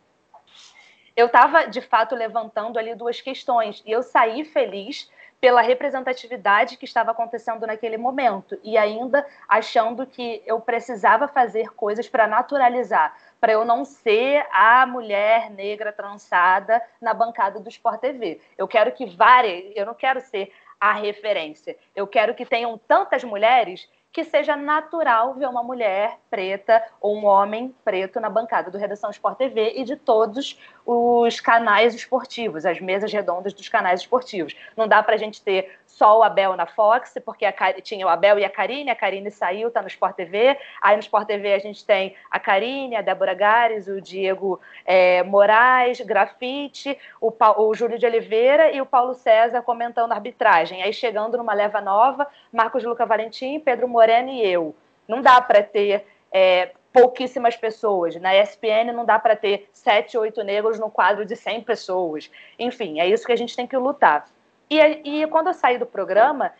eu 1.14 1.26
estava, 1.26 1.66
de 1.66 1.82
fato, 1.82 2.14
levantando 2.14 2.78
ali 2.78 2.94
duas 2.94 3.20
questões. 3.20 3.82
E 3.84 3.92
eu 3.92 4.02
saí 4.02 4.44
feliz 4.44 5.10
pela 5.40 5.62
representatividade 5.62 6.76
que 6.76 6.84
estava 6.84 7.12
acontecendo 7.12 7.66
naquele 7.66 7.96
momento 7.96 8.58
e 8.62 8.76
ainda 8.76 9.26
achando 9.48 10.06
que 10.06 10.42
eu 10.44 10.60
precisava 10.60 11.26
fazer 11.26 11.70
coisas 11.70 12.08
para 12.08 12.26
naturalizar, 12.26 13.16
para 13.40 13.52
eu 13.52 13.64
não 13.64 13.84
ser 13.84 14.46
a 14.52 14.84
mulher 14.84 15.50
negra 15.50 15.92
trançada 15.92 16.82
na 17.00 17.14
bancada 17.14 17.58
do 17.58 17.68
Sport 17.70 18.00
TV. 18.00 18.40
Eu 18.58 18.68
quero 18.68 18.92
que 18.92 19.06
várias, 19.06 19.72
eu 19.74 19.86
não 19.86 19.94
quero 19.94 20.20
ser 20.20 20.52
a 20.78 20.92
referência. 20.92 21.76
Eu 21.96 22.06
quero 22.06 22.34
que 22.34 22.44
tenham 22.44 22.78
tantas 22.78 23.24
mulheres 23.24 23.88
que 24.12 24.24
seja 24.24 24.56
natural 24.56 25.34
ver 25.34 25.46
uma 25.46 25.62
mulher 25.62 26.18
preta 26.28 26.82
ou 27.00 27.16
um 27.16 27.24
homem 27.24 27.74
preto 27.84 28.18
na 28.18 28.28
bancada 28.28 28.70
do 28.70 28.78
Redação 28.78 29.10
Sport 29.10 29.38
TV 29.38 29.74
e 29.76 29.84
de 29.84 29.94
todos 29.94 30.58
os 30.92 31.38
canais 31.38 31.94
esportivos, 31.94 32.66
as 32.66 32.80
mesas 32.80 33.12
redondas 33.12 33.54
dos 33.54 33.68
canais 33.68 34.00
esportivos. 34.00 34.56
Não 34.76 34.88
dá 34.88 35.00
para 35.00 35.14
a 35.14 35.18
gente 35.18 35.40
ter 35.40 35.78
só 35.86 36.18
o 36.18 36.22
Abel 36.24 36.56
na 36.56 36.66
Fox, 36.66 37.14
porque 37.24 37.44
a, 37.44 37.52
tinha 37.80 38.04
o 38.04 38.08
Abel 38.08 38.40
e 38.40 38.44
a 38.44 38.50
Karine, 38.50 38.90
a 38.90 38.96
Karine 38.96 39.30
saiu, 39.30 39.68
está 39.68 39.80
no 39.82 39.86
Sport 39.86 40.16
TV. 40.16 40.58
Aí 40.82 40.96
no 40.96 41.00
Sport 41.00 41.28
TV 41.28 41.52
a 41.52 41.60
gente 41.60 41.84
tem 41.84 42.16
a 42.28 42.40
Karine, 42.40 42.96
a 42.96 43.02
Débora 43.02 43.34
Gares, 43.34 43.86
o 43.86 44.00
Diego 44.00 44.60
é, 44.84 45.22
Moraes, 45.22 46.00
Grafite, 46.00 46.98
o, 47.20 47.32
o 47.58 47.72
Júlio 47.72 47.96
de 47.96 48.06
Oliveira 48.06 48.72
e 48.72 48.80
o 48.80 48.86
Paulo 48.86 49.14
César 49.14 49.62
comentando 49.62 50.10
a 50.10 50.16
arbitragem. 50.16 50.82
Aí 50.82 50.92
chegando 50.92 51.38
numa 51.38 51.54
leva 51.54 51.80
nova, 51.80 52.26
Marcos 52.52 52.82
Luca 52.82 53.06
Valentim, 53.06 53.60
Pedro 53.60 53.86
Moreno 53.86 54.30
e 54.30 54.44
eu. 54.44 54.74
Não 55.06 55.22
dá 55.22 55.40
para 55.40 55.62
ter 55.62 56.04
é, 56.32 56.72
pouquíssimas 56.92 57.56
pessoas. 57.56 58.16
Na 58.16 58.36
ESPN 58.36 58.92
não 58.92 59.04
dá 59.04 59.18
para 59.18 59.36
ter 59.36 59.68
sete, 59.72 60.18
oito 60.18 60.42
negros 60.42 60.78
no 60.78 60.90
quadro 60.90 61.24
de 61.24 61.36
100 61.36 61.62
pessoas. 61.62 62.30
Enfim, 62.58 63.00
é 63.00 63.06
isso 63.06 63.26
que 63.26 63.32
a 63.32 63.36
gente 63.36 63.56
tem 63.56 63.66
que 63.66 63.76
lutar. 63.76 64.28
E, 64.68 64.78
e 64.78 65.26
quando 65.26 65.48
eu 65.48 65.54
saí 65.54 65.78
do 65.78 65.86
programa, 65.86 66.52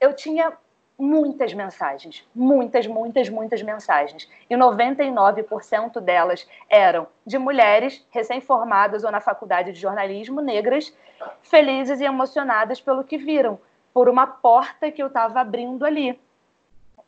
eu 0.00 0.14
tinha 0.14 0.52
muitas 0.98 1.52
mensagens, 1.52 2.24
muitas, 2.34 2.86
muitas, 2.86 3.28
muitas 3.28 3.62
mensagens. 3.62 4.28
E 4.48 4.54
99% 4.54 6.00
delas 6.00 6.46
eram 6.68 7.06
de 7.26 7.38
mulheres 7.38 8.04
recém-formadas 8.10 9.02
ou 9.04 9.10
na 9.10 9.20
faculdade 9.20 9.72
de 9.72 9.80
jornalismo, 9.80 10.40
negras, 10.40 10.94
felizes 11.42 12.00
e 12.00 12.04
emocionadas 12.04 12.80
pelo 12.80 13.04
que 13.04 13.18
viram, 13.18 13.58
por 13.92 14.08
uma 14.08 14.26
porta 14.26 14.90
que 14.90 15.02
eu 15.02 15.08
estava 15.08 15.40
abrindo 15.40 15.84
ali. 15.84 16.18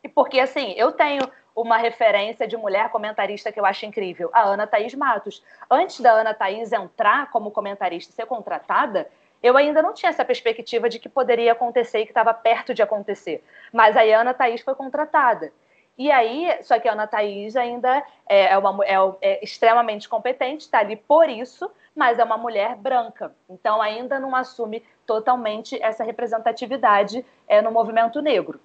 E 0.03 0.09
porque, 0.09 0.41
assim, 0.41 0.73
eu 0.77 0.93
tenho 0.93 1.23
uma 1.57 1.79
referência 1.79 2.47
de 2.47 2.55
mulher 2.55 2.91
comentarista 2.91 3.51
que 3.51 3.59
eu 3.59 3.65
acho 3.65 3.87
incrível, 3.87 4.29
a 4.31 4.43
Ana 4.43 4.67
Thaís 4.67 4.95
Matos. 4.95 5.43
Antes 5.71 6.01
da 6.01 6.13
Ana 6.13 6.35
Thaís 6.35 6.71
entrar 6.71 7.31
como 7.31 7.51
comentarista 7.51 8.13
e 8.13 8.15
ser 8.15 8.27
contratada, 8.27 9.09
eu 9.43 9.57
ainda 9.57 9.81
não 9.81 9.95
tinha 9.95 10.11
essa 10.11 10.25
perspectiva 10.25 10.89
de 10.89 10.99
que 10.99 11.09
poderia 11.09 11.53
acontecer 11.53 12.01
e 12.01 12.05
que 12.05 12.11
estava 12.11 12.35
perto 12.35 12.75
de 12.75 12.83
acontecer. 12.83 13.43
Mas 13.73 13.97
aí 13.97 14.13
a 14.13 14.21
Ana 14.21 14.35
Thaís 14.35 14.61
foi 14.61 14.75
contratada. 14.75 15.51
E 15.97 16.11
aí, 16.11 16.59
só 16.63 16.79
que 16.79 16.89
a 16.89 16.93
Ana 16.93 17.07
Thaís 17.07 17.57
ainda 17.57 18.05
é, 18.29 18.53
é 18.53 18.59
uma, 18.59 18.85
é, 18.85 18.97
é 19.23 19.45
extremamente 19.45 20.07
competente, 20.11 20.65
está 20.65 20.81
ali 20.81 20.95
por 20.95 21.27
isso, 21.27 21.71
mas 21.95 22.19
é 22.19 22.25
uma 22.25 22.37
mulher 22.37 22.77
branca. 22.77 23.35
Então, 23.49 23.81
ainda 23.81 24.21
não 24.21 24.37
assume 24.37 24.83
totalmente 25.07 25.83
essa 25.83 26.05
representatividade 26.05 27.25
é, 27.49 27.63
no 27.63 27.71
movimento 27.71 28.21
negro. 28.21 28.61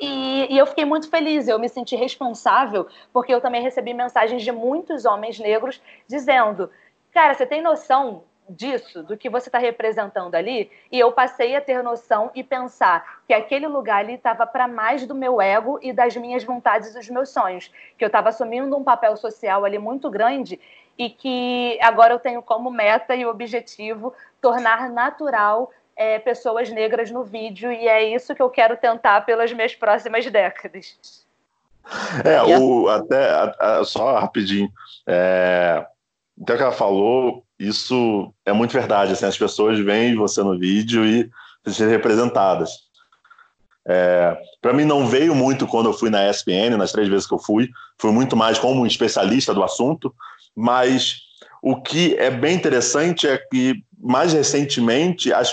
E, 0.00 0.54
e, 0.54 0.58
eu 0.58 0.66
fiquei 0.66 0.84
muito 0.84 1.10
feliz, 1.10 1.48
eu 1.48 1.58
me 1.58 1.68
senti 1.68 1.96
responsável, 1.96 2.86
porque 3.12 3.34
eu 3.34 3.40
também 3.40 3.62
recebi 3.62 3.92
mensagens 3.92 4.42
de 4.42 4.52
muitos 4.52 5.04
homens 5.04 5.38
negros 5.38 5.82
dizendo: 6.06 6.70
Cara, 7.12 7.34
você 7.34 7.44
tem 7.44 7.60
noção 7.60 8.22
disso, 8.48 9.02
do 9.02 9.16
que 9.16 9.28
você 9.28 9.48
está 9.48 9.58
representando 9.58 10.34
ali, 10.34 10.70
e 10.90 10.98
eu 10.98 11.12
passei 11.12 11.54
a 11.54 11.60
ter 11.60 11.82
noção 11.82 12.30
e 12.34 12.42
pensar 12.42 13.20
que 13.26 13.34
aquele 13.34 13.66
lugar 13.66 13.98
ali 13.98 14.14
estava 14.14 14.46
para 14.46 14.66
mais 14.66 15.06
do 15.06 15.14
meu 15.14 15.40
ego 15.40 15.78
e 15.82 15.92
das 15.92 16.16
minhas 16.16 16.44
vontades 16.44 16.90
e 16.90 16.94
dos 16.94 17.10
meus 17.10 17.28
sonhos, 17.28 17.70
que 17.98 18.04
eu 18.04 18.06
estava 18.06 18.30
assumindo 18.30 18.74
um 18.76 18.84
papel 18.84 19.16
social 19.16 19.64
ali 19.64 19.78
muito 19.78 20.08
grande 20.08 20.58
e 20.96 21.10
que 21.10 21.78
agora 21.82 22.14
eu 22.14 22.18
tenho 22.18 22.42
como 22.42 22.70
meta 22.70 23.14
e 23.14 23.26
objetivo 23.26 24.14
tornar 24.40 24.90
natural 24.90 25.70
é, 25.98 26.16
pessoas 26.20 26.70
negras 26.70 27.10
no 27.10 27.24
vídeo, 27.24 27.72
e 27.72 27.88
é 27.88 28.14
isso 28.14 28.32
que 28.32 28.40
eu 28.40 28.48
quero 28.48 28.76
tentar 28.76 29.22
pelas 29.22 29.52
minhas 29.52 29.74
próximas 29.74 30.24
décadas. 30.30 30.96
É, 32.24 32.40
o, 32.56 32.88
até, 32.88 33.30
a, 33.30 33.56
a, 33.58 33.84
só 33.84 34.16
rapidinho, 34.20 34.70
é, 35.08 35.84
até 36.40 36.56
que 36.56 36.62
ela 36.62 36.70
falou, 36.70 37.42
isso 37.58 38.32
é 38.46 38.52
muito 38.52 38.72
verdade. 38.72 39.12
Assim, 39.12 39.26
as 39.26 39.36
pessoas 39.36 39.80
veem 39.80 40.14
você 40.14 40.40
no 40.40 40.56
vídeo 40.56 41.04
e 41.04 41.28
se 41.66 41.74
sentem 41.74 41.96
representadas. 41.96 42.70
É, 43.84 44.36
para 44.60 44.72
mim 44.72 44.84
não 44.84 45.06
veio 45.06 45.34
muito 45.34 45.66
quando 45.66 45.86
eu 45.88 45.94
fui 45.94 46.10
na 46.10 46.30
ESPN, 46.30 46.76
nas 46.76 46.92
três 46.92 47.08
vezes 47.08 47.26
que 47.26 47.34
eu 47.34 47.38
fui, 47.38 47.70
fui 47.96 48.12
muito 48.12 48.36
mais 48.36 48.58
como 48.58 48.82
um 48.82 48.86
especialista 48.86 49.52
do 49.52 49.64
assunto, 49.64 50.14
mas 50.54 51.22
o 51.60 51.80
que 51.80 52.14
é 52.18 52.30
bem 52.30 52.54
interessante 52.54 53.26
é 53.26 53.38
que 53.38 53.82
mais 53.98 54.32
recentemente 54.32 55.32
as 55.32 55.52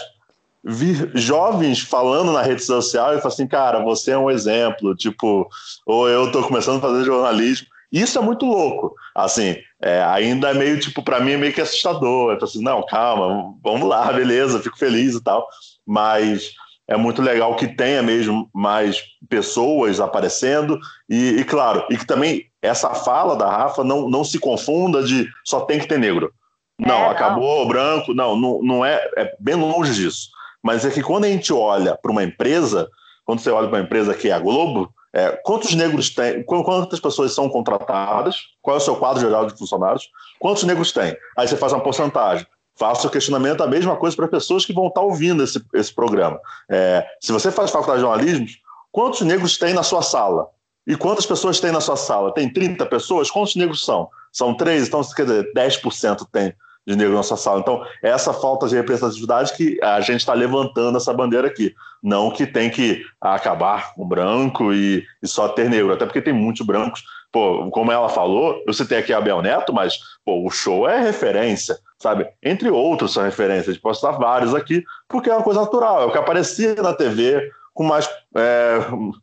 vi 0.65 1.11
jovens 1.13 1.81
falando 1.81 2.31
na 2.31 2.41
rede 2.41 2.63
social 2.63 3.13
e 3.13 3.17
falam 3.17 3.27
assim, 3.27 3.47
cara, 3.47 3.83
você 3.83 4.11
é 4.11 4.17
um 4.17 4.31
exemplo, 4.31 4.95
tipo, 4.95 5.47
ou 5.85 6.09
eu 6.09 6.25
estou 6.25 6.43
começando 6.43 6.77
a 6.77 6.81
fazer 6.81 7.05
jornalismo. 7.05 7.67
Isso 7.91 8.17
é 8.17 8.21
muito 8.21 8.45
louco. 8.45 8.95
Assim, 9.13 9.55
é, 9.81 10.03
ainda 10.03 10.49
é 10.49 10.53
meio, 10.53 10.79
tipo, 10.79 11.03
para 11.03 11.19
mim 11.19 11.33
é 11.33 11.37
meio 11.37 11.53
que 11.53 11.61
assustador. 11.61 12.33
Eu 12.33 12.43
assim, 12.43 12.63
não, 12.63 12.83
calma, 12.83 13.53
vamos 13.63 13.87
lá, 13.87 14.11
beleza, 14.11 14.59
fico 14.59 14.77
feliz 14.77 15.13
e 15.13 15.23
tal. 15.23 15.47
Mas 15.85 16.51
é 16.87 16.97
muito 16.97 17.21
legal 17.21 17.55
que 17.55 17.67
tenha 17.67 18.01
mesmo 18.01 18.49
mais 18.53 19.03
pessoas 19.29 19.99
aparecendo 19.99 20.79
e, 21.09 21.39
e, 21.39 21.43
claro, 21.43 21.85
e 21.89 21.97
que 21.97 22.05
também 22.05 22.45
essa 22.61 22.93
fala 22.93 23.35
da 23.35 23.49
Rafa 23.49 23.83
não, 23.83 24.09
não 24.09 24.23
se 24.23 24.39
confunda 24.39 25.03
de 25.03 25.27
só 25.43 25.61
tem 25.61 25.79
que 25.79 25.87
ter 25.87 25.99
negro. 25.99 26.33
Não, 26.79 26.95
é, 26.95 27.01
não. 27.03 27.09
acabou 27.09 27.67
branco, 27.67 28.13
não, 28.13 28.35
não, 28.35 28.61
não 28.61 28.85
é, 28.85 28.95
é 29.15 29.35
bem 29.39 29.55
longe 29.55 29.93
disso. 29.93 30.29
Mas 30.65 30.83
é 30.83 30.89
que 30.89 31.03
quando 31.03 31.25
a 31.25 31.27
gente 31.27 31.53
olha 31.53 31.95
para 31.95 32.11
uma 32.11 32.23
empresa, 32.23 32.89
quando 33.23 33.39
você 33.39 33.51
olha 33.51 33.67
para 33.67 33.77
uma 33.77 33.85
empresa 33.85 34.15
que 34.15 34.29
é 34.29 34.31
a 34.31 34.39
Globo, 34.39 34.91
é, 35.13 35.29
quantos 35.43 35.75
negros 35.75 36.09
tem? 36.09 36.41
Quantas 36.41 36.99
pessoas 36.99 37.35
são 37.35 37.47
contratadas? 37.47 38.37
Qual 38.63 38.75
é 38.75 38.79
o 38.79 38.81
seu 38.81 38.95
quadro 38.95 39.21
geral 39.21 39.45
de 39.45 39.55
funcionários? 39.55 40.09
Quantos 40.39 40.63
negros 40.63 40.91
tem? 40.91 41.15
Aí 41.37 41.47
você 41.47 41.55
faz 41.55 41.71
uma 41.71 41.83
porcentagem. 41.83 42.47
Faça 42.75 43.05
o 43.05 43.11
questionamento, 43.11 43.61
a 43.61 43.67
mesma 43.67 43.95
coisa 43.95 44.15
para 44.15 44.27
pessoas 44.27 44.65
que 44.65 44.73
vão 44.73 44.87
estar 44.87 45.01
ouvindo 45.01 45.43
esse, 45.43 45.63
esse 45.71 45.93
programa. 45.93 46.39
É, 46.67 47.05
se 47.21 47.31
você 47.31 47.51
faz 47.51 47.69
faculdade 47.69 47.99
de 47.99 48.07
jornalismo, 48.07 48.47
quantos 48.91 49.21
negros 49.21 49.59
tem 49.59 49.71
na 49.71 49.83
sua 49.83 50.01
sala? 50.01 50.47
E 50.87 50.95
quantas 50.95 51.27
pessoas 51.27 51.59
tem 51.59 51.71
na 51.71 51.79
sua 51.79 51.95
sala? 51.95 52.33
Tem 52.33 52.51
30 52.51 52.83
pessoas? 52.87 53.29
Quantos 53.29 53.55
negros 53.55 53.85
são? 53.85 54.09
São 54.33 54.57
três? 54.57 54.87
Então, 54.87 55.03
quer 55.15 55.25
dizer, 55.25 55.53
10% 55.53 56.25
tem 56.31 56.55
de 56.85 56.95
negro 56.95 57.15
na 57.15 57.23
sua 57.23 57.37
sala. 57.37 57.59
Então, 57.59 57.83
essa 58.01 58.33
falta 58.33 58.67
de 58.67 58.75
representatividade 58.75 59.53
que 59.53 59.79
a 59.81 59.99
gente 60.01 60.19
está 60.19 60.33
levantando 60.33 60.97
essa 60.97 61.13
bandeira 61.13 61.47
aqui. 61.47 61.73
Não 62.01 62.29
que 62.29 62.45
tem 62.45 62.69
que 62.69 63.03
acabar 63.19 63.93
com 63.95 64.07
branco 64.07 64.71
e, 64.71 65.03
e, 65.23 65.27
só 65.27 65.47
ter 65.47 65.69
negro, 65.69 65.93
até 65.93 66.05
porque 66.05 66.21
tem 66.21 66.33
muitos 66.33 66.65
brancos. 66.65 67.03
Pô, 67.31 67.69
como 67.71 67.91
ela 67.91 68.07
falou, 68.07 68.63
eu 68.67 68.73
citei 68.73 68.99
aqui 68.99 69.11
a 69.11 69.17
Abel 69.17 69.41
Neto, 69.41 69.73
mas 69.73 69.97
pô, 70.23 70.45
o 70.45 70.49
show 70.51 70.87
é 70.87 71.01
referência, 71.01 71.77
sabe? 71.99 72.27
Entre 72.43 72.69
outros 72.69 73.13
são 73.13 73.23
referências, 73.23 73.77
posso 73.77 73.99
citar 73.99 74.17
vários 74.17 74.53
aqui, 74.53 74.83
porque 75.09 75.29
é 75.29 75.33
uma 75.33 75.43
coisa 75.43 75.61
natural, 75.61 76.03
é 76.03 76.05
o 76.05 76.11
que 76.11 76.17
aparecia 76.17 76.75
na 76.75 76.93
TV 76.93 77.51
com 77.73 77.83
mais 77.83 78.09
é, 78.37 78.79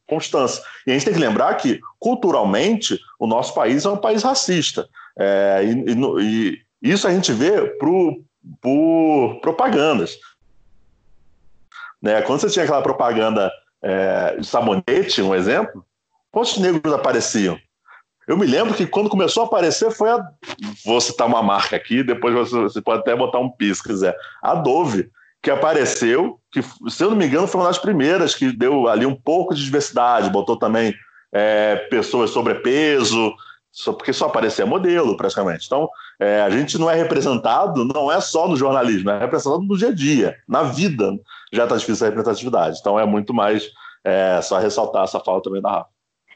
constância. 0.06 0.62
E 0.86 0.90
a 0.90 0.94
gente 0.94 1.06
tem 1.06 1.14
que 1.14 1.20
lembrar 1.20 1.54
que, 1.54 1.80
culturalmente, 1.98 3.00
o 3.18 3.26
nosso 3.26 3.54
país 3.54 3.84
é 3.86 3.88
um 3.88 3.96
país 3.96 4.22
racista. 4.22 4.86
É, 5.18 5.62
e, 5.64 5.92
e, 6.20 6.58
isso 6.82 7.06
a 7.06 7.12
gente 7.12 7.32
vê 7.32 7.68
por, 7.78 8.16
por 8.60 9.40
propagandas. 9.40 10.18
Né? 12.00 12.20
Quando 12.22 12.40
você 12.40 12.50
tinha 12.50 12.64
aquela 12.64 12.82
propaganda 12.82 13.50
é, 13.80 14.36
de 14.36 14.46
sabonete, 14.46 15.22
um 15.22 15.34
exemplo, 15.34 15.84
quantos 16.30 16.58
negros 16.58 16.92
apareciam? 16.92 17.58
Eu 18.26 18.36
me 18.36 18.46
lembro 18.46 18.74
que 18.74 18.86
quando 18.86 19.10
começou 19.10 19.42
a 19.42 19.46
aparecer 19.46 19.90
foi 19.90 20.10
a. 20.10 20.24
Vou 20.84 21.00
citar 21.00 21.26
uma 21.26 21.42
marca 21.42 21.76
aqui, 21.76 22.02
depois 22.02 22.34
você, 22.34 22.56
você 22.60 22.80
pode 22.80 23.00
até 23.00 23.14
botar 23.14 23.38
um 23.38 23.50
pis 23.50 23.78
se 23.78 23.84
quiser. 23.84 24.16
A 24.40 24.54
Dove, 24.54 25.10
que 25.42 25.50
apareceu, 25.50 26.40
que, 26.50 26.62
se 26.62 27.02
eu 27.02 27.10
não 27.10 27.16
me 27.16 27.26
engano, 27.26 27.48
foi 27.48 27.60
uma 27.60 27.66
das 27.66 27.78
primeiras 27.78 28.34
que 28.34 28.52
deu 28.52 28.88
ali 28.88 29.04
um 29.04 29.14
pouco 29.14 29.54
de 29.54 29.64
diversidade, 29.64 30.30
botou 30.30 30.56
também 30.56 30.94
é, 31.32 31.76
pessoas 31.90 32.30
sobrepeso, 32.30 33.34
só, 33.72 33.92
porque 33.92 34.12
só 34.12 34.26
aparecia 34.26 34.66
modelo, 34.66 35.16
praticamente. 35.16 35.66
Então, 35.66 35.88
é, 36.20 36.42
a 36.42 36.50
gente 36.50 36.78
não 36.78 36.90
é 36.90 36.94
representado, 36.94 37.84
não 37.84 38.12
é 38.12 38.20
só 38.20 38.46
no 38.46 38.54
jornalismo, 38.54 39.10
é 39.10 39.18
representado 39.18 39.62
no 39.62 39.76
dia 39.76 39.88
a 39.88 39.94
dia, 39.94 40.38
na 40.46 40.62
vida. 40.62 41.18
Já 41.50 41.64
está 41.64 41.76
difícil 41.76 42.06
a 42.06 42.10
representatividade. 42.10 42.78
Então, 42.78 43.00
é 43.00 43.06
muito 43.06 43.32
mais 43.32 43.72
é, 44.04 44.40
só 44.42 44.58
ressaltar 44.58 45.04
essa 45.04 45.18
fala 45.18 45.42
também 45.42 45.62
da 45.62 45.70
Rafa. 45.70 45.90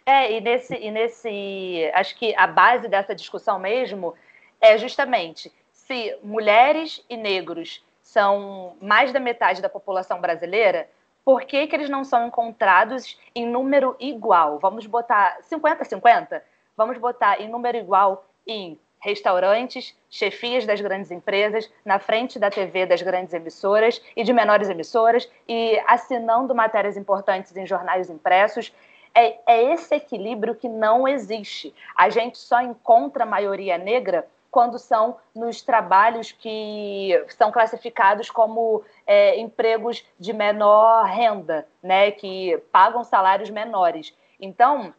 É, 0.07 0.37
e 0.37 0.41
nesse, 0.41 0.74
e 0.74 0.91
nesse. 0.91 1.91
Acho 1.93 2.16
que 2.16 2.34
a 2.37 2.47
base 2.47 2.89
dessa 2.89 3.14
discussão 3.14 3.59
mesmo 3.59 4.14
é 4.61 4.78
justamente 4.78 5.53
se 5.87 6.16
mulheres 6.22 7.05
e 7.09 7.16
negros 7.16 7.84
são 8.03 8.76
mais 8.80 9.12
da 9.12 9.20
metade 9.20 9.62
da 9.62 9.68
população 9.68 10.20
brasileira, 10.20 10.89
por 11.24 11.43
que, 11.43 11.66
que 11.66 11.74
eles 11.74 11.91
não 11.91 12.05
são 12.05 12.26
encontrados 12.26 13.18
em 13.34 13.47
número 13.47 13.97
igual? 13.99 14.59
Vamos 14.59 14.87
botar 14.87 15.39
50-50? 15.51 16.41
Vamos 16.77 16.99
botar 16.99 17.41
em 17.41 17.49
número 17.49 17.77
igual 17.77 18.24
em 18.47 18.79
restaurantes, 19.01 19.97
chefias 20.11 20.66
das 20.66 20.81
grandes 20.81 21.11
empresas, 21.11 21.70
na 21.85 21.99
frente 21.99 22.39
da 22.39 22.51
TV 22.51 22.87
das 22.87 23.03
grandes 23.03 23.33
emissoras 23.33 24.03
e 24.16 24.24
de 24.24 24.33
menores 24.33 24.68
emissoras, 24.68 25.29
e 25.49 25.81
assinando 25.87 26.55
matérias 26.55 26.97
importantes 26.97 27.57
em 27.57 27.66
jornais 27.66 28.11
impressos. 28.11 28.72
É, 29.14 29.39
é 29.47 29.72
esse 29.72 29.95
equilíbrio 29.95 30.55
que 30.55 30.68
não 30.68 31.07
existe. 31.07 31.74
A 31.97 32.11
gente 32.11 32.37
só 32.37 32.61
encontra 32.61 33.24
maioria 33.24 33.79
negra 33.79 34.27
quando 34.51 34.79
são 34.79 35.18
nos 35.35 35.62
trabalhos 35.62 36.33
que 36.33 37.12
são 37.29 37.53
classificados 37.53 38.31
como 38.31 38.83
é, 39.07 39.39
empregos 39.39 40.05
de 40.18 40.33
menor 40.33 41.05
renda, 41.05 41.66
né, 41.83 42.11
que 42.11 42.57
pagam 42.72 43.05
salários 43.05 43.51
menores. 43.51 44.16
Então, 44.41 44.95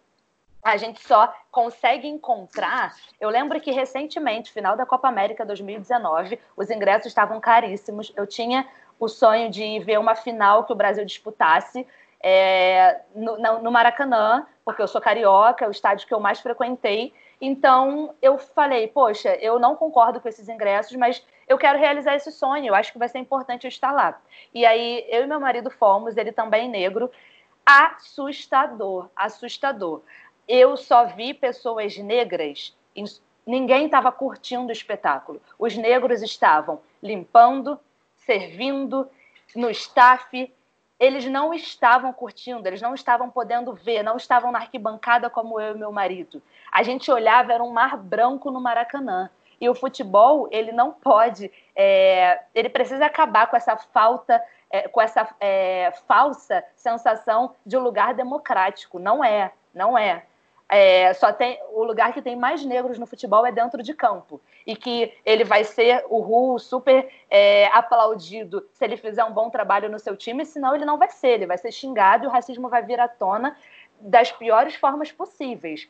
a 0.68 0.76
gente 0.76 1.00
só 1.02 1.34
consegue 1.50 2.10
encontrar. 2.10 2.94
Eu 3.22 3.30
lembro 3.30 3.60
que 3.62 3.72
recentemente, 3.72 4.52
final 4.52 4.76
da 4.76 4.86
Copa 4.86 5.08
América 5.08 5.46
2019, 5.46 6.38
os 6.58 6.70
ingressos 6.70 7.08
estavam 7.08 7.40
caríssimos. 7.40 8.12
Eu 8.18 8.28
tinha 8.28 8.68
o 9.00 9.08
sonho 9.08 9.50
de 9.50 9.80
ver 9.80 9.98
uma 9.98 10.14
final 10.14 10.66
que 10.66 10.74
o 10.74 10.76
Brasil 10.76 11.06
disputasse 11.06 11.88
é, 12.20 13.00
no, 13.16 13.38
no, 13.62 13.72
Maracanã, 13.72 14.46
porque 14.66 14.82
eu 14.82 14.90
sou 14.90 15.00
carioca, 15.00 15.64
é 15.64 15.68
o 15.70 15.72
estádio 15.72 16.06
que 16.06 16.14
eu 16.14 16.20
mais 16.20 16.42
frequentei. 16.42 17.14
Então 17.40 18.14
eu 18.22 18.38
falei, 18.38 18.90
poxa, 18.90 19.36
eu 19.36 19.58
não 19.60 19.74
concordo 19.74 20.20
com 20.20 20.28
esses 20.28 20.50
ingressos, 20.50 20.98
mas 20.98 21.26
eu 21.48 21.58
quero 21.58 21.80
realizar 21.80 22.16
esse 22.16 22.32
sonho. 22.32 22.68
Eu 22.68 22.76
acho 22.76 22.92
que 22.92 23.00
vai 23.00 23.08
ser 23.08 23.20
importante 23.20 23.64
eu 23.64 23.70
estar 23.70 23.94
lá. 23.94 24.20
E 24.54 24.66
aí 24.66 25.06
eu 25.08 25.24
e 25.24 25.28
meu 25.28 25.40
marido 25.40 25.72
fomos, 25.72 26.18
ele 26.18 26.34
também 26.34 26.68
negro. 26.68 27.10
Assustador, 27.66 29.10
assustador 29.16 30.02
eu 30.48 30.78
só 30.78 31.06
vi 31.06 31.34
pessoas 31.34 31.98
negras, 31.98 32.76
ninguém 33.46 33.86
estava 33.86 34.12
curtindo 34.12 34.70
o 34.70 34.72
espetáculo. 34.72 35.42
Os 35.58 35.76
negros 35.76 36.22
estavam 36.22 36.82
limpando, 37.02 37.80
servindo, 38.16 39.10
no 39.56 39.70
staff, 39.70 40.52
eles 41.00 41.26
não 41.26 41.54
estavam 41.54 42.12
curtindo, 42.12 42.68
eles 42.68 42.82
não 42.82 42.96
estavam 42.96 43.30
podendo 43.30 43.74
ver, 43.74 44.04
não 44.04 44.18
estavam 44.18 44.52
na 44.52 44.60
arquibancada 44.60 45.30
como 45.30 45.60
eu 45.60 45.76
e 45.76 45.78
meu 45.78 45.92
marido. 45.92 46.42
A 46.72 46.82
gente 46.82 47.12
olhava, 47.12 47.54
era 47.54 47.64
um 47.64 47.72
mar 47.72 47.98
branco 47.98 48.50
no 48.50 48.60
Maracanã. 48.60 49.30
E 49.60 49.70
o 49.70 49.76
futebol, 49.76 50.48
ele 50.52 50.72
não 50.72 50.92
pode, 50.92 51.52
é, 51.76 52.42
ele 52.54 52.70
precisa 52.70 53.06
acabar 53.06 53.48
com 53.48 53.56
essa 53.56 53.76
falta, 53.76 54.44
é, 54.70 54.88
com 54.88 55.02
essa 55.02 55.28
é, 55.40 55.92
falsa 56.08 56.64
sensação 56.76 57.56
de 57.66 57.78
lugar 57.78 58.14
democrático. 58.14 59.00
Não 59.00 59.24
é, 59.24 59.52
não 59.74 59.98
é. 59.98 60.26
É, 60.70 61.14
só 61.14 61.32
tem 61.32 61.58
o 61.72 61.84
lugar 61.84 62.14
que 62.14 62.22
tem 62.22 62.36
mais 62.36 62.66
negros 62.66 63.00
no 63.00 63.06
futebol 63.06 63.46
é 63.46 63.52
dentro 63.54 63.82
de 63.82 63.94
campo 63.94 64.42
e 64.66 64.76
que 64.76 65.14
ele 65.26 65.46
vai 65.46 65.64
ser 65.64 66.04
o 66.10 66.20
Ru 66.20 66.60
super 66.60 67.10
é, 67.30 67.68
aplaudido 67.68 68.68
se 68.74 68.84
ele 68.84 68.98
fizer 68.98 69.24
um 69.24 69.32
bom 69.32 69.50
trabalho 69.50 69.90
no 69.90 69.98
seu 69.98 70.18
time, 70.18 70.46
senão 70.46 70.76
ele 70.76 70.84
não 70.84 70.98
vai 70.98 71.10
ser, 71.10 71.30
ele 71.30 71.46
vai 71.46 71.58
ser 71.58 71.72
xingado 71.72 72.26
e 72.26 72.28
o 72.28 72.32
racismo 72.32 72.68
vai 72.68 72.84
vir 72.84 73.00
à 73.00 73.08
tona 73.08 73.56
das 74.00 74.30
piores 74.30 74.76
formas 74.76 75.10
possíveis. 75.10 75.88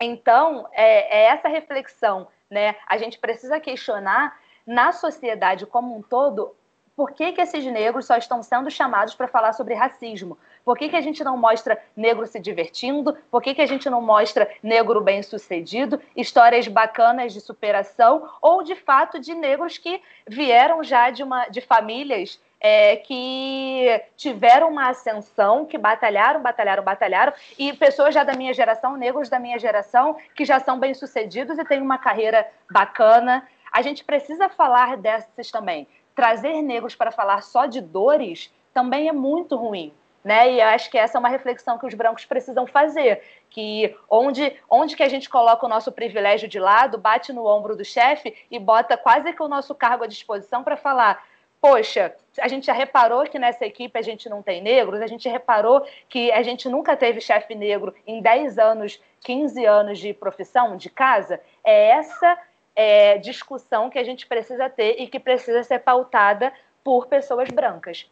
Então 0.00 0.66
é, 0.72 1.24
é 1.24 1.24
essa 1.26 1.48
reflexão, 1.48 2.28
né? 2.50 2.76
A 2.86 2.96
gente 2.96 3.18
precisa 3.18 3.60
questionar 3.60 4.40
na 4.66 4.92
sociedade 4.92 5.66
como 5.66 5.94
um 5.94 6.00
todo 6.00 6.56
por 6.94 7.12
que, 7.12 7.32
que 7.32 7.40
esses 7.40 7.64
negros 7.64 8.06
só 8.06 8.16
estão 8.16 8.42
sendo 8.42 8.70
chamados 8.70 9.14
para 9.14 9.26
falar 9.26 9.52
sobre 9.54 9.74
racismo? 9.74 10.38
Por 10.64 10.78
que, 10.78 10.88
que 10.88 10.96
a 10.96 11.00
gente 11.00 11.24
não 11.24 11.36
mostra 11.36 11.80
negro 11.96 12.26
se 12.26 12.38
divertindo? 12.38 13.16
Por 13.30 13.42
que, 13.42 13.54
que 13.54 13.62
a 13.62 13.66
gente 13.66 13.90
não 13.90 14.00
mostra 14.00 14.48
negro 14.62 15.00
bem-sucedido? 15.00 16.00
Histórias 16.16 16.68
bacanas 16.68 17.32
de 17.32 17.40
superação 17.40 18.28
ou, 18.40 18.62
de 18.62 18.74
fato, 18.76 19.18
de 19.18 19.34
negros 19.34 19.78
que 19.78 20.00
vieram 20.26 20.82
já 20.84 21.10
de, 21.10 21.22
uma, 21.22 21.48
de 21.48 21.60
famílias 21.60 22.40
é, 22.60 22.94
que 22.96 24.02
tiveram 24.16 24.70
uma 24.70 24.90
ascensão, 24.90 25.66
que 25.66 25.76
batalharam, 25.76 26.40
batalharam, 26.40 26.84
batalharam, 26.84 27.32
e 27.58 27.72
pessoas 27.72 28.14
já 28.14 28.22
da 28.22 28.34
minha 28.34 28.54
geração, 28.54 28.96
negros 28.96 29.28
da 29.28 29.40
minha 29.40 29.58
geração, 29.58 30.16
que 30.36 30.44
já 30.44 30.60
são 30.60 30.78
bem-sucedidos 30.78 31.58
e 31.58 31.64
têm 31.64 31.82
uma 31.82 31.98
carreira 31.98 32.46
bacana. 32.70 33.46
A 33.72 33.82
gente 33.82 34.04
precisa 34.04 34.48
falar 34.48 34.96
dessas 34.96 35.50
também. 35.50 35.88
Trazer 36.14 36.62
negros 36.62 36.94
para 36.94 37.10
falar 37.10 37.42
só 37.42 37.66
de 37.66 37.80
dores 37.80 38.54
também 38.72 39.08
é 39.08 39.12
muito 39.12 39.56
ruim 39.56 39.92
né? 40.24 40.52
E 40.52 40.60
acho 40.60 40.90
que 40.90 40.98
essa 40.98 41.18
é 41.18 41.20
uma 41.20 41.28
reflexão 41.28 41.78
que 41.78 41.86
os 41.86 41.94
brancos 41.94 42.24
precisam 42.24 42.66
fazer, 42.66 43.22
que 43.50 43.96
onde, 44.08 44.56
onde 44.68 44.96
que 44.96 45.02
a 45.02 45.08
gente 45.08 45.28
coloca 45.28 45.66
o 45.66 45.68
nosso 45.68 45.90
privilégio 45.90 46.48
de 46.48 46.58
lado, 46.58 46.98
bate 46.98 47.32
no 47.32 47.46
ombro 47.46 47.76
do 47.76 47.84
chefe 47.84 48.34
e 48.50 48.58
bota 48.58 48.96
quase 48.96 49.32
que 49.32 49.42
o 49.42 49.48
nosso 49.48 49.74
cargo 49.74 50.04
à 50.04 50.06
disposição 50.06 50.62
para 50.62 50.76
falar 50.76 51.24
poxa, 51.62 52.12
a 52.40 52.48
gente 52.48 52.66
já 52.66 52.72
reparou 52.72 53.22
que 53.22 53.38
nessa 53.38 53.64
equipe 53.64 53.96
a 53.96 54.02
gente 54.02 54.28
não 54.28 54.42
tem 54.42 54.60
negros, 54.60 55.00
a 55.00 55.06
gente 55.06 55.28
reparou 55.28 55.86
que 56.08 56.32
a 56.32 56.42
gente 56.42 56.68
nunca 56.68 56.96
teve 56.96 57.20
chefe 57.20 57.54
negro 57.54 57.94
em 58.04 58.20
10 58.20 58.58
anos, 58.58 59.00
15 59.20 59.64
anos 59.64 60.00
de 60.00 60.12
profissão, 60.12 60.76
de 60.76 60.90
casa. 60.90 61.40
É 61.62 61.90
essa 61.90 62.36
é, 62.74 63.16
discussão 63.18 63.88
que 63.88 63.98
a 63.98 64.02
gente 64.02 64.26
precisa 64.26 64.68
ter 64.68 65.00
e 65.00 65.06
que 65.06 65.20
precisa 65.20 65.62
ser 65.62 65.78
pautada 65.78 66.52
por 66.82 67.06
pessoas 67.06 67.48
brancas. 67.48 68.10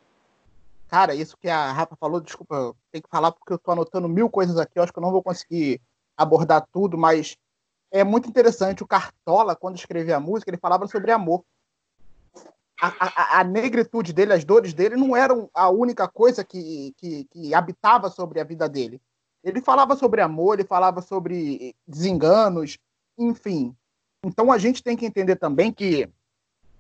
Cara, 0.91 1.14
isso 1.14 1.36
que 1.36 1.49
a 1.49 1.70
Rafa 1.70 1.95
falou, 1.95 2.20
desculpa, 2.20 2.74
tenho 2.91 3.05
que 3.05 3.09
falar 3.09 3.30
porque 3.30 3.53
eu 3.53 3.57
estou 3.57 3.70
anotando 3.70 4.09
mil 4.09 4.28
coisas 4.28 4.59
aqui, 4.59 4.76
eu 4.76 4.82
acho 4.82 4.93
que 4.93 4.99
eu 4.99 5.03
não 5.03 5.12
vou 5.12 5.22
conseguir 5.22 5.80
abordar 6.16 6.66
tudo, 6.72 6.99
mas 6.99 7.36
é 7.93 8.03
muito 8.03 8.28
interessante. 8.28 8.82
O 8.82 8.88
Cartola, 8.88 9.55
quando 9.55 9.76
escrevia 9.76 10.16
a 10.16 10.20
música, 10.20 10.51
ele 10.51 10.59
falava 10.59 10.88
sobre 10.88 11.12
amor. 11.12 11.45
A, 12.82 12.88
a, 12.99 13.41
a, 13.41 13.45
negritude 13.45 14.12
dele, 14.12 14.32
as 14.32 14.45
dores 14.45 14.74
dele, 14.74 14.97
não 14.97 15.16
eram 15.16 15.49
a 15.55 15.70
única 15.70 16.09
coisa 16.09 16.43
que, 16.43 16.93
que, 16.97 17.24
que 17.30 17.55
habitava 17.55 18.11
sobre 18.11 18.41
a 18.41 18.45
vida 18.45 18.68
dele. 18.68 19.01
Ele 19.45 19.61
falava 19.61 19.95
sobre 19.95 20.20
amor, 20.20 20.55
ele 20.55 20.66
falava 20.66 21.01
sobre 21.01 21.72
desenganos, 21.86 22.78
enfim. 23.16 23.76
Então 24.24 24.51
a 24.51 24.59
gente 24.59 24.82
tem 24.82 24.97
que 24.97 25.07
entender 25.07 25.36
também 25.36 25.72
que 25.72 26.09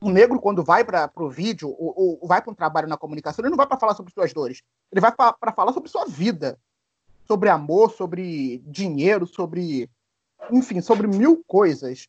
o 0.00 0.10
negro, 0.10 0.40
quando 0.40 0.64
vai 0.64 0.84
para 0.84 1.10
o 1.16 1.28
vídeo 1.28 1.68
ou, 1.78 2.18
ou 2.20 2.28
vai 2.28 2.40
para 2.40 2.50
um 2.50 2.54
trabalho 2.54 2.88
na 2.88 2.96
comunicação, 2.96 3.42
ele 3.42 3.50
não 3.50 3.56
vai 3.56 3.66
para 3.66 3.78
falar 3.78 3.94
sobre 3.94 4.12
suas 4.12 4.32
dores. 4.32 4.62
Ele 4.90 5.00
vai 5.00 5.12
para 5.12 5.52
falar 5.52 5.72
sobre 5.72 5.90
sua 5.90 6.06
vida. 6.06 6.58
Sobre 7.26 7.48
amor, 7.48 7.92
sobre 7.92 8.58
dinheiro, 8.66 9.26
sobre. 9.26 9.88
Enfim, 10.50 10.80
sobre 10.80 11.06
mil 11.06 11.44
coisas. 11.46 12.08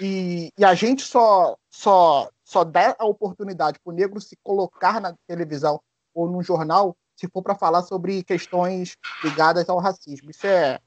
E, 0.00 0.50
e 0.56 0.64
a 0.64 0.72
gente 0.72 1.02
só, 1.02 1.56
só, 1.68 2.30
só 2.44 2.64
dá 2.64 2.96
a 2.98 3.04
oportunidade 3.04 3.78
para 3.80 3.92
o 3.92 3.94
negro 3.94 4.20
se 4.20 4.36
colocar 4.42 5.00
na 5.00 5.14
televisão 5.26 5.80
ou 6.14 6.30
num 6.30 6.42
jornal 6.42 6.96
se 7.16 7.28
for 7.28 7.42
para 7.42 7.54
falar 7.54 7.82
sobre 7.82 8.22
questões 8.22 8.96
ligadas 9.22 9.68
ao 9.68 9.78
racismo. 9.78 10.30
Isso 10.30 10.46
é 10.46 10.80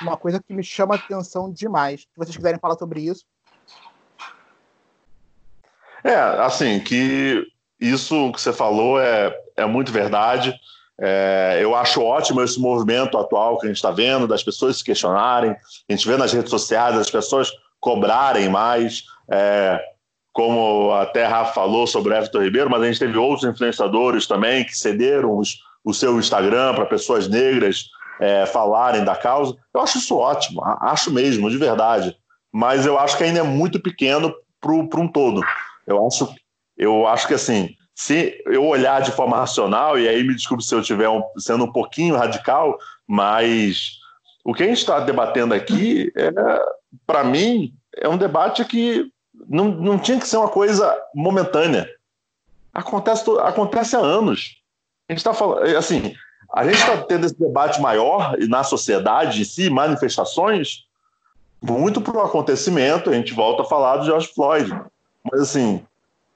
uma 0.00 0.16
coisa 0.16 0.40
que 0.40 0.54
me 0.54 0.62
chama 0.62 0.94
atenção 0.94 1.50
demais. 1.50 2.02
Se 2.02 2.16
vocês 2.16 2.36
quiserem 2.36 2.60
falar 2.60 2.78
sobre 2.78 3.00
isso, 3.00 3.24
é, 6.06 6.14
assim, 6.42 6.80
que 6.80 7.44
isso 7.80 8.32
que 8.32 8.40
você 8.40 8.52
falou 8.52 9.00
é, 9.00 9.36
é 9.56 9.66
muito 9.66 9.92
verdade. 9.92 10.54
É, 10.98 11.58
eu 11.60 11.74
acho 11.74 12.02
ótimo 12.02 12.42
esse 12.42 12.58
movimento 12.58 13.18
atual 13.18 13.58
que 13.58 13.66
a 13.66 13.68
gente 13.68 13.76
está 13.76 13.90
vendo, 13.90 14.26
das 14.26 14.42
pessoas 14.42 14.78
se 14.78 14.84
questionarem, 14.84 15.50
a 15.50 15.92
gente 15.92 16.08
vê 16.08 16.16
nas 16.16 16.32
redes 16.32 16.50
sociais 16.50 16.96
as 16.96 17.10
pessoas 17.10 17.52
cobrarem 17.78 18.48
mais, 18.48 19.04
é, 19.30 19.78
como 20.32 20.92
até 20.92 21.26
Rafa 21.26 21.52
falou 21.52 21.86
sobre 21.86 22.12
o 22.12 22.16
Everton 22.16 22.42
Ribeiro, 22.42 22.70
mas 22.70 22.82
a 22.82 22.86
gente 22.86 22.98
teve 22.98 23.18
outros 23.18 23.48
influenciadores 23.48 24.26
também 24.26 24.64
que 24.64 24.76
cederam 24.76 25.36
os, 25.36 25.58
o 25.84 25.92
seu 25.92 26.18
Instagram 26.18 26.74
para 26.74 26.86
pessoas 26.86 27.28
negras 27.28 27.84
é, 28.18 28.46
falarem 28.46 29.04
da 29.04 29.14
causa. 29.14 29.54
Eu 29.74 29.82
acho 29.82 29.98
isso 29.98 30.16
ótimo, 30.16 30.62
acho 30.80 31.10
mesmo, 31.10 31.50
de 31.50 31.58
verdade. 31.58 32.16
Mas 32.52 32.86
eu 32.86 32.98
acho 32.98 33.18
que 33.18 33.24
ainda 33.24 33.40
é 33.40 33.42
muito 33.42 33.78
pequeno 33.80 34.34
para 34.60 34.72
um 35.00 35.08
todo. 35.08 35.42
Eu 35.86 36.06
acho, 36.06 36.34
eu 36.76 37.06
acho 37.06 37.26
que 37.26 37.34
assim, 37.34 37.74
se 37.94 38.42
eu 38.46 38.64
olhar 38.66 39.00
de 39.00 39.12
forma 39.12 39.36
racional, 39.36 39.98
e 39.98 40.08
aí 40.08 40.22
me 40.22 40.34
desculpe 40.34 40.64
se 40.64 40.74
eu 40.74 40.80
estiver 40.80 41.08
um, 41.08 41.22
sendo 41.38 41.64
um 41.64 41.72
pouquinho 41.72 42.16
radical, 42.16 42.78
mas 43.06 43.98
o 44.44 44.52
que 44.52 44.62
a 44.62 44.66
gente 44.66 44.78
está 44.78 45.00
debatendo 45.00 45.54
aqui, 45.54 46.12
é, 46.16 46.30
para 47.06 47.24
mim, 47.24 47.72
é 47.96 48.08
um 48.08 48.18
debate 48.18 48.64
que 48.64 49.10
não, 49.48 49.68
não 49.68 49.98
tinha 49.98 50.18
que 50.18 50.28
ser 50.28 50.36
uma 50.36 50.48
coisa 50.48 50.96
momentânea. 51.14 51.88
Acontece, 52.72 53.24
acontece 53.40 53.96
há 53.96 54.00
anos. 54.00 54.62
A 55.08 55.12
gente 55.12 55.18
está 55.18 55.32
falando, 55.32 55.76
assim, 55.76 56.14
a 56.52 56.64
gente 56.64 56.78
está 56.78 56.98
tendo 56.98 57.26
esse 57.26 57.38
debate 57.38 57.80
maior 57.80 58.36
na 58.48 58.62
sociedade 58.62 59.40
em 59.40 59.44
si, 59.44 59.70
manifestações, 59.70 60.84
muito 61.62 62.00
para 62.00 62.16
o 62.16 62.20
acontecimento, 62.20 63.10
a 63.10 63.14
gente 63.14 63.32
volta 63.32 63.62
a 63.62 63.66
falar 63.66 63.96
do 63.96 64.06
George 64.06 64.28
Floyd. 64.34 64.70
Mas 65.30 65.40
assim, 65.42 65.82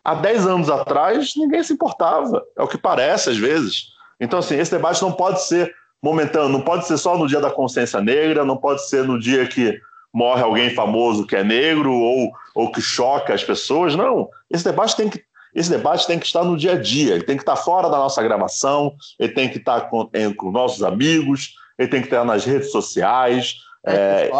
há 0.04 0.14
10 0.14 0.46
anos 0.46 0.70
atrás, 0.70 1.34
ninguém 1.36 1.62
se 1.62 1.72
importava. 1.72 2.42
É 2.56 2.62
o 2.62 2.68
que 2.68 2.78
parece 2.78 3.30
às 3.30 3.36
vezes. 3.36 3.88
Então, 4.20 4.38
assim, 4.38 4.56
esse 4.56 4.70
debate 4.70 5.00
não 5.02 5.12
pode 5.12 5.42
ser 5.42 5.74
momentâneo, 6.02 6.48
não 6.48 6.62
pode 6.62 6.86
ser 6.86 6.98
só 6.98 7.16
no 7.16 7.26
dia 7.26 7.40
da 7.40 7.50
consciência 7.50 8.00
negra, 8.00 8.44
não 8.44 8.56
pode 8.56 8.86
ser 8.88 9.04
no 9.04 9.18
dia 9.18 9.46
que 9.46 9.78
morre 10.12 10.42
alguém 10.42 10.70
famoso 10.70 11.26
que 11.26 11.36
é 11.36 11.44
negro 11.44 11.92
ou, 11.92 12.32
ou 12.54 12.72
que 12.72 12.80
choca 12.80 13.34
as 13.34 13.44
pessoas. 13.44 13.94
Não. 13.94 14.28
Esse 14.50 14.64
debate 14.64 14.96
tem 14.96 15.08
que. 15.08 15.22
Esse 15.52 15.68
debate 15.68 16.06
tem 16.06 16.18
que 16.18 16.26
estar 16.26 16.44
no 16.44 16.56
dia 16.56 16.74
a 16.74 16.76
dia, 16.80 17.14
ele 17.14 17.24
tem 17.24 17.36
que 17.36 17.42
estar 17.42 17.56
fora 17.56 17.88
da 17.90 17.96
nossa 17.96 18.22
gravação, 18.22 18.94
ele 19.18 19.32
tem 19.32 19.48
que 19.48 19.58
estar 19.58 19.80
com, 19.90 20.08
com 20.36 20.50
nossos 20.52 20.80
amigos, 20.80 21.54
ele 21.76 21.88
tem 21.88 22.00
que 22.00 22.06
estar 22.06 22.24
nas 22.24 22.44
redes 22.44 22.70
sociais. 22.70 23.56
É, 23.84 24.28
é, 24.28 24.30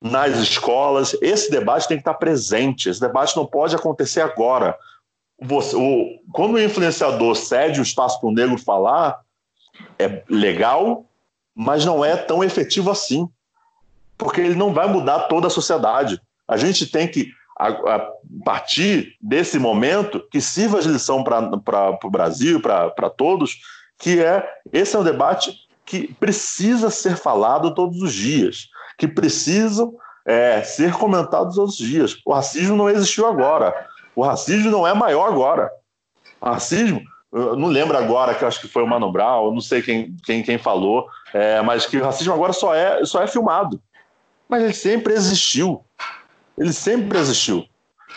nas 0.00 0.36
escolas. 0.36 1.16
Esse 1.20 1.50
debate 1.50 1.88
tem 1.88 1.96
que 1.96 2.02
estar 2.02 2.14
presente. 2.14 2.88
Esse 2.88 3.00
debate 3.00 3.36
não 3.36 3.46
pode 3.46 3.74
acontecer 3.74 4.20
agora. 4.20 4.76
Você, 5.40 5.76
o, 5.76 6.18
quando 6.32 6.54
o 6.54 6.62
influenciador 6.62 7.34
cede 7.34 7.80
o 7.80 7.82
espaço 7.82 8.20
para 8.20 8.28
o 8.28 8.32
negro 8.32 8.58
falar, 8.58 9.20
é 9.98 10.22
legal, 10.28 11.04
mas 11.54 11.84
não 11.84 12.04
é 12.04 12.16
tão 12.16 12.42
efetivo 12.42 12.90
assim. 12.90 13.28
Porque 14.16 14.40
ele 14.40 14.54
não 14.54 14.72
vai 14.72 14.88
mudar 14.88 15.20
toda 15.20 15.46
a 15.46 15.50
sociedade. 15.50 16.20
A 16.48 16.56
gente 16.56 16.86
tem 16.86 17.06
que, 17.06 17.30
a, 17.58 17.68
a 17.68 18.12
partir 18.44 19.14
desse 19.20 19.58
momento, 19.58 20.26
que 20.30 20.40
sirva 20.40 20.80
de 20.80 20.88
lição 20.88 21.22
para 21.22 21.98
o 22.02 22.10
Brasil, 22.10 22.60
para 22.60 23.10
todos, 23.10 23.58
que 23.98 24.22
é 24.22 24.46
esse 24.72 24.96
é 24.96 24.98
um 24.98 25.04
debate 25.04 25.54
que 25.84 26.12
precisa 26.14 26.90
ser 26.90 27.16
falado 27.16 27.74
todos 27.74 28.00
os 28.02 28.12
dias 28.12 28.68
que 28.96 29.06
precisam 29.06 29.94
é, 30.24 30.62
ser 30.62 30.92
comentados 30.92 31.54
todos 31.54 31.78
os 31.78 31.86
dias. 31.86 32.18
O 32.24 32.32
racismo 32.32 32.76
não 32.76 32.90
existiu 32.90 33.26
agora. 33.26 33.74
O 34.14 34.22
racismo 34.22 34.70
não 34.70 34.86
é 34.86 34.94
maior 34.94 35.28
agora. 35.28 35.70
O 36.40 36.46
racismo, 36.46 37.02
não 37.32 37.68
lembro 37.68 37.96
agora, 37.96 38.34
que 38.34 38.44
acho 38.44 38.60
que 38.60 38.68
foi 38.68 38.82
o 38.82 38.86
Mano 38.86 39.12
Brown, 39.12 39.52
não 39.52 39.60
sei 39.60 39.82
quem, 39.82 40.16
quem, 40.24 40.42
quem 40.42 40.58
falou, 40.58 41.06
é, 41.32 41.60
mas 41.62 41.86
que 41.86 41.98
o 41.98 42.04
racismo 42.04 42.32
agora 42.32 42.52
só 42.52 42.74
é, 42.74 43.04
só 43.04 43.22
é 43.22 43.26
filmado. 43.26 43.80
Mas 44.48 44.62
ele 44.62 44.72
sempre 44.72 45.12
existiu. 45.12 45.84
Ele 46.56 46.72
sempre 46.72 47.18
existiu. 47.18 47.66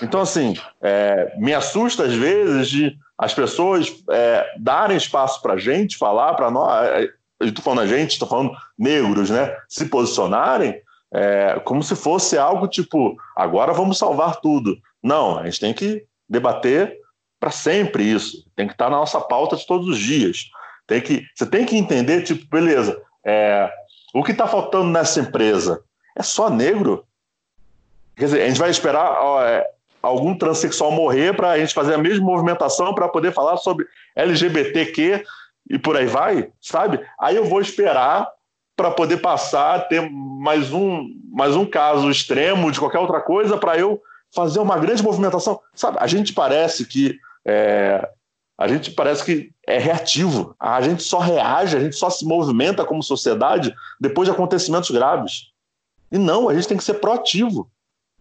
Então, 0.01 0.21
assim, 0.21 0.55
é, 0.81 1.33
me 1.37 1.53
assusta 1.53 2.03
às 2.03 2.13
vezes 2.13 2.69
de 2.69 2.97
as 3.17 3.33
pessoas 3.33 3.93
é, 4.11 4.53
darem 4.57 4.95
espaço 4.95 5.41
para 5.41 5.53
a 5.53 5.57
gente 5.57 5.97
falar, 5.97 6.35
para 6.35 6.49
nós, 6.49 6.87
é, 6.87 7.09
estou 7.39 7.63
falando 7.63 7.81
a 7.81 7.87
gente, 7.87 8.11
estou 8.11 8.27
falando 8.27 8.51
negros, 8.77 9.29
né, 9.29 9.55
se 9.67 9.85
posicionarem 9.85 10.81
é, 11.11 11.59
como 11.63 11.81
se 11.81 11.95
fosse 11.95 12.37
algo 12.37 12.67
tipo, 12.67 13.17
agora 13.35 13.73
vamos 13.73 13.97
salvar 13.97 14.37
tudo. 14.37 14.77
Não, 15.01 15.37
a 15.37 15.45
gente 15.45 15.59
tem 15.59 15.73
que 15.73 16.05
debater 16.27 16.97
para 17.39 17.51
sempre 17.51 18.03
isso, 18.03 18.45
tem 18.55 18.67
que 18.67 18.73
estar 18.73 18.85
tá 18.85 18.91
na 18.91 18.97
nossa 18.97 19.19
pauta 19.19 19.55
de 19.55 19.65
todos 19.65 19.87
os 19.87 19.97
dias. 19.97 20.49
Tem 20.85 21.01
que, 21.01 21.25
você 21.35 21.45
tem 21.45 21.65
que 21.65 21.77
entender, 21.77 22.23
tipo, 22.23 22.47
beleza, 22.49 23.01
é, 23.25 23.71
o 24.13 24.23
que 24.23 24.31
está 24.31 24.47
faltando 24.47 24.89
nessa 24.89 25.19
empresa 25.19 25.81
é 26.17 26.23
só 26.23 26.49
negro? 26.49 27.05
Quer 28.15 28.25
dizer, 28.25 28.41
a 28.41 28.47
gente 28.47 28.59
vai 28.59 28.69
esperar 28.69 29.17
ó, 29.21 29.41
é, 29.43 29.65
algum 30.01 30.37
transexual 30.37 30.91
morrer 30.91 31.35
para 31.35 31.51
a 31.51 31.59
gente 31.59 31.73
fazer 31.73 31.93
a 31.93 31.97
mesma 31.97 32.25
movimentação 32.25 32.93
para 32.93 33.07
poder 33.07 33.33
falar 33.33 33.57
sobre 33.57 33.85
LGBTQ 34.15 35.23
e 35.69 35.77
por 35.77 35.95
aí 35.95 36.07
vai, 36.07 36.51
sabe? 36.59 36.99
Aí 37.19 37.35
eu 37.35 37.45
vou 37.45 37.61
esperar 37.61 38.27
para 38.75 38.91
poder 38.91 39.17
passar 39.17 39.87
ter 39.87 40.09
mais 40.09 40.71
um, 40.71 41.05
mais 41.31 41.55
um 41.55 41.65
caso 41.65 42.09
extremo 42.09 42.71
de 42.71 42.79
qualquer 42.79 42.99
outra 42.99 43.21
coisa 43.21 43.57
para 43.57 43.77
eu 43.77 44.01
fazer 44.33 44.59
uma 44.59 44.77
grande 44.77 45.03
movimentação. 45.03 45.59
Sabe, 45.73 45.97
a 45.99 46.07
gente 46.07 46.33
parece 46.33 46.85
que 46.85 47.19
é, 47.45 48.07
a 48.57 48.67
gente 48.67 48.91
parece 48.91 49.23
que 49.23 49.51
é 49.65 49.77
reativo. 49.77 50.55
A 50.59 50.81
gente 50.81 51.03
só 51.03 51.19
reage, 51.19 51.77
a 51.77 51.79
gente 51.79 51.95
só 51.95 52.09
se 52.09 52.25
movimenta 52.25 52.83
como 52.83 53.01
sociedade 53.01 53.73
depois 53.99 54.27
de 54.27 54.33
acontecimentos 54.33 54.89
graves. 54.91 55.51
E 56.11 56.17
não, 56.17 56.49
a 56.49 56.53
gente 56.53 56.67
tem 56.67 56.77
que 56.77 56.83
ser 56.83 56.95
proativo. 56.95 57.69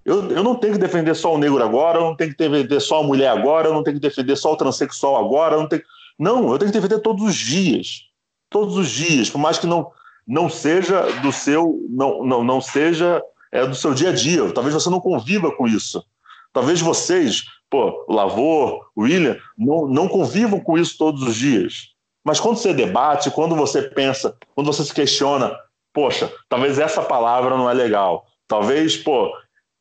Eu, 0.05 0.31
eu 0.31 0.43
não 0.43 0.55
tenho 0.55 0.75
que 0.75 0.79
defender 0.79 1.15
só 1.15 1.35
o 1.35 1.39
negro 1.39 1.63
agora, 1.63 1.99
eu 1.99 2.05
não 2.05 2.17
tenho 2.17 2.31
que 2.31 2.37
defender 2.37 2.81
só 2.81 3.01
a 3.01 3.03
mulher 3.03 3.29
agora, 3.29 3.69
eu 3.69 3.75
não 3.75 3.83
tenho 3.83 3.97
que 3.97 4.07
defender 4.07 4.37
só 4.37 4.53
o 4.53 4.57
transexual 4.57 5.17
agora, 5.17 5.55
eu 5.55 5.61
não 5.61 5.69
tenho. 5.69 5.83
Não, 6.19 6.51
eu 6.53 6.59
tenho 6.59 6.73
que 6.73 6.79
defender 6.79 7.01
todos 7.01 7.25
os 7.25 7.35
dias. 7.35 8.05
Todos 8.51 8.77
os 8.77 8.91
dias, 8.91 9.29
por 9.31 9.39
mais 9.39 9.59
que 9.59 9.67
não, 9.67 9.93
não 10.27 10.49
seja 10.49 11.03
do 11.21 11.31
seu. 11.31 11.81
não, 11.89 12.25
não, 12.25 12.43
não 12.43 12.61
seja 12.61 13.23
é, 13.53 13.67
do 13.67 13.75
seu 13.75 13.95
dia 13.95 14.11
a 14.11 14.13
dia. 14.13 14.51
Talvez 14.53 14.75
você 14.75 14.91
não 14.91 15.01
conviva 15.01 15.55
com 15.55 15.67
isso. 15.67 16.05
Talvez 16.53 16.81
vocês, 16.81 17.45
pô, 17.71 18.05
Lavor, 18.09 18.91
William, 18.97 19.39
não, 19.57 19.87
não 19.87 20.09
convivam 20.09 20.61
com 20.61 20.79
isso 20.79 20.97
todos 20.99 21.23
os 21.23 21.37
dias. 21.37 21.95
Mas 22.25 22.41
quando 22.41 22.57
você 22.57 22.75
debate, 22.75 23.31
quando 23.31 23.55
você 23.55 23.83
pensa, 23.83 24.37
quando 24.55 24.67
você 24.67 24.85
se 24.85 24.93
questiona, 24.93 25.57
poxa, 25.93 26.33
talvez 26.49 26.79
essa 26.79 27.03
palavra 27.03 27.57
não 27.57 27.71
é 27.71 27.75
legal. 27.75 28.27
Talvez, 28.47 28.97
pô, 28.97 29.31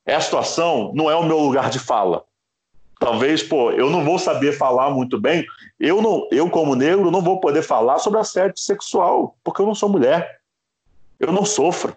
essa 0.05 0.25
situação 0.25 0.91
não 0.93 1.09
é 1.09 1.15
o 1.15 1.23
meu 1.23 1.39
lugar 1.39 1.69
de 1.69 1.79
fala. 1.79 2.23
Talvez, 2.99 3.43
pô, 3.43 3.71
eu 3.71 3.89
não 3.89 4.03
vou 4.03 4.17
saber 4.17 4.53
falar 4.53 4.89
muito 4.89 5.19
bem. 5.19 5.45
Eu, 5.79 6.01
não, 6.01 6.27
eu 6.31 6.49
como 6.49 6.75
negro, 6.75 7.11
não 7.11 7.21
vou 7.21 7.39
poder 7.39 7.61
falar 7.61 7.99
sobre 7.99 8.19
assédio 8.19 8.57
sexual, 8.57 9.35
porque 9.43 9.61
eu 9.61 9.65
não 9.65 9.75
sou 9.75 9.89
mulher. 9.89 10.39
Eu 11.19 11.31
não 11.31 11.45
sofro. 11.45 11.95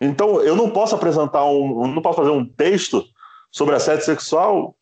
Então, 0.00 0.40
eu 0.40 0.56
não 0.56 0.70
posso 0.70 0.94
apresentar 0.94 1.44
um, 1.44 1.86
não 1.86 2.02
posso 2.02 2.16
fazer 2.16 2.30
um 2.30 2.44
texto 2.44 3.04
sobre 3.50 3.74
assédio 3.74 4.04
sexual 4.04 4.74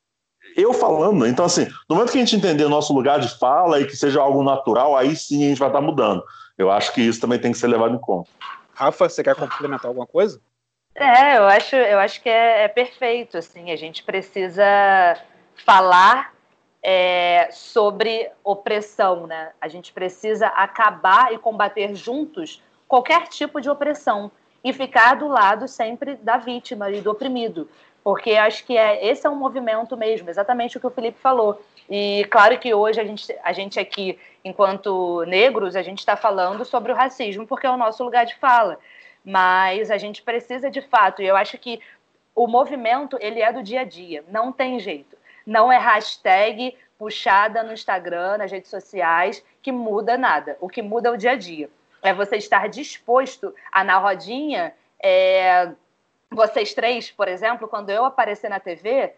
eu 0.57 0.73
falando. 0.73 1.27
Então, 1.27 1.45
assim, 1.45 1.67
no 1.89 1.97
momento 1.97 2.13
que 2.13 2.19
a 2.19 2.21
gente 2.21 2.37
entender 2.37 2.65
o 2.65 2.69
nosso 2.69 2.93
lugar 2.93 3.21
de 3.21 3.29
fala 3.39 3.81
e 3.81 3.87
que 3.87 3.97
seja 3.97 4.21
algo 4.21 4.43
natural, 4.43 4.97
aí 4.97 5.15
sim 5.15 5.45
a 5.45 5.49
gente 5.49 5.59
vai 5.59 5.69
estar 5.69 5.81
mudando. 5.81 6.23
Eu 6.57 6.71
acho 6.71 6.93
que 6.93 7.01
isso 7.01 7.21
também 7.21 7.39
tem 7.39 7.53
que 7.53 7.59
ser 7.59 7.69
levado 7.69 7.95
em 7.95 7.99
conta. 7.99 8.31
Rafa, 8.75 9.09
você 9.09 9.23
quer 9.23 9.35
complementar 9.35 9.87
alguma 9.87 10.07
coisa? 10.07 10.41
É, 10.95 11.39
eu 11.39 11.45
acho, 11.45 11.77
eu 11.77 11.99
acho 11.99 12.21
que 12.23 12.29
é, 12.29 12.65
é 12.65 12.69
perfeito. 12.69 13.39
Assim, 13.39 13.71
a 13.71 13.77
gente 13.77 14.03
precisa 14.03 14.65
falar 15.65 16.35
é, 16.83 17.49
sobre 17.53 18.31
opressão, 18.43 19.27
né? 19.27 19.53
A 19.61 19.69
gente 19.69 19.93
precisa 19.93 20.47
acabar 20.49 21.33
e 21.33 21.39
combater 21.39 21.95
juntos 21.95 22.63
qualquer 22.89 23.29
tipo 23.29 23.61
de 23.61 23.69
opressão 23.71 24.31
e 24.65 24.73
ficar 24.73 25.15
do 25.15 25.29
lado 25.29 25.69
sempre 25.69 26.17
da 26.17 26.37
vítima 26.37 26.91
e 26.91 27.01
do 27.01 27.11
oprimido. 27.11 27.69
Porque 28.03 28.33
acho 28.33 28.65
que 28.65 28.77
é, 28.77 29.07
esse 29.07 29.27
é 29.27 29.31
um 29.31 29.37
movimento 29.37 29.97
mesmo, 29.97 30.31
exatamente 30.31 30.77
o 30.77 30.81
que 30.81 30.87
o 30.87 30.91
Felipe 30.91 31.19
falou. 31.21 31.61
E 31.89 32.27
claro 32.31 32.59
que 32.59 32.73
hoje 32.73 33.01
a 33.01 33.05
gente, 33.05 33.37
a 33.43 33.53
gente 33.53 33.79
aqui, 33.79 34.19
enquanto 34.45 35.23
negros, 35.27 35.77
a 35.77 35.83
gente 35.83 35.99
está 35.99 36.17
falando 36.17 36.65
sobre 36.65 36.93
o 36.93 36.95
racismo, 36.95 37.47
porque 37.47 37.67
é 37.67 37.71
o 37.71 37.77
nosso 37.77 38.03
lugar 38.03 38.25
de 38.25 38.37
fala. 38.37 38.79
Mas 39.23 39.91
a 39.91 39.99
gente 39.99 40.23
precisa 40.23 40.71
de 40.71 40.81
fato, 40.81 41.21
e 41.21 41.27
eu 41.27 41.37
acho 41.37 41.59
que 41.59 41.79
o 42.35 42.47
movimento 42.47 43.19
ele 43.21 43.43
é 43.43 43.53
do 43.53 43.63
dia 43.63 43.83
a 43.83 43.85
dia, 43.85 44.25
não 44.29 44.51
tem 44.51 44.79
jeito. 44.79 45.20
Não 45.47 45.73
é 45.73 45.79
hashtag 45.79 46.77
puxada 46.99 47.63
no 47.63 47.73
Instagram, 47.73 48.39
nas 48.39 48.53
redes 48.53 48.71
sociais, 48.71 49.45
que 49.63 49.73
muda 49.73 50.19
nada. 50.19 50.57
O 50.61 50.69
que 50.69 50.83
muda 50.83 51.09
é 51.09 51.13
o 51.13 51.17
dia 51.17 51.33
a 51.33 51.37
dia. 51.37 51.71
É 52.03 52.13
você 52.13 52.37
estar 52.37 52.69
disposto 52.69 53.55
a, 53.73 53.83
na 53.83 53.99
rodinha, 53.99 54.75
é, 55.03 55.73
vocês 56.31 56.75
três, 56.75 57.11
por 57.11 57.29
exemplo, 57.29 57.67
quando 57.67 57.91
eu 57.91 58.05
aparecer 58.05 58.49
na 58.49 58.61
TV, 58.61 59.15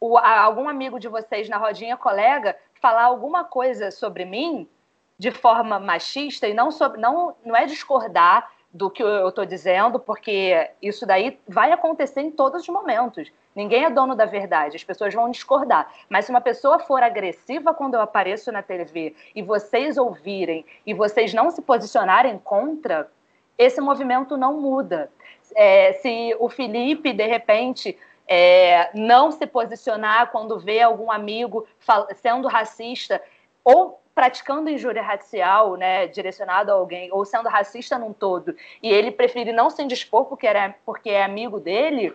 o, 0.00 0.16
algum 0.16 0.68
amigo 0.68 0.98
de 0.98 1.08
vocês 1.08 1.48
na 1.48 1.56
rodinha, 1.56 1.96
colega, 1.96 2.56
falar 2.80 3.04
alguma 3.04 3.44
coisa 3.44 3.90
sobre 3.90 4.24
mim 4.24 4.68
de 5.18 5.30
forma 5.30 5.78
machista 5.78 6.46
e 6.46 6.54
não, 6.54 6.70
sobre, 6.70 7.00
não, 7.00 7.34
não 7.44 7.56
é 7.56 7.66
discordar 7.66 8.50
do 8.72 8.90
que 8.90 9.02
eu 9.02 9.28
estou 9.28 9.44
dizendo, 9.44 9.98
porque 9.98 10.70
isso 10.80 11.06
daí 11.06 11.40
vai 11.46 11.72
acontecer 11.72 12.20
em 12.20 12.30
todos 12.30 12.62
os 12.62 12.68
momentos. 12.68 13.30
Ninguém 13.58 13.84
é 13.84 13.90
dono 13.90 14.14
da 14.14 14.24
verdade, 14.24 14.76
as 14.76 14.84
pessoas 14.84 15.12
vão 15.12 15.28
discordar. 15.28 15.92
Mas 16.08 16.26
se 16.26 16.30
uma 16.30 16.40
pessoa 16.40 16.78
for 16.78 17.02
agressiva 17.02 17.74
quando 17.74 17.94
eu 17.94 18.00
apareço 18.00 18.52
na 18.52 18.62
TV 18.62 19.16
e 19.34 19.42
vocês 19.42 19.98
ouvirem 19.98 20.64
e 20.86 20.94
vocês 20.94 21.34
não 21.34 21.50
se 21.50 21.60
posicionarem 21.60 22.38
contra, 22.38 23.10
esse 23.58 23.80
movimento 23.80 24.36
não 24.36 24.60
muda 24.60 25.10
é, 25.56 25.94
se 25.94 26.36
o 26.38 26.48
Felipe, 26.48 27.12
de 27.12 27.26
repente, 27.26 27.98
é, 28.28 28.90
não 28.94 29.32
se 29.32 29.44
posicionar 29.44 30.30
quando 30.30 30.60
vê 30.60 30.80
algum 30.80 31.10
amigo 31.10 31.66
sendo 32.14 32.46
racista 32.46 33.20
ou 33.64 34.00
praticando 34.14 34.70
injúria 34.70 35.02
racial, 35.02 35.74
né, 35.74 36.06
direcionado 36.06 36.70
a 36.70 36.74
alguém, 36.74 37.08
ou 37.12 37.24
sendo 37.24 37.48
racista 37.48 37.98
num 37.98 38.12
todo, 38.12 38.54
e 38.80 38.88
ele 38.88 39.10
prefere 39.10 39.52
não 39.52 39.68
se 39.68 39.82
indispor 39.82 40.26
porque, 40.26 40.46
era, 40.46 40.76
porque 40.84 41.10
é 41.10 41.24
amigo 41.24 41.58
dele, 41.60 42.14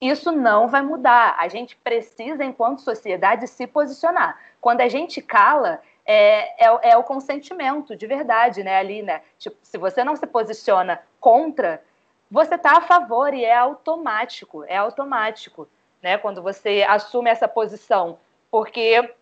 isso 0.00 0.30
não 0.32 0.68
vai 0.68 0.82
mudar. 0.82 1.36
A 1.38 1.48
gente 1.48 1.76
precisa, 1.76 2.44
enquanto 2.44 2.82
sociedade, 2.82 3.46
se 3.46 3.66
posicionar. 3.66 4.38
Quando 4.60 4.80
a 4.80 4.88
gente 4.88 5.22
cala, 5.22 5.80
é, 6.04 6.64
é, 6.64 6.90
é 6.90 6.96
o 6.96 7.02
consentimento 7.02 7.96
de 7.96 8.06
verdade, 8.06 8.62
né, 8.62 8.78
ali, 8.78 9.02
né? 9.02 9.22
Tipo, 9.38 9.56
se 9.62 9.78
você 9.78 10.04
não 10.04 10.14
se 10.14 10.26
posiciona 10.26 11.00
contra, 11.20 11.82
você 12.30 12.54
está 12.54 12.78
a 12.78 12.80
favor 12.80 13.32
e 13.34 13.44
é 13.44 13.56
automático, 13.56 14.64
é 14.64 14.76
automático, 14.76 15.68
né? 16.02 16.18
Quando 16.18 16.42
você 16.42 16.84
assume 16.88 17.30
essa 17.30 17.48
posição, 17.48 18.18
porque 18.50 19.14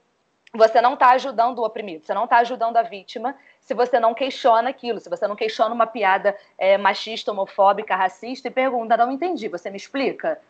você 0.53 0.81
não 0.81 0.95
está 0.95 1.11
ajudando 1.11 1.59
o 1.59 1.64
oprimido, 1.64 2.05
você 2.05 2.14
não 2.14 2.25
está 2.25 2.39
ajudando 2.39 2.77
a 2.77 2.83
vítima 2.83 3.35
se 3.61 3.75
você 3.75 3.99
não 3.99 4.12
questiona 4.12 4.70
aquilo, 4.70 5.01
se 5.01 5.09
você 5.09 5.27
não 5.27 5.35
questiona 5.35 5.75
uma 5.75 5.87
piada 5.87 6.37
é, 6.59 6.77
machista, 6.77 7.33
homofóbica, 7.33 7.97
racista 7.97 8.49
e 8.49 8.51
pergunta, 8.51 8.97
não 8.97 9.11
entendi, 9.11 9.49
você 9.49 9.70
me 9.70 9.77
explica? 9.77 10.41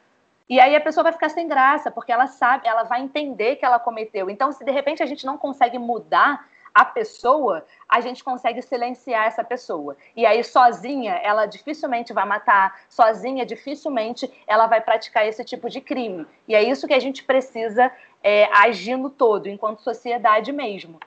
E 0.49 0.61
aí 0.61 0.77
a 0.77 0.81
pessoa 0.81 1.05
vai 1.05 1.13
ficar 1.13 1.31
sem 1.31 1.49
graça, 1.49 1.91
porque 1.91 2.13
ela 2.13 2.27
sabe, 2.27 2.69
ela 2.69 2.83
vai 2.83 3.01
entender 3.01 3.57
que 3.57 3.65
ela 3.65 3.79
cometeu. 3.79 4.29
Então, 4.29 4.53
se 4.53 4.65
de 4.65 4.71
repente 4.71 5.03
a 5.03 5.07
gente 5.07 5.25
não 5.25 5.39
consegue 5.39 5.79
mudar 5.79 6.47
a 6.75 6.85
pessoa, 6.85 7.65
a 7.89 8.01
gente 8.01 8.25
consegue 8.25 8.61
silenciar 8.61 9.27
essa 9.27 9.45
pessoa. 9.45 9.97
E 10.17 10.27
aí, 10.27 10.43
sozinha, 10.43 11.15
ela 11.15 11.47
dificilmente 11.47 12.13
vai 12.13 12.27
matar, 12.27 12.81
sozinha, 12.89 13.47
dificilmente 13.47 14.31
ela 14.47 14.67
vai 14.67 14.81
praticar 14.81 15.27
esse 15.27 15.45
tipo 15.45 15.71
de 15.71 15.81
crime. 15.81 16.27
E 16.49 16.55
é 16.55 16.63
isso 16.63 16.87
que 16.89 16.95
a 16.95 16.99
gente 16.99 17.23
precisa 17.23 17.91
é, 18.23 18.49
agir 18.53 18.97
no 18.97 19.09
todo, 19.09 19.49
enquanto 19.49 19.83
sociedade 19.83 20.53
mesmo. 20.53 20.99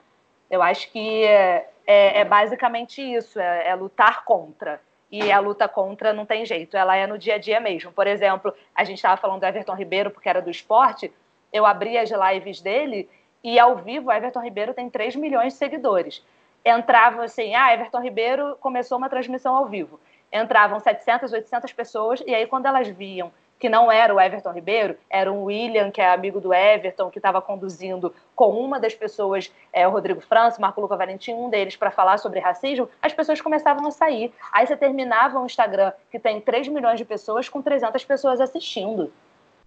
Eu 0.50 0.62
acho 0.62 0.90
que 0.90 1.24
é, 1.24 1.68
é, 1.86 2.20
é 2.20 2.24
basicamente 2.24 3.02
isso: 3.02 3.38
é, 3.38 3.68
é 3.68 3.74
lutar 3.74 4.24
contra. 4.24 4.80
E 5.10 5.32
a 5.32 5.40
luta 5.40 5.66
contra 5.66 6.12
não 6.12 6.26
tem 6.26 6.44
jeito, 6.44 6.76
ela 6.76 6.94
é 6.94 7.06
no 7.06 7.16
dia 7.16 7.36
a 7.36 7.38
dia 7.38 7.58
mesmo. 7.60 7.90
Por 7.92 8.06
exemplo, 8.06 8.52
a 8.74 8.84
gente 8.84 8.98
estava 8.98 9.16
falando 9.16 9.40
do 9.40 9.46
Everton 9.46 9.74
Ribeiro 9.74 10.10
porque 10.10 10.28
era 10.28 10.42
do 10.42 10.50
esporte, 10.50 11.10
eu 11.52 11.64
abri 11.64 11.96
as 11.96 12.10
lives 12.10 12.60
dele 12.60 13.08
e 13.42 13.58
ao 13.58 13.76
vivo, 13.76 14.12
Everton 14.12 14.42
Ribeiro 14.42 14.74
tem 14.74 14.90
3 14.90 15.16
milhões 15.16 15.54
de 15.54 15.58
seguidores. 15.58 16.22
Entravam 16.64 17.22
assim, 17.22 17.54
ah, 17.54 17.72
Everton 17.72 18.00
Ribeiro 18.00 18.56
começou 18.60 18.98
uma 18.98 19.08
transmissão 19.08 19.56
ao 19.56 19.66
vivo. 19.66 19.98
Entravam 20.30 20.78
700, 20.78 21.32
800 21.32 21.72
pessoas, 21.72 22.22
e 22.26 22.34
aí 22.34 22.46
quando 22.46 22.66
elas 22.66 22.88
viam 22.88 23.32
que 23.58 23.68
não 23.68 23.90
era 23.90 24.14
o 24.14 24.20
Everton 24.20 24.52
Ribeiro, 24.52 24.96
era 25.10 25.32
um 25.32 25.44
William, 25.44 25.90
que 25.90 26.00
é 26.00 26.08
amigo 26.08 26.40
do 26.40 26.54
Everton, 26.54 27.10
que 27.10 27.18
estava 27.18 27.42
conduzindo 27.42 28.14
com 28.34 28.50
uma 28.50 28.78
das 28.78 28.94
pessoas, 28.94 29.52
é, 29.72 29.86
o 29.86 29.90
Rodrigo 29.90 30.20
França, 30.20 30.60
Marco 30.60 30.80
Luca 30.80 30.96
Valentim, 30.96 31.32
um 31.32 31.50
deles, 31.50 31.76
para 31.76 31.90
falar 31.90 32.18
sobre 32.18 32.38
racismo, 32.38 32.88
as 33.02 33.12
pessoas 33.12 33.40
começavam 33.40 33.86
a 33.86 33.90
sair. 33.90 34.32
Aí 34.52 34.66
você 34.66 34.76
terminava 34.76 35.38
um 35.40 35.46
Instagram 35.46 35.92
que 36.10 36.18
tem 36.18 36.40
3 36.40 36.68
milhões 36.68 36.98
de 36.98 37.04
pessoas 37.04 37.48
com 37.48 37.60
300 37.60 38.04
pessoas 38.04 38.40
assistindo. 38.40 39.12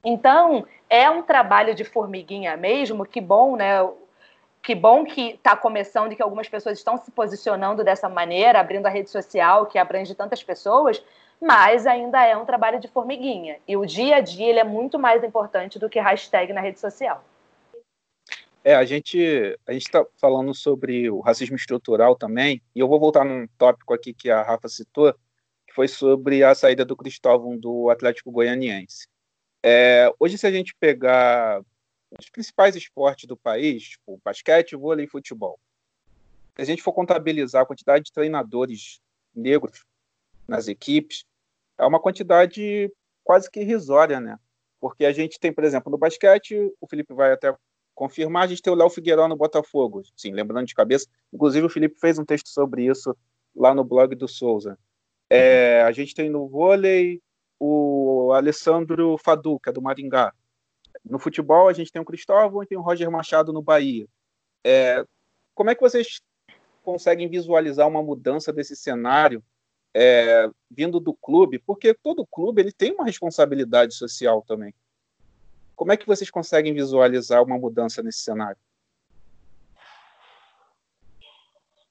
Então, 0.03 0.65
é 0.89 1.09
um 1.09 1.21
trabalho 1.21 1.75
de 1.75 1.83
formiguinha 1.83 2.55
mesmo, 2.57 3.05
que 3.05 3.21
bom, 3.21 3.55
né? 3.55 3.81
que 4.61 4.75
bom 4.75 5.03
que 5.03 5.31
está 5.31 5.55
começando 5.55 6.11
e 6.11 6.15
que 6.15 6.21
algumas 6.21 6.47
pessoas 6.47 6.77
estão 6.77 6.95
se 6.97 7.09
posicionando 7.11 7.83
dessa 7.83 8.07
maneira, 8.07 8.59
abrindo 8.59 8.85
a 8.85 8.89
rede 8.89 9.09
social 9.09 9.65
que 9.65 9.79
abrange 9.79 10.13
tantas 10.13 10.43
pessoas, 10.43 11.03
mas 11.41 11.87
ainda 11.87 12.23
é 12.23 12.37
um 12.37 12.45
trabalho 12.45 12.79
de 12.79 12.87
formiguinha. 12.87 13.57
E 13.67 13.75
o 13.75 13.85
dia 13.85 14.17
a 14.17 14.21
dia 14.21 14.47
ele 14.47 14.59
é 14.59 14.63
muito 14.63 14.99
mais 14.99 15.23
importante 15.23 15.79
do 15.79 15.89
que 15.89 15.99
hashtag 15.99 16.53
na 16.53 16.61
rede 16.61 16.79
social. 16.79 17.23
É, 18.63 18.75
a 18.75 18.85
gente 18.85 19.57
a 19.65 19.73
gente 19.73 19.87
está 19.87 20.05
falando 20.17 20.53
sobre 20.53 21.09
o 21.09 21.19
racismo 21.19 21.55
estrutural 21.55 22.15
também, 22.15 22.61
e 22.75 22.79
eu 22.79 22.87
vou 22.87 22.99
voltar 22.99 23.25
num 23.25 23.47
tópico 23.57 23.91
aqui 23.91 24.13
que 24.13 24.29
a 24.29 24.43
Rafa 24.43 24.69
citou, 24.69 25.11
que 25.67 25.73
foi 25.73 25.87
sobre 25.87 26.43
a 26.43 26.53
saída 26.53 26.85
do 26.85 26.95
Cristóvão 26.95 27.57
do 27.57 27.89
Atlético 27.89 28.31
Goianiense. 28.31 29.07
É, 29.63 30.13
hoje, 30.19 30.37
se 30.37 30.45
a 30.45 30.51
gente 30.51 30.75
pegar 30.79 31.63
os 32.19 32.29
principais 32.29 32.75
esportes 32.75 33.25
do 33.25 33.35
país, 33.35 33.83
tipo 33.83 34.21
basquete, 34.23 34.75
vôlei 34.75 35.05
e 35.05 35.09
futebol, 35.09 35.59
se 36.55 36.61
a 36.61 36.65
gente 36.65 36.83
for 36.83 36.93
contabilizar 36.93 37.63
a 37.63 37.65
quantidade 37.65 38.05
de 38.05 38.11
treinadores 38.11 38.99
negros 39.33 39.83
nas 40.47 40.67
equipes, 40.67 41.25
é 41.81 41.85
uma 41.85 41.99
quantidade 41.99 42.91
quase 43.23 43.49
que 43.49 43.59
irrisória, 43.59 44.19
né? 44.19 44.37
Porque 44.79 45.03
a 45.03 45.11
gente 45.11 45.39
tem, 45.39 45.51
por 45.51 45.63
exemplo, 45.63 45.91
no 45.91 45.97
basquete, 45.97 46.55
o 46.79 46.87
Felipe 46.87 47.13
vai 47.13 47.31
até 47.31 47.53
confirmar, 47.95 48.43
a 48.43 48.47
gente 48.47 48.61
tem 48.61 48.71
o 48.71 48.75
Léo 48.75 48.89
Figueiró 48.89 49.27
no 49.27 49.35
Botafogo, 49.35 50.03
sim, 50.15 50.31
lembrando 50.31 50.67
de 50.67 50.75
cabeça. 50.75 51.07
Inclusive, 51.33 51.65
o 51.65 51.69
Felipe 51.69 51.99
fez 51.99 52.19
um 52.19 52.25
texto 52.25 52.49
sobre 52.49 52.85
isso 52.85 53.15
lá 53.55 53.73
no 53.73 53.83
blog 53.83 54.15
do 54.15 54.27
Souza. 54.27 54.77
É, 55.29 55.81
a 55.81 55.91
gente 55.91 56.13
tem 56.13 56.29
no 56.29 56.47
vôlei 56.47 57.21
o 57.59 58.31
Alessandro 58.33 59.17
Fadu, 59.17 59.59
que 59.59 59.69
é 59.69 59.73
do 59.73 59.81
Maringá. 59.81 60.33
No 61.03 61.19
futebol, 61.19 61.67
a 61.67 61.73
gente 61.73 61.91
tem 61.91 62.01
o 62.01 62.05
Cristóvão 62.05 62.61
e 62.61 62.67
tem 62.67 62.77
o 62.77 62.81
Roger 62.81 63.09
Machado 63.09 63.51
no 63.51 63.61
Bahia. 63.61 64.07
É, 64.63 65.03
como 65.55 65.69
é 65.69 65.75
que 65.75 65.81
vocês 65.81 66.21
conseguem 66.83 67.29
visualizar 67.29 67.87
uma 67.87 68.03
mudança 68.03 68.51
desse 68.51 68.75
cenário 68.75 69.43
é, 69.93 70.49
vindo 70.69 70.99
do 70.99 71.13
clube? 71.13 71.59
Porque 71.59 71.93
todo 71.93 72.25
clube 72.25 72.61
ele 72.61 72.71
tem 72.71 72.93
uma 72.93 73.05
responsabilidade 73.05 73.93
social 73.93 74.43
também. 74.47 74.73
Como 75.75 75.91
é 75.91 75.97
que 75.97 76.07
vocês 76.07 76.29
conseguem 76.29 76.73
visualizar 76.73 77.43
uma 77.43 77.57
mudança 77.57 78.03
nesse 78.03 78.19
cenário? 78.19 78.57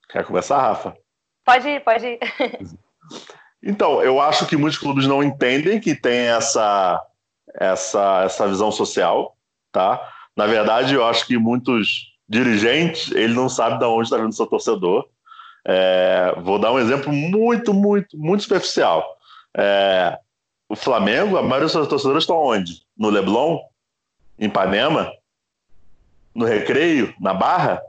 Quer 0.09 0.25
começar, 0.25 0.59
Rafa? 0.59 0.97
Pode 1.45 1.69
ir, 1.69 1.81
pode 1.85 2.07
ir. 2.07 2.21
Então, 3.63 4.03
eu 4.03 4.21
acho 4.21 4.47
que 4.47 4.57
muitos 4.57 4.79
clubes 4.79 5.07
não 5.07 5.23
entendem 5.23 5.79
que 5.79 5.95
tem 5.95 6.29
essa, 6.29 6.99
essa, 7.55 8.23
essa 8.25 8.49
visão 8.49 8.73
social, 8.73 9.37
tá? 9.71 10.01
Na 10.35 10.47
verdade, 10.47 10.95
eu 10.95 11.05
acho 11.05 11.27
que 11.27 11.37
muitos 11.37 12.11
dirigentes, 12.27 13.11
ele 13.13 13.35
não 13.35 13.49
sabe 13.49 13.79
de 13.79 13.85
onde 13.85 14.05
está 14.05 14.17
vindo 14.17 14.31
o 14.31 14.33
seu 14.33 14.47
torcedor. 14.47 15.07
É, 15.67 16.35
vou 16.39 16.59
dar 16.59 16.73
um 16.73 16.79
exemplo 16.79 17.13
muito, 17.13 17.75
muito, 17.75 18.17
muito 18.19 18.43
superficial. 18.43 19.05
É, 19.57 20.19
o 20.69 20.77
Flamengo, 20.77 21.37
a 21.37 21.43
maioria 21.43 21.65
dos 21.65 21.73
seus 21.73 21.89
torcedores 21.89 22.23
estão 22.23 22.37
onde? 22.37 22.83
No 22.97 23.11
Leblon? 23.11 23.59
Em 24.39 24.47
Ipanema? 24.47 25.13
No 26.35 26.45
Recreio? 26.45 27.15
Na 27.21 27.35
Barra? 27.35 27.83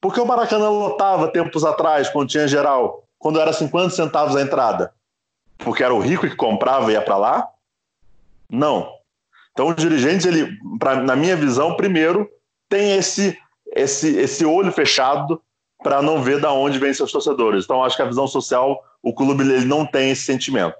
Porque 0.00 0.20
o 0.20 0.26
Maracanã 0.26 0.68
lotava 0.68 1.28
tempos 1.28 1.64
atrás, 1.64 2.08
quando 2.10 2.28
tinha 2.28 2.46
geral? 2.46 3.04
quando 3.24 3.40
era 3.40 3.54
50 3.54 3.88
centavos 3.88 4.36
a 4.36 4.42
entrada? 4.42 4.92
Porque 5.56 5.82
era 5.82 5.94
o 5.94 5.98
rico 5.98 6.28
que 6.28 6.36
comprava 6.36 6.90
e 6.90 6.92
ia 6.92 7.00
para 7.00 7.16
lá? 7.16 7.48
Não. 8.50 8.86
Então, 9.50 9.68
os 9.68 9.76
dirigentes, 9.76 10.26
ele, 10.26 10.58
pra, 10.78 10.96
na 10.96 11.16
minha 11.16 11.34
visão, 11.34 11.74
primeiro, 11.74 12.28
tem 12.68 12.94
esse, 12.94 13.34
esse, 13.74 14.14
esse 14.18 14.44
olho 14.44 14.70
fechado 14.70 15.42
para 15.84 16.00
não 16.00 16.22
ver 16.22 16.40
da 16.40 16.50
onde 16.50 16.78
vêm 16.78 16.94
seus 16.94 17.12
torcedores. 17.12 17.64
Então, 17.64 17.84
acho 17.84 17.94
que 17.94 18.02
a 18.02 18.06
visão 18.06 18.26
social, 18.26 18.82
o 19.02 19.12
clube 19.12 19.44
ele 19.44 19.66
não 19.66 19.84
tem 19.84 20.10
esse 20.10 20.22
sentimento. 20.22 20.74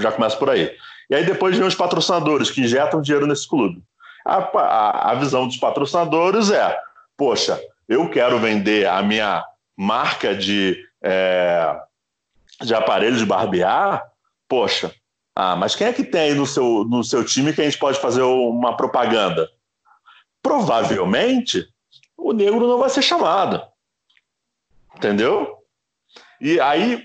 Já 0.00 0.10
começa 0.10 0.36
por 0.36 0.50
aí. 0.50 0.74
E 1.08 1.14
aí 1.14 1.24
depois 1.24 1.56
vem 1.56 1.66
os 1.66 1.76
patrocinadores 1.76 2.50
que 2.50 2.60
injetam 2.60 3.00
dinheiro 3.00 3.26
nesse 3.26 3.48
clube. 3.48 3.80
A, 4.26 4.36
a, 4.36 5.10
a 5.12 5.14
visão 5.14 5.46
dos 5.46 5.56
patrocinadores 5.56 6.50
é: 6.50 6.76
poxa, 7.16 7.60
eu 7.88 8.10
quero 8.10 8.38
vender 8.38 8.86
a 8.86 9.00
minha 9.00 9.44
marca 9.76 10.34
de 10.34 10.76
é, 11.02 11.80
de 12.60 12.74
aparelho 12.74 13.16
de 13.16 13.26
barbear, 13.26 14.04
poxa, 14.48 14.92
ah, 15.34 15.56
mas 15.56 15.74
quem 15.74 15.86
é 15.86 15.92
que 15.92 16.04
tem 16.04 16.20
aí 16.20 16.34
no 16.34 16.46
seu, 16.46 16.84
no 16.84 17.02
seu 17.02 17.24
time 17.24 17.52
que 17.52 17.60
a 17.60 17.64
gente 17.64 17.78
pode 17.78 17.98
fazer 17.98 18.22
uma 18.22 18.76
propaganda? 18.76 19.48
Provavelmente 20.42 21.66
o 22.16 22.32
negro 22.32 22.66
não 22.68 22.78
vai 22.78 22.90
ser 22.90 23.02
chamado. 23.02 23.71
Entendeu? 24.96 25.58
E 26.40 26.60
aí 26.60 27.02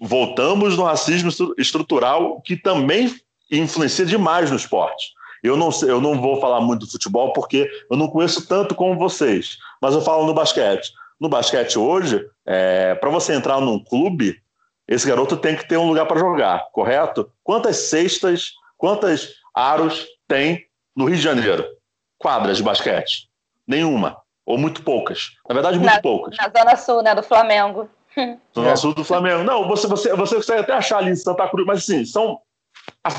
voltamos 0.00 0.76
no 0.76 0.84
racismo 0.84 1.30
estrutural 1.56 2.40
que 2.42 2.56
também 2.56 3.14
influencia 3.50 4.04
demais 4.04 4.50
no 4.50 4.56
esporte. 4.56 5.12
Eu 5.42 5.56
não, 5.56 5.72
sei, 5.72 5.90
eu 5.90 6.00
não 6.00 6.20
vou 6.20 6.40
falar 6.40 6.60
muito 6.60 6.84
do 6.84 6.92
futebol 6.92 7.32
porque 7.32 7.70
eu 7.90 7.96
não 7.96 8.08
conheço 8.08 8.46
tanto 8.46 8.74
como 8.74 8.98
vocês, 8.98 9.56
mas 9.80 9.94
eu 9.94 10.02
falo 10.02 10.26
no 10.26 10.34
basquete 10.34 10.92
no 11.20 11.28
basquete 11.28 11.78
hoje, 11.78 12.26
é, 12.46 12.94
para 12.94 13.10
você 13.10 13.34
entrar 13.34 13.60
num 13.60 13.78
clube, 13.78 14.42
esse 14.88 15.06
garoto 15.06 15.36
tem 15.36 15.54
que 15.54 15.68
ter 15.68 15.76
um 15.76 15.86
lugar 15.86 16.06
para 16.06 16.18
jogar, 16.18 16.66
correto? 16.72 17.30
Quantas 17.44 17.76
cestas, 17.76 18.54
quantas 18.78 19.34
aros 19.54 20.06
tem 20.26 20.66
no 20.96 21.04
Rio 21.04 21.16
de 21.16 21.22
Janeiro? 21.22 21.64
Quadras 22.18 22.56
de 22.56 22.62
basquete? 22.62 23.28
Nenhuma. 23.66 24.16
Ou 24.46 24.58
muito 24.58 24.82
poucas. 24.82 25.32
Na 25.48 25.54
verdade, 25.54 25.78
muito 25.78 25.92
na, 25.92 26.00
poucas. 26.00 26.36
Na 26.36 26.48
Zona 26.48 26.76
Sul, 26.76 27.02
né? 27.02 27.14
Do 27.14 27.22
Flamengo. 27.22 27.88
Zona 28.54 28.76
Sul 28.76 28.94
do 28.94 29.04
Flamengo. 29.04 29.44
Não, 29.44 29.68
você, 29.68 29.86
você, 29.86 30.14
você 30.14 30.36
consegue 30.36 30.60
até 30.60 30.72
achar 30.72 30.98
ali 30.98 31.10
em 31.10 31.16
Santa 31.16 31.48
Cruz, 31.48 31.66
mas 31.66 31.78
assim, 31.80 32.04
são 32.04 32.40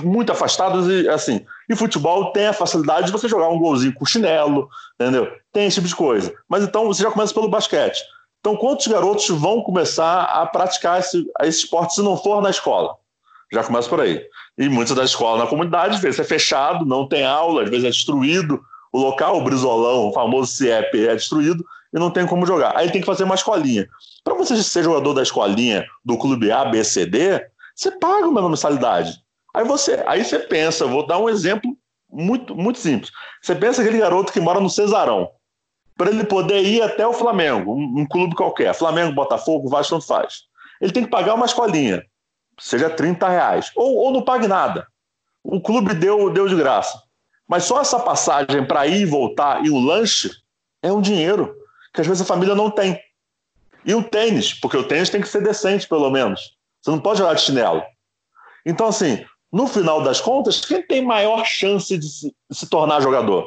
muito 0.03 0.31
afastados 0.31 0.87
e 0.87 1.07
assim. 1.09 1.45
E 1.69 1.75
futebol 1.75 2.31
tem 2.31 2.47
a 2.47 2.53
facilidade 2.53 3.07
de 3.07 3.11
você 3.11 3.27
jogar 3.27 3.49
um 3.49 3.59
golzinho 3.59 3.93
com 3.93 4.05
chinelo, 4.05 4.69
entendeu? 4.99 5.31
Tem 5.53 5.67
esse 5.67 5.75
tipo 5.75 5.87
de 5.87 5.95
coisa. 5.95 6.33
Mas 6.49 6.63
então 6.63 6.87
você 6.87 7.03
já 7.03 7.11
começa 7.11 7.33
pelo 7.33 7.49
basquete. 7.49 8.01
Então, 8.39 8.55
quantos 8.55 8.87
garotos 8.87 9.29
vão 9.29 9.61
começar 9.61 10.23
a 10.23 10.45
praticar 10.47 10.99
esse, 10.99 11.23
esse 11.41 11.59
esporte 11.59 11.93
se 11.93 12.01
não 12.01 12.17
for 12.17 12.41
na 12.41 12.49
escola? 12.49 12.95
Já 13.53 13.63
começa 13.63 13.87
por 13.87 14.01
aí. 14.01 14.25
E 14.57 14.67
muitas 14.67 14.95
das 14.95 15.11
escolas 15.11 15.41
na 15.41 15.47
comunidade, 15.47 15.95
às 15.95 16.01
vezes 16.01 16.19
é 16.19 16.23
fechado, 16.23 16.83
não 16.83 17.07
tem 17.07 17.23
aula, 17.23 17.63
às 17.63 17.69
vezes 17.69 17.85
é 17.85 17.89
destruído. 17.89 18.59
O 18.91 18.99
local, 18.99 19.37
o 19.37 19.43
Brizolão, 19.43 20.09
o 20.09 20.13
famoso 20.13 20.51
CIEP, 20.51 21.07
é 21.07 21.15
destruído 21.15 21.63
e 21.93 21.99
não 21.99 22.11
tem 22.11 22.25
como 22.25 22.45
jogar. 22.45 22.75
Aí 22.75 22.91
tem 22.91 23.01
que 23.01 23.07
fazer 23.07 23.23
uma 23.23 23.35
escolinha. 23.35 23.87
Para 24.23 24.33
você 24.33 24.61
ser 24.61 24.83
jogador 24.83 25.13
da 25.13 25.23
escolinha, 25.23 25.85
do 26.03 26.17
clube 26.17 26.51
A, 26.51 26.65
B, 26.65 26.83
C, 26.83 27.05
D, 27.05 27.45
você 27.75 27.91
paga 27.91 28.27
uma 28.27 28.47
mensalidade. 28.47 29.19
Aí 29.53 29.65
você, 29.65 30.03
aí 30.07 30.23
você 30.23 30.39
pensa, 30.39 30.85
vou 30.85 31.05
dar 31.05 31.17
um 31.17 31.29
exemplo 31.29 31.75
muito, 32.09 32.55
muito 32.55 32.79
simples. 32.79 33.11
Você 33.41 33.55
pensa 33.55 33.81
aquele 33.81 33.99
garoto 33.99 34.31
que 34.31 34.39
mora 34.39 34.59
no 34.59 34.69
Cesarão, 34.69 35.29
para 35.97 36.09
ele 36.09 36.23
poder 36.23 36.63
ir 36.63 36.81
até 36.81 37.05
o 37.05 37.13
Flamengo, 37.13 37.73
um, 37.73 38.01
um, 38.01 38.05
clube 38.05 38.35
qualquer, 38.35 38.73
Flamengo, 38.73 39.13
Botafogo, 39.13 39.69
Vasco, 39.69 39.95
tanto 39.95 40.07
faz. 40.07 40.43
Ele 40.81 40.91
tem 40.91 41.03
que 41.03 41.09
pagar 41.09 41.35
uma 41.35 41.45
escolinha, 41.45 42.03
seja 42.59 42.89
30 42.89 43.27
reais, 43.29 43.71
ou, 43.75 43.97
ou 43.97 44.11
não 44.11 44.21
pague 44.21 44.47
nada. 44.47 44.87
O 45.43 45.61
clube 45.61 45.93
deu, 45.93 46.31
deu 46.31 46.47
de 46.47 46.55
graça. 46.55 47.01
Mas 47.51 47.65
só 47.65 47.81
essa 47.81 47.99
passagem 47.99 48.65
para 48.65 48.87
ir 48.87 49.01
e 49.01 49.05
voltar 49.05 49.65
e 49.65 49.69
o 49.69 49.77
lanche 49.77 50.31
é 50.81 50.89
um 50.89 51.01
dinheiro 51.01 51.53
que 51.93 51.99
às 51.99 52.07
vezes 52.07 52.21
a 52.21 52.25
família 52.25 52.55
não 52.55 52.71
tem. 52.71 52.97
E 53.85 53.93
o 53.93 54.01
tênis, 54.01 54.53
porque 54.53 54.77
o 54.77 54.87
tênis 54.87 55.09
tem 55.09 55.19
que 55.19 55.27
ser 55.27 55.43
decente, 55.43 55.85
pelo 55.85 56.09
menos. 56.09 56.55
Você 56.81 56.91
não 56.91 56.99
pode 56.99 57.19
jogar 57.19 57.33
de 57.33 57.41
chinelo. 57.41 57.83
Então, 58.65 58.87
assim, 58.87 59.25
no 59.51 59.67
final 59.67 60.01
das 60.01 60.21
contas, 60.21 60.63
quem 60.63 60.81
tem 60.81 61.03
maior 61.03 61.43
chance 61.43 61.97
de 61.97 62.07
se, 62.07 62.33
de 62.49 62.57
se 62.57 62.69
tornar 62.69 63.01
jogador? 63.01 63.45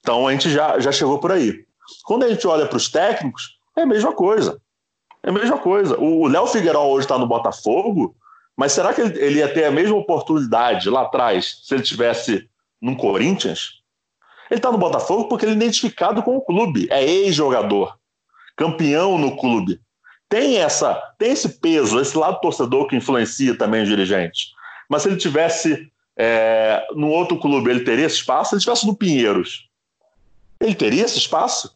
Então 0.00 0.26
a 0.26 0.32
gente 0.32 0.50
já, 0.50 0.80
já 0.80 0.90
chegou 0.90 1.20
por 1.20 1.30
aí. 1.30 1.64
Quando 2.02 2.24
a 2.24 2.28
gente 2.28 2.44
olha 2.48 2.66
para 2.66 2.78
os 2.78 2.88
técnicos, 2.88 3.60
é 3.76 3.82
a 3.82 3.86
mesma 3.86 4.12
coisa. 4.12 4.60
É 5.22 5.30
a 5.30 5.32
mesma 5.32 5.58
coisa. 5.58 5.96
O 6.00 6.26
Léo 6.26 6.48
Figueiredo 6.48 6.80
hoje 6.80 7.04
está 7.04 7.16
no 7.16 7.28
Botafogo, 7.28 8.16
mas 8.56 8.72
será 8.72 8.92
que 8.92 9.02
ele, 9.02 9.20
ele 9.20 9.38
ia 9.38 9.54
ter 9.54 9.66
a 9.66 9.70
mesma 9.70 9.94
oportunidade 9.94 10.90
lá 10.90 11.02
atrás 11.02 11.60
se 11.62 11.72
ele 11.72 11.84
tivesse 11.84 12.50
no 12.82 12.96
Corinthians? 12.96 13.80
Ele 14.50 14.58
está 14.58 14.70
no 14.70 14.76
Botafogo 14.76 15.28
porque 15.28 15.46
ele 15.46 15.52
é 15.52 15.56
identificado 15.56 16.22
com 16.22 16.36
o 16.36 16.42
clube, 16.42 16.86
é 16.90 17.02
ex-jogador, 17.02 17.96
campeão 18.56 19.16
no 19.16 19.36
clube. 19.36 19.80
Tem 20.28 20.58
essa, 20.58 20.94
tem 21.18 21.32
esse 21.32 21.60
peso, 21.60 22.00
esse 22.00 22.16
lado 22.16 22.40
torcedor 22.40 22.86
que 22.86 22.96
influencia 22.96 23.56
também 23.56 23.82
os 23.82 23.88
dirigentes. 23.88 24.52
Mas 24.88 25.02
se 25.02 25.08
ele 25.08 25.16
tivesse 25.16 25.90
é, 26.16 26.86
no 26.94 27.08
outro 27.08 27.38
clube, 27.38 27.70
ele 27.70 27.84
teria 27.84 28.06
esse 28.06 28.16
espaço? 28.16 28.50
Se 28.50 28.56
ele 28.56 28.62
tivesse 28.62 28.86
no 28.86 28.96
Pinheiros, 28.96 29.68
ele 30.60 30.74
teria 30.74 31.04
esse 31.04 31.18
espaço? 31.18 31.74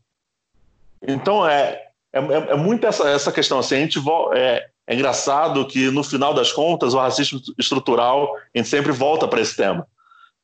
Então 1.07 1.47
é, 1.47 1.87
é, 2.13 2.19
é, 2.19 2.53
é 2.53 2.57
muito 2.57 2.87
essa, 2.87 3.09
essa 3.09 3.33
questão. 3.33 3.59
Assim, 3.59 3.77
a 3.77 3.81
gente 3.81 3.99
é, 4.35 4.67
é 4.87 4.95
engraçado 4.95 5.67
que 5.67 5.91
no 5.91 6.03
final 6.03 6.33
das 6.33 6.53
contas 6.53 6.95
o 6.95 6.99
racismo 6.99 7.41
estrutural 7.59 8.35
a 8.37 8.59
gente 8.59 8.69
sempre 8.69 8.93
volta 8.93 9.27
para 9.29 9.41
esse 9.41 9.57
tema, 9.57 9.87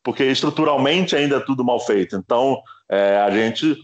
porque 0.03 0.25
estruturalmente 0.25 1.15
ainda 1.15 1.37
é 1.37 1.41
tudo 1.41 1.65
mal 1.65 1.81
feito. 1.81 2.17
Então 2.17 2.61
é, 2.89 3.17
a 3.19 3.31
gente 3.31 3.77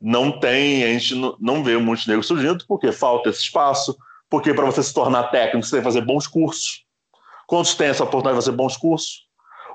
não 0.00 0.38
tem, 0.38 0.84
a 0.84 0.88
gente 0.88 1.14
não 1.38 1.62
vê 1.62 1.76
o 1.76 1.80
Montenegro 1.80 2.22
surgindo 2.22 2.64
porque 2.66 2.90
falta 2.90 3.28
esse 3.28 3.42
espaço, 3.42 3.96
porque 4.28 4.54
para 4.54 4.64
você 4.64 4.82
se 4.82 4.94
tornar 4.94 5.24
técnico 5.24 5.66
você 5.66 5.72
tem 5.72 5.80
que 5.80 5.84
fazer 5.84 6.00
bons 6.00 6.26
cursos. 6.26 6.84
Quantos 7.46 7.74
têm 7.74 7.88
essa 7.88 8.04
oportunidade 8.04 8.38
de 8.38 8.44
fazer 8.44 8.56
bons 8.56 8.76
cursos? 8.76 9.26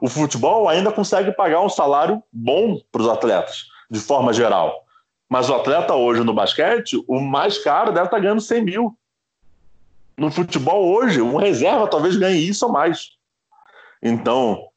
O 0.01 0.09
futebol 0.09 0.67
ainda 0.67 0.91
consegue 0.91 1.31
pagar 1.31 1.61
um 1.61 1.69
salário 1.69 2.21
bom 2.31 2.79
para 2.91 3.01
os 3.01 3.07
atletas, 3.07 3.65
de 3.89 3.99
forma 3.99 4.33
geral. 4.33 4.83
Mas 5.29 5.49
o 5.49 5.55
atleta 5.55 5.95
hoje 5.95 6.23
no 6.23 6.33
basquete, 6.33 7.03
o 7.07 7.19
mais 7.19 7.57
caro 7.57 7.91
deve 7.91 8.05
estar 8.05 8.17
tá 8.17 8.21
ganhando 8.21 8.41
100 8.41 8.63
mil. 8.63 8.97
No 10.17 10.31
futebol 10.31 10.85
hoje, 10.85 11.21
um 11.21 11.35
reserva 11.35 11.87
talvez 11.87 12.15
ganhe 12.15 12.47
isso 12.47 12.65
ou 12.65 12.71
mais. 12.71 13.11
Então, 14.01 14.67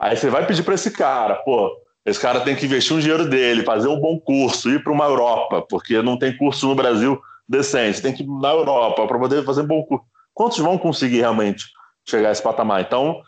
aí 0.00 0.16
você 0.16 0.30
vai 0.30 0.46
pedir 0.46 0.62
para 0.62 0.74
esse 0.74 0.90
cara, 0.90 1.36
pô, 1.36 1.78
esse 2.04 2.18
cara 2.18 2.40
tem 2.40 2.56
que 2.56 2.64
investir 2.64 2.96
um 2.96 2.98
dinheiro 2.98 3.28
dele, 3.28 3.62
fazer 3.62 3.88
um 3.88 4.00
bom 4.00 4.18
curso, 4.18 4.70
ir 4.70 4.82
para 4.82 4.92
uma 4.92 5.04
Europa, 5.04 5.64
porque 5.68 6.00
não 6.00 6.18
tem 6.18 6.36
curso 6.36 6.66
no 6.66 6.74
Brasil 6.74 7.20
decente, 7.46 8.00
tem 8.00 8.14
que 8.14 8.22
ir 8.22 8.26
na 8.26 8.50
Europa 8.50 9.06
para 9.06 9.18
poder 9.18 9.44
fazer 9.44 9.62
um 9.62 9.66
bom 9.66 9.84
curso. 9.84 10.04
Quantos 10.32 10.58
vão 10.58 10.78
conseguir 10.78 11.18
realmente 11.18 11.66
chegar 12.08 12.30
a 12.30 12.32
esse 12.32 12.42
patamar? 12.42 12.80
Então, 12.80 13.22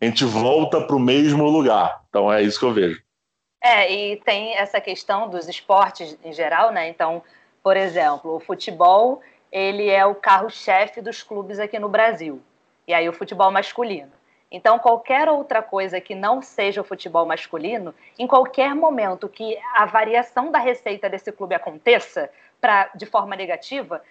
a 0.00 0.04
gente 0.06 0.24
volta 0.24 0.80
para 0.80 0.96
o 0.96 1.00
mesmo 1.00 1.44
lugar. 1.44 2.00
Então, 2.08 2.32
é 2.32 2.42
isso 2.42 2.58
que 2.58 2.64
eu 2.64 2.72
vejo. 2.72 3.02
É, 3.62 3.92
e 3.92 4.16
tem 4.16 4.56
essa 4.56 4.80
questão 4.80 5.28
dos 5.28 5.46
esportes 5.46 6.16
em 6.24 6.32
geral, 6.32 6.72
né? 6.72 6.88
Então, 6.88 7.22
por 7.62 7.76
exemplo, 7.76 8.36
o 8.36 8.40
futebol, 8.40 9.20
ele 9.52 9.90
é 9.90 10.06
o 10.06 10.14
carro-chefe 10.14 11.02
dos 11.02 11.22
clubes 11.22 11.58
aqui 11.58 11.78
no 11.78 11.88
Brasil. 11.88 12.40
E 12.88 12.94
aí 12.94 13.06
o 13.06 13.12
futebol 13.12 13.50
masculino. 13.50 14.10
Então, 14.50 14.78
qualquer 14.78 15.28
outra 15.28 15.62
coisa 15.62 16.00
que 16.00 16.14
não 16.14 16.42
seja 16.42 16.80
o 16.80 16.84
futebol 16.84 17.24
masculino, 17.24 17.94
em 18.18 18.26
qualquer 18.26 18.74
momento 18.74 19.28
que 19.28 19.56
a 19.74 19.86
variação 19.86 20.50
da 20.50 20.58
receita 20.58 21.08
desse 21.08 21.30
clube 21.30 21.54
aconteça 21.54 22.28
pra, 22.60 22.90
de 22.94 23.06
forma 23.06 23.36
negativa, 23.36 24.02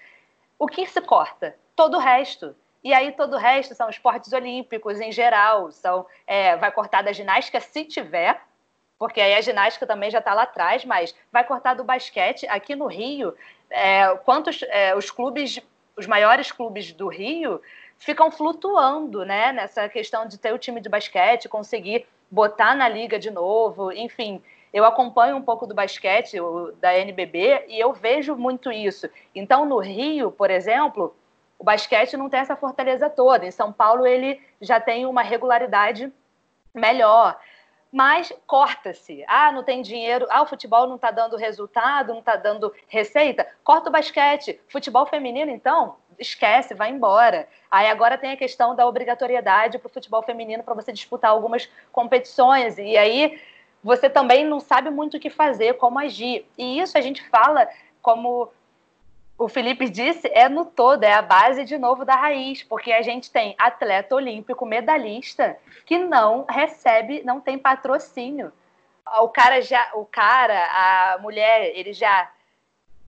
o 0.58 0.66
que 0.66 0.86
se 0.86 1.02
corta? 1.02 1.56
Todo 1.76 1.98
o 1.98 2.00
resto. 2.00 2.56
E 2.82 2.94
aí 2.94 3.12
todo 3.12 3.34
o 3.34 3.38
resto 3.38 3.76
são 3.76 3.90
esportes 3.90 4.32
olímpicos 4.32 5.02
em 5.02 5.12
geral, 5.12 5.72
são 5.72 6.06
é, 6.26 6.56
vai 6.56 6.72
cortar 6.72 7.04
da 7.04 7.12
ginástica 7.12 7.60
se 7.60 7.84
tiver, 7.84 8.42
porque 8.98 9.20
aí 9.20 9.34
a 9.34 9.42
ginástica 9.42 9.86
também 9.86 10.10
já 10.10 10.20
está 10.20 10.34
lá 10.34 10.44
atrás, 10.44 10.86
mas 10.86 11.14
vai 11.32 11.44
cortar 11.44 11.74
do 11.74 11.84
basquete. 11.84 12.48
Aqui 12.48 12.76
no 12.76 12.88
Rio, 12.88 13.36
é, 13.70 14.16
quantos 14.24 14.62
é, 14.64 14.96
os 14.96 15.12
clubes, 15.12 15.60
os 15.98 16.08
maiores 16.08 16.52
clubes 16.52 16.94
do 16.94 17.10
Rio 17.10 17.62
ficam 18.00 18.32
flutuando, 18.32 19.24
né? 19.26 19.52
Nessa 19.52 19.88
questão 19.90 20.26
de 20.26 20.38
ter 20.38 20.54
o 20.54 20.58
time 20.58 20.82
de 20.82 20.90
basquete, 20.90 21.50
conseguir 21.50 22.08
botar 22.32 22.74
na 22.74 22.88
liga 22.88 23.20
de 23.20 23.30
novo, 23.30 23.92
enfim. 23.92 24.42
Eu 24.74 24.86
acompanho 24.86 25.36
um 25.36 25.42
pouco 25.42 25.68
do 25.68 25.76
basquete, 25.76 26.38
da 26.80 26.98
NBB, 26.98 27.66
e 27.68 27.80
eu 27.80 27.92
vejo 27.92 28.36
muito 28.36 28.72
isso. 28.72 29.10
Então, 29.36 29.66
no 29.66 29.80
Rio, 29.80 30.32
por 30.32 30.50
exemplo, 30.50 31.16
o 31.58 31.64
basquete 31.64 32.16
não 32.16 32.30
tem 32.30 32.40
essa 32.40 32.56
fortaleza 32.56 33.10
toda. 33.10 33.46
Em 33.46 33.52
São 33.52 33.74
Paulo, 33.74 34.08
ele 34.08 34.42
já 34.62 34.80
tem 34.80 35.06
uma 35.06 35.22
regularidade 35.22 36.12
melhor 36.74 37.38
mas 37.92 38.32
corta-se. 38.46 39.24
Ah, 39.28 39.52
não 39.52 39.64
tem 39.64 39.82
dinheiro. 39.82 40.28
Ah, 40.30 40.42
o 40.42 40.48
futebol 40.48 40.88
não 40.88 40.96
está 40.96 41.12
dando 41.12 41.36
resultado, 41.36 42.14
não 42.14 42.20
está 42.20 42.36
dando 42.36 42.74
receita. 42.88 43.48
Corta 43.64 43.90
o 43.90 43.92
basquete. 43.92 44.60
Futebol 44.68 45.06
feminino, 45.06 45.52
então, 45.52 45.96
esquece, 46.20 46.74
vai 46.74 46.92
embora. 46.92 47.48
Aí 47.72 47.88
agora 47.88 48.18
tem 48.18 48.32
a 48.32 48.38
questão 48.38 48.76
da 48.76 48.86
obrigatoriedade 48.88 49.80
para 49.80 49.88
o 49.88 49.92
futebol 49.92 50.22
feminino 50.22 50.64
para 50.64 50.74
você 50.74 50.92
disputar 50.92 51.32
algumas 51.32 51.70
competições. 51.92 52.78
E 52.78 52.98
aí 52.98 53.40
você 53.84 54.10
também 54.10 54.46
não 54.46 54.60
sabe 54.60 54.90
muito 54.90 55.18
o 55.18 55.20
que 55.20 55.30
fazer, 55.30 55.76
como 55.76 56.00
agir. 56.00 56.46
E 56.58 56.80
isso 56.80 56.98
a 56.98 57.02
gente 57.02 57.28
fala 57.30 57.68
como 58.02 58.52
o 59.38 59.48
Felipe 59.48 59.90
disse, 59.90 60.28
é 60.34 60.50
no 60.50 60.66
todo, 60.66 61.04
é 61.04 61.14
a 61.14 61.22
base 61.22 61.64
de 61.64 61.78
novo 61.78 62.04
da 62.04 62.14
raiz, 62.14 62.62
porque 62.62 62.92
a 62.92 63.02
gente 63.02 63.32
tem 63.32 63.56
atleta 63.58 64.14
olímpico 64.14 64.66
medalhista 64.66 65.58
que 65.86 65.98
não 65.98 66.46
recebe, 66.48 67.24
não 67.24 67.40
tem 67.40 67.58
patrocínio. 67.58 68.52
O 69.22 69.30
cara 69.30 69.62
já, 69.62 69.92
o 69.94 70.06
cara, 70.06 70.54
a 70.54 71.18
mulher, 71.20 71.72
eles 71.74 71.98
já 71.98 72.30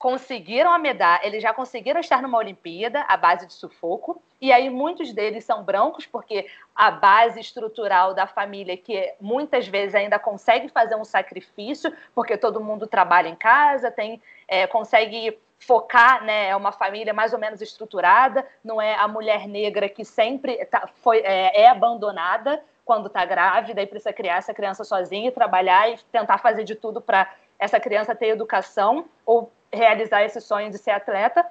conseguiram 0.01 0.73
a 0.73 0.79
medalha, 0.79 1.21
eles 1.23 1.43
já 1.43 1.53
conseguiram 1.53 1.99
estar 1.99 2.23
numa 2.23 2.39
Olimpíada 2.39 3.05
à 3.07 3.15
base 3.15 3.45
de 3.45 3.53
sufoco, 3.53 4.19
e 4.41 4.51
aí 4.51 4.67
muitos 4.67 5.13
deles 5.13 5.45
são 5.45 5.63
brancos, 5.63 6.07
porque 6.07 6.47
a 6.75 6.89
base 6.89 7.39
estrutural 7.39 8.11
da 8.15 8.25
família, 8.25 8.75
que 8.75 9.13
muitas 9.21 9.67
vezes 9.67 9.93
ainda 9.93 10.17
consegue 10.17 10.69
fazer 10.69 10.95
um 10.95 11.05
sacrifício, 11.05 11.95
porque 12.15 12.35
todo 12.35 12.59
mundo 12.59 12.87
trabalha 12.87 13.27
em 13.27 13.35
casa, 13.35 13.91
tem, 13.91 14.19
é, 14.47 14.65
consegue 14.65 15.37
focar, 15.59 16.23
né, 16.23 16.47
é 16.47 16.55
uma 16.55 16.71
família 16.71 17.13
mais 17.13 17.31
ou 17.31 17.37
menos 17.37 17.61
estruturada, 17.61 18.43
não 18.63 18.81
é 18.81 18.95
a 18.95 19.07
mulher 19.07 19.47
negra 19.47 19.87
que 19.87 20.03
sempre 20.03 20.65
tá, 20.65 20.89
foi, 21.03 21.19
é, 21.19 21.61
é 21.61 21.69
abandonada 21.69 22.59
quando 22.83 23.05
está 23.05 23.23
grávida 23.23 23.83
e 23.83 23.85
precisa 23.85 24.11
criar 24.11 24.37
essa 24.37 24.51
criança 24.51 24.83
sozinha 24.83 25.27
e 25.27 25.31
trabalhar 25.31 25.91
e 25.91 25.99
tentar 26.11 26.39
fazer 26.39 26.63
de 26.63 26.73
tudo 26.73 26.99
para 26.99 27.31
essa 27.59 27.79
criança 27.79 28.15
ter 28.15 28.29
educação 28.29 29.05
ou 29.23 29.51
realizar 29.74 30.24
esse 30.24 30.41
sonho 30.41 30.69
de 30.69 30.78
ser 30.78 30.91
atleta. 30.91 31.45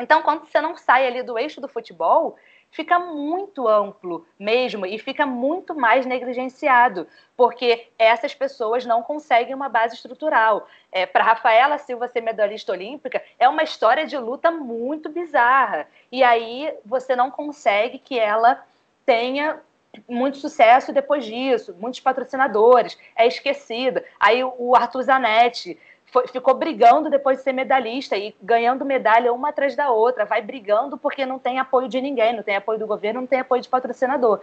Então, 0.00 0.22
quando 0.22 0.46
você 0.46 0.60
não 0.60 0.76
sai 0.76 1.06
ali 1.06 1.22
do 1.22 1.38
eixo 1.38 1.60
do 1.60 1.68
futebol, 1.68 2.36
fica 2.74 2.98
muito 2.98 3.68
amplo 3.68 4.26
mesmo 4.36 4.84
e 4.84 4.98
fica 4.98 5.24
muito 5.24 5.74
mais 5.76 6.04
negligenciado, 6.04 7.06
porque 7.36 7.86
essas 7.96 8.34
pessoas 8.34 8.84
não 8.84 9.00
conseguem 9.00 9.54
uma 9.54 9.68
base 9.68 9.94
estrutural. 9.94 10.68
É, 10.90 11.06
Para 11.06 11.22
Rafaela 11.22 11.78
Silva 11.78 12.08
ser 12.08 12.20
medalhista 12.20 12.72
olímpica, 12.72 13.22
é 13.38 13.48
uma 13.48 13.62
história 13.62 14.04
de 14.04 14.18
luta 14.18 14.50
muito 14.50 15.08
bizarra. 15.08 15.86
E 16.10 16.24
aí 16.24 16.74
você 16.84 17.14
não 17.14 17.30
consegue 17.30 17.98
que 17.98 18.18
ela 18.18 18.64
tenha 19.06 19.60
muito 20.08 20.38
sucesso 20.38 20.92
depois 20.92 21.24
disso, 21.24 21.76
muitos 21.78 22.00
patrocinadores, 22.00 22.98
é 23.14 23.26
esquecida. 23.28 24.04
Aí 24.18 24.42
o 24.42 24.74
Arthur 24.74 25.02
Zanetti 25.02 25.78
foi, 26.14 26.28
ficou 26.28 26.54
brigando 26.54 27.10
depois 27.10 27.38
de 27.38 27.42
ser 27.42 27.52
medalhista 27.52 28.16
e 28.16 28.32
ganhando 28.40 28.84
medalha 28.84 29.32
uma 29.32 29.48
atrás 29.48 29.74
da 29.74 29.90
outra, 29.90 30.24
vai 30.24 30.40
brigando 30.40 30.96
porque 30.96 31.26
não 31.26 31.40
tem 31.40 31.58
apoio 31.58 31.88
de 31.88 32.00
ninguém, 32.00 32.32
não 32.32 32.44
tem 32.44 32.54
apoio 32.54 32.78
do 32.78 32.86
governo, 32.86 33.20
não 33.20 33.26
tem 33.26 33.40
apoio 33.40 33.60
de 33.60 33.68
patrocinador. 33.68 34.40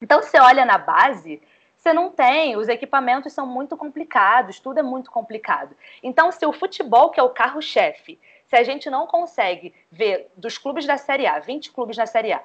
Então, 0.00 0.22
você 0.22 0.38
olha 0.38 0.64
na 0.64 0.78
base, 0.78 1.42
você 1.76 1.92
não 1.92 2.10
tem, 2.10 2.56
os 2.56 2.68
equipamentos 2.68 3.32
são 3.32 3.44
muito 3.44 3.76
complicados, 3.76 4.60
tudo 4.60 4.78
é 4.78 4.82
muito 4.82 5.10
complicado. 5.10 5.74
Então, 6.00 6.30
se 6.30 6.46
o 6.46 6.52
futebol, 6.52 7.10
que 7.10 7.18
é 7.18 7.24
o 7.24 7.30
carro-chefe, 7.30 8.16
se 8.46 8.54
a 8.54 8.62
gente 8.62 8.88
não 8.88 9.04
consegue 9.04 9.74
ver 9.90 10.30
dos 10.36 10.56
clubes 10.56 10.86
da 10.86 10.96
Série 10.96 11.26
A, 11.26 11.40
20 11.40 11.72
clubes 11.72 11.96
na 11.96 12.06
Série 12.06 12.32
A, 12.32 12.40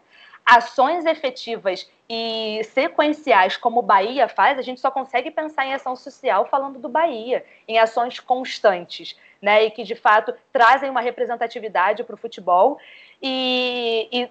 ações 0.46 1.06
efetivas 1.06 1.90
e 2.10 2.62
sequenciais 2.66 3.58
como 3.58 3.80
o 3.80 3.84
Bahia 3.84 4.28
faz, 4.28 4.60
a 4.60 4.62
gente 4.62 4.82
só 4.82 4.92
consegue 4.92 5.32
pensar 5.32 5.66
em 5.66 5.74
ação 5.74 5.96
social 5.96 6.46
falando 6.46 6.80
do 6.80 6.90
Bahia, 6.90 7.46
em 7.68 7.80
ações 7.80 8.20
constantes, 8.20 9.18
né, 9.42 9.66
e 9.66 9.72
que 9.72 9.84
de 9.84 9.96
fato 9.96 10.34
trazem 10.52 10.90
uma 10.90 11.02
representatividade 11.02 12.04
para 12.04 12.16
o 12.16 12.18
futebol. 12.18 12.78
E, 13.22 14.08
e 14.12 14.30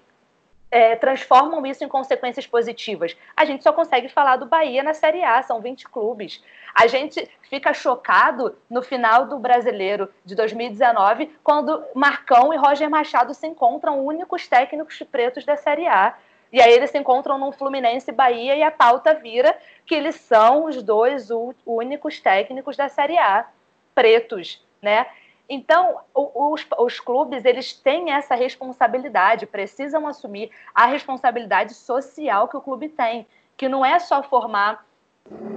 é, 0.72 0.96
transformam 0.96 1.66
isso 1.66 1.84
em 1.84 1.88
consequências 1.88 2.46
positivas. 2.46 3.14
A 3.36 3.44
gente 3.44 3.62
só 3.62 3.74
consegue 3.74 4.08
falar 4.08 4.36
do 4.36 4.46
Bahia 4.46 4.82
na 4.82 4.94
Série 4.94 5.22
A, 5.22 5.42
são 5.42 5.60
20 5.60 5.86
clubes. 5.86 6.42
A 6.74 6.86
gente 6.86 7.30
fica 7.50 7.74
chocado 7.74 8.56
no 8.70 8.80
final 8.80 9.26
do 9.26 9.38
Brasileiro 9.38 10.08
de 10.24 10.34
2019, 10.34 11.30
quando 11.44 11.84
Marcão 11.94 12.54
e 12.54 12.56
Roger 12.56 12.88
Machado 12.88 13.34
se 13.34 13.46
encontram 13.46 14.02
únicos 14.02 14.48
técnicos 14.48 14.98
pretos 15.12 15.44
da 15.44 15.56
Série 15.56 15.86
A. 15.86 16.16
E 16.50 16.60
aí 16.60 16.72
eles 16.72 16.90
se 16.90 16.98
encontram 16.98 17.36
no 17.36 17.52
Fluminense 17.52 18.10
Bahia 18.10 18.56
e 18.56 18.62
a 18.62 18.70
pauta 18.70 19.12
vira 19.12 19.54
que 19.84 19.94
eles 19.94 20.14
são 20.16 20.64
os 20.64 20.82
dois 20.82 21.28
únicos 21.66 22.18
técnicos 22.18 22.78
da 22.78 22.88
Série 22.88 23.18
A, 23.18 23.46
pretos, 23.94 24.64
né? 24.80 25.06
Então, 25.48 26.00
os, 26.14 26.66
os, 26.78 27.00
clubes 27.00 27.44
eles 27.44 27.72
têm 27.72 28.12
essa 28.12 28.34
responsabilidade, 28.34 29.46
precisam 29.46 30.06
assumir 30.06 30.50
a 30.74 30.86
responsabilidade 30.86 31.74
social 31.74 32.48
que 32.48 32.56
o 32.56 32.60
clube 32.60 32.88
tem, 32.88 33.26
que 33.56 33.68
não 33.68 33.84
é 33.84 33.98
só 33.98 34.22
formar 34.22 34.86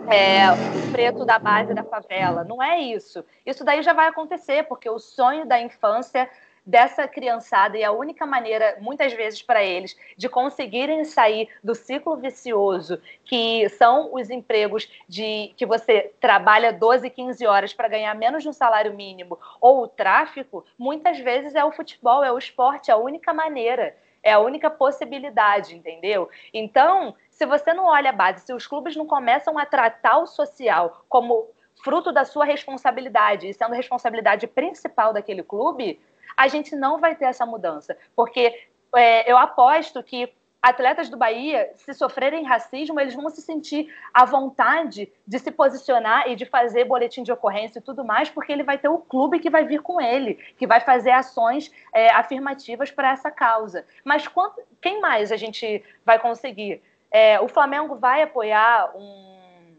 é, 0.07 0.51
o 0.51 0.91
preto 0.91 1.25
da 1.25 1.39
base 1.39 1.73
da 1.73 1.83
favela, 1.83 2.43
não 2.43 2.61
é 2.61 2.79
isso. 2.79 3.23
Isso 3.45 3.63
daí 3.63 3.81
já 3.81 3.93
vai 3.93 4.07
acontecer, 4.07 4.63
porque 4.67 4.89
o 4.89 4.99
sonho 4.99 5.45
da 5.45 5.59
infância 5.59 6.29
dessa 6.65 7.07
criançada 7.07 7.77
e 7.77 7.83
a 7.83 7.91
única 7.91 8.25
maneira, 8.25 8.77
muitas 8.81 9.13
vezes, 9.13 9.41
para 9.41 9.63
eles 9.63 9.95
de 10.17 10.27
conseguirem 10.27 11.03
sair 11.03 11.47
do 11.63 11.75
ciclo 11.75 12.15
vicioso, 12.17 12.99
que 13.23 13.69
são 13.69 14.13
os 14.13 14.29
empregos 14.29 14.89
de 15.07 15.53
que 15.55 15.65
você 15.65 16.11
trabalha 16.19 16.73
12, 16.73 17.09
15 17.09 17.45
horas 17.45 17.73
para 17.73 17.87
ganhar 17.87 18.15
menos 18.15 18.41
de 18.41 18.49
um 18.49 18.53
salário 18.53 18.93
mínimo, 18.93 19.37
ou 19.61 19.83
o 19.83 19.87
tráfico, 19.87 20.65
muitas 20.77 21.19
vezes 21.19 21.53
é 21.53 21.63
o 21.63 21.71
futebol, 21.71 22.23
é 22.23 22.31
o 22.31 22.37
esporte, 22.37 22.89
é 22.89 22.93
a 22.93 22.97
única 22.97 23.33
maneira. 23.33 23.95
É 24.23 24.33
a 24.33 24.39
única 24.39 24.71
possibilidade, 24.71 25.75
entendeu? 25.75 26.27
Então, 26.51 27.15
se 27.29 27.45
você 27.45 27.75
não 27.75 27.85
olha 27.85 28.09
a 28.09 28.13
base, 28.13 28.43
se 28.43 28.51
os 28.51 28.65
clubes 28.65 28.95
não 28.95 29.05
começam 29.05 29.55
a 29.55 29.67
tratar 29.67 30.17
o 30.17 30.25
social 30.25 31.05
como 31.07 31.47
fruto 31.83 32.11
da 32.11 32.25
sua 32.25 32.43
responsabilidade, 32.43 33.47
e 33.47 33.53
sendo 33.53 33.75
responsabilidade 33.75 34.47
principal 34.47 35.13
daquele 35.13 35.43
clube, 35.43 35.99
a 36.35 36.47
gente 36.47 36.75
não 36.75 36.99
vai 36.99 37.15
ter 37.15 37.25
essa 37.25 37.45
mudança. 37.45 37.97
Porque 38.15 38.53
é, 38.95 39.31
eu 39.31 39.37
aposto 39.37 40.01
que 40.03 40.31
atletas 40.65 41.09
do 41.09 41.17
Bahia, 41.17 41.71
se 41.75 41.93
sofrerem 41.93 42.43
racismo, 42.43 42.99
eles 42.99 43.13
vão 43.13 43.29
se 43.29 43.39
sentir 43.39 43.93
à 44.11 44.25
vontade 44.25 45.11
de 45.27 45.37
se 45.37 45.51
posicionar 45.51 46.27
e 46.27 46.35
de 46.35 46.43
fazer 46.43 46.85
boletim 46.85 47.21
de 47.21 47.31
ocorrência 47.31 47.77
e 47.77 47.81
tudo 47.83 48.03
mais, 48.03 48.31
porque 48.31 48.51
ele 48.51 48.63
vai 48.63 48.79
ter 48.79 48.89
o 48.89 48.97
clube 48.97 49.37
que 49.37 49.49
vai 49.49 49.63
vir 49.63 49.83
com 49.83 50.01
ele, 50.01 50.33
que 50.57 50.65
vai 50.65 50.81
fazer 50.81 51.11
ações 51.11 51.71
é, 51.93 52.09
afirmativas 52.09 52.89
para 52.89 53.11
essa 53.11 53.29
causa. 53.29 53.85
Mas 54.03 54.27
quanto, 54.27 54.59
quem 54.81 54.99
mais 54.99 55.31
a 55.31 55.37
gente 55.37 55.83
vai 56.03 56.17
conseguir? 56.17 56.81
É, 57.11 57.39
o 57.39 57.47
Flamengo 57.47 57.95
vai 57.97 58.23
apoiar 58.23 58.91
um, 58.95 59.77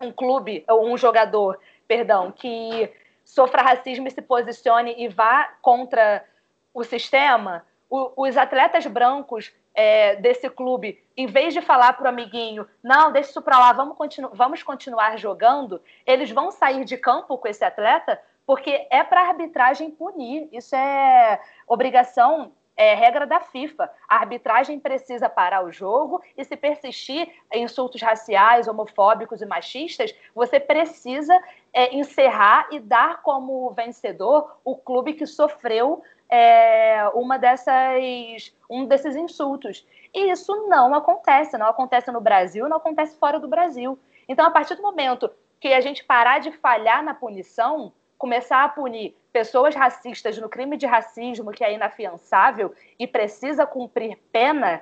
um 0.00 0.12
clube, 0.12 0.64
um 0.70 0.96
jogador, 0.96 1.58
perdão, 1.88 2.30
que 2.30 2.88
sofra 3.24 3.62
racismo 3.62 4.06
e 4.06 4.10
se 4.10 4.22
posicione 4.22 4.94
e 4.98 5.08
vá 5.08 5.54
contra 5.62 6.24
o 6.72 6.84
sistema? 6.84 7.64
O, 7.88 8.26
os 8.26 8.36
atletas 8.36 8.86
brancos 8.86 9.52
é, 9.74 10.16
desse 10.16 10.48
clube, 10.48 11.02
em 11.16 11.26
vez 11.26 11.52
de 11.52 11.60
falar 11.60 11.92
para 11.94 12.04
o 12.04 12.08
amiguinho, 12.08 12.66
não, 12.82 13.10
deixa 13.10 13.30
isso 13.30 13.42
para 13.42 13.58
lá, 13.58 13.72
vamos, 13.72 13.96
continu 13.96 14.30
vamos 14.32 14.62
continuar 14.62 15.18
jogando, 15.18 15.80
eles 16.06 16.30
vão 16.30 16.50
sair 16.50 16.84
de 16.84 16.96
campo 16.96 17.36
com 17.36 17.48
esse 17.48 17.64
atleta 17.64 18.20
porque 18.46 18.86
é 18.90 19.02
para 19.02 19.22
a 19.22 19.28
arbitragem 19.28 19.90
punir. 19.90 20.48
Isso 20.52 20.74
é 20.76 21.40
obrigação, 21.66 22.52
é 22.76 22.94
regra 22.94 23.26
da 23.26 23.40
FIFA. 23.40 23.90
A 24.08 24.16
arbitragem 24.16 24.80
precisa 24.80 25.28
parar 25.28 25.64
o 25.64 25.70
jogo 25.70 26.22
e 26.36 26.44
se 26.44 26.56
persistir 26.56 27.28
insultos 27.52 28.02
raciais, 28.02 28.66
homofóbicos 28.66 29.40
e 29.40 29.46
machistas, 29.46 30.14
você 30.34 30.58
precisa 30.58 31.40
é, 31.72 31.94
encerrar 31.94 32.68
e 32.70 32.80
dar 32.80 33.22
como 33.22 33.70
vencedor 33.70 34.58
o 34.64 34.76
clube 34.76 35.14
que 35.14 35.26
sofreu 35.26 36.02
é, 36.28 37.08
uma 37.14 37.38
dessas, 37.38 38.54
um 38.68 38.86
desses 38.86 39.14
insultos. 39.14 39.86
E 40.12 40.30
isso 40.30 40.68
não 40.68 40.94
acontece, 40.94 41.56
não 41.58 41.66
acontece 41.66 42.10
no 42.10 42.20
Brasil, 42.20 42.68
não 42.68 42.78
acontece 42.78 43.16
fora 43.18 43.38
do 43.38 43.48
Brasil. 43.48 43.98
Então, 44.28 44.46
a 44.46 44.50
partir 44.50 44.74
do 44.74 44.82
momento 44.82 45.30
que 45.60 45.72
a 45.72 45.80
gente 45.80 46.04
parar 46.04 46.40
de 46.40 46.52
falhar 46.52 47.02
na 47.02 47.14
punição, 47.14 47.92
começar 48.24 48.64
a 48.64 48.68
punir 48.70 49.14
pessoas 49.30 49.74
racistas 49.74 50.38
no 50.38 50.48
crime 50.48 50.78
de 50.78 50.86
racismo, 50.86 51.52
que 51.52 51.62
é 51.62 51.74
inafiançável 51.74 52.74
e 52.98 53.06
precisa 53.06 53.66
cumprir 53.66 54.16
pena, 54.32 54.80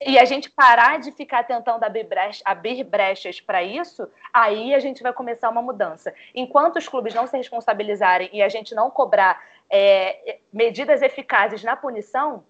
e 0.00 0.18
a 0.18 0.24
gente 0.24 0.48
parar 0.48 0.98
de 0.98 1.12
ficar 1.12 1.44
tentando 1.44 1.84
abrir, 1.84 2.04
brecha, 2.04 2.40
abrir 2.46 2.82
brechas 2.82 3.42
para 3.42 3.62
isso, 3.62 4.08
aí 4.32 4.74
a 4.74 4.78
gente 4.78 5.02
vai 5.02 5.12
começar 5.12 5.50
uma 5.50 5.60
mudança. 5.60 6.14
Enquanto 6.34 6.78
os 6.78 6.88
clubes 6.88 7.12
não 7.12 7.26
se 7.26 7.36
responsabilizarem 7.36 8.30
e 8.32 8.40
a 8.40 8.48
gente 8.48 8.74
não 8.74 8.90
cobrar 8.90 9.38
é, 9.68 10.38
medidas 10.50 11.02
eficazes 11.02 11.62
na 11.62 11.76
punição, 11.76 12.42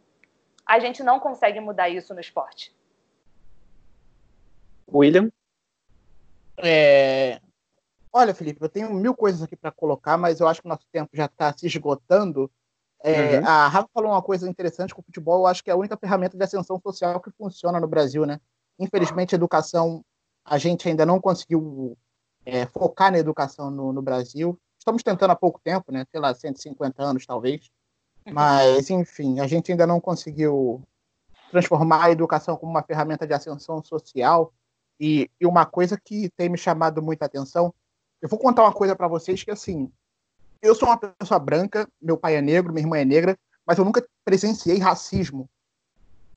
a 0.65 0.79
gente 0.79 1.03
não 1.03 1.19
consegue 1.19 1.59
mudar 1.59 1.89
isso 1.89 2.15
no 2.15 2.21
esporte. 2.21 2.73
William? 4.89 5.33
É... 6.59 7.41
Olha, 8.13 8.35
Felipe, 8.35 8.63
eu 8.63 8.69
tenho 8.69 8.93
mil 8.93 9.15
coisas 9.15 9.43
aqui 9.43 9.57
para 9.57 9.71
colocar, 9.71 10.19
mas 10.19 10.39
eu 10.39 10.47
acho 10.47 10.61
que 10.61 10.67
o 10.67 10.69
nosso 10.69 10.87
tempo 10.93 11.11
já 11.15 11.25
está 11.25 11.53
se 11.57 11.67
esgotando. 11.67 12.51
É, 13.03 13.39
uhum. 13.39 13.47
A 13.47 13.69
Rafa 13.69 13.89
falou 13.93 14.13
uma 14.13 14.23
coisa 14.23 14.49
interessante 14.49 14.95
com 14.95 15.01
o 15.01 15.05
futebol, 15.05 15.41
eu 15.41 15.47
acho 15.47 15.65
que 15.65 15.71
é 15.71 15.73
a 15.73 15.77
única 15.77 15.97
ferramenta 15.97 16.37
de 16.37 16.45
ascensão 16.45 16.79
social 16.81 17.21
que 17.21 17.31
funciona 17.31 17.81
no 17.81 17.89
Brasil, 17.89 18.27
né? 18.27 18.39
Infelizmente, 18.79 19.35
a 19.35 19.37
educação, 19.37 20.05
a 20.45 20.59
gente 20.59 20.89
ainda 20.89 21.07
não 21.07 21.21
conseguiu 21.21 21.97
é, 22.45 22.67
focar 22.67 23.11
na 23.11 23.19
educação 23.19 23.71
no, 23.71 23.93
no 23.93 24.03
Brasil. 24.03 24.59
Estamos 24.79 25.03
tentando 25.03 25.31
há 25.31 25.37
pouco 25.37 25.61
tempo, 25.63 25.91
né? 25.91 26.05
Sei 26.11 26.21
lá, 26.21 26.35
150 26.35 27.03
anos 27.03 27.25
talvez. 27.25 27.71
Mas, 28.31 28.91
enfim, 28.91 29.41
a 29.41 29.47
gente 29.47 29.73
ainda 29.73 29.87
não 29.87 30.01
conseguiu 30.01 30.83
transformar 31.51 32.05
a 32.05 32.11
educação 32.11 32.57
como 32.57 32.71
uma 32.71 32.83
ferramenta 32.83 33.27
de 33.27 33.35
ascensão 33.35 33.83
social. 33.83 34.53
E, 35.01 35.31
e 35.41 35.47
uma 35.47 35.67
coisa 35.67 35.99
que 35.99 36.31
tem 36.37 36.49
me 36.49 36.59
chamado 36.59 37.03
muita 37.03 37.25
atenção, 37.25 37.75
eu 38.23 38.29
vou 38.29 38.39
contar 38.39 38.63
uma 38.63 38.73
coisa 38.73 38.95
para 38.95 39.09
vocês 39.09 39.43
que, 39.43 39.51
assim, 39.51 39.91
eu 40.63 40.77
sou 40.77 40.89
uma 40.89 40.97
pessoa 40.97 41.41
branca, 41.41 41.89
meu 42.01 42.17
pai 42.17 42.37
é 42.37 42.41
negro, 42.41 42.73
minha 42.73 42.85
irmã 42.85 42.99
é 42.99 43.05
negra, 43.05 43.37
mas 43.67 43.77
eu 43.77 43.85
nunca 43.85 44.07
presenciei 44.25 44.79
racismo 44.79 45.51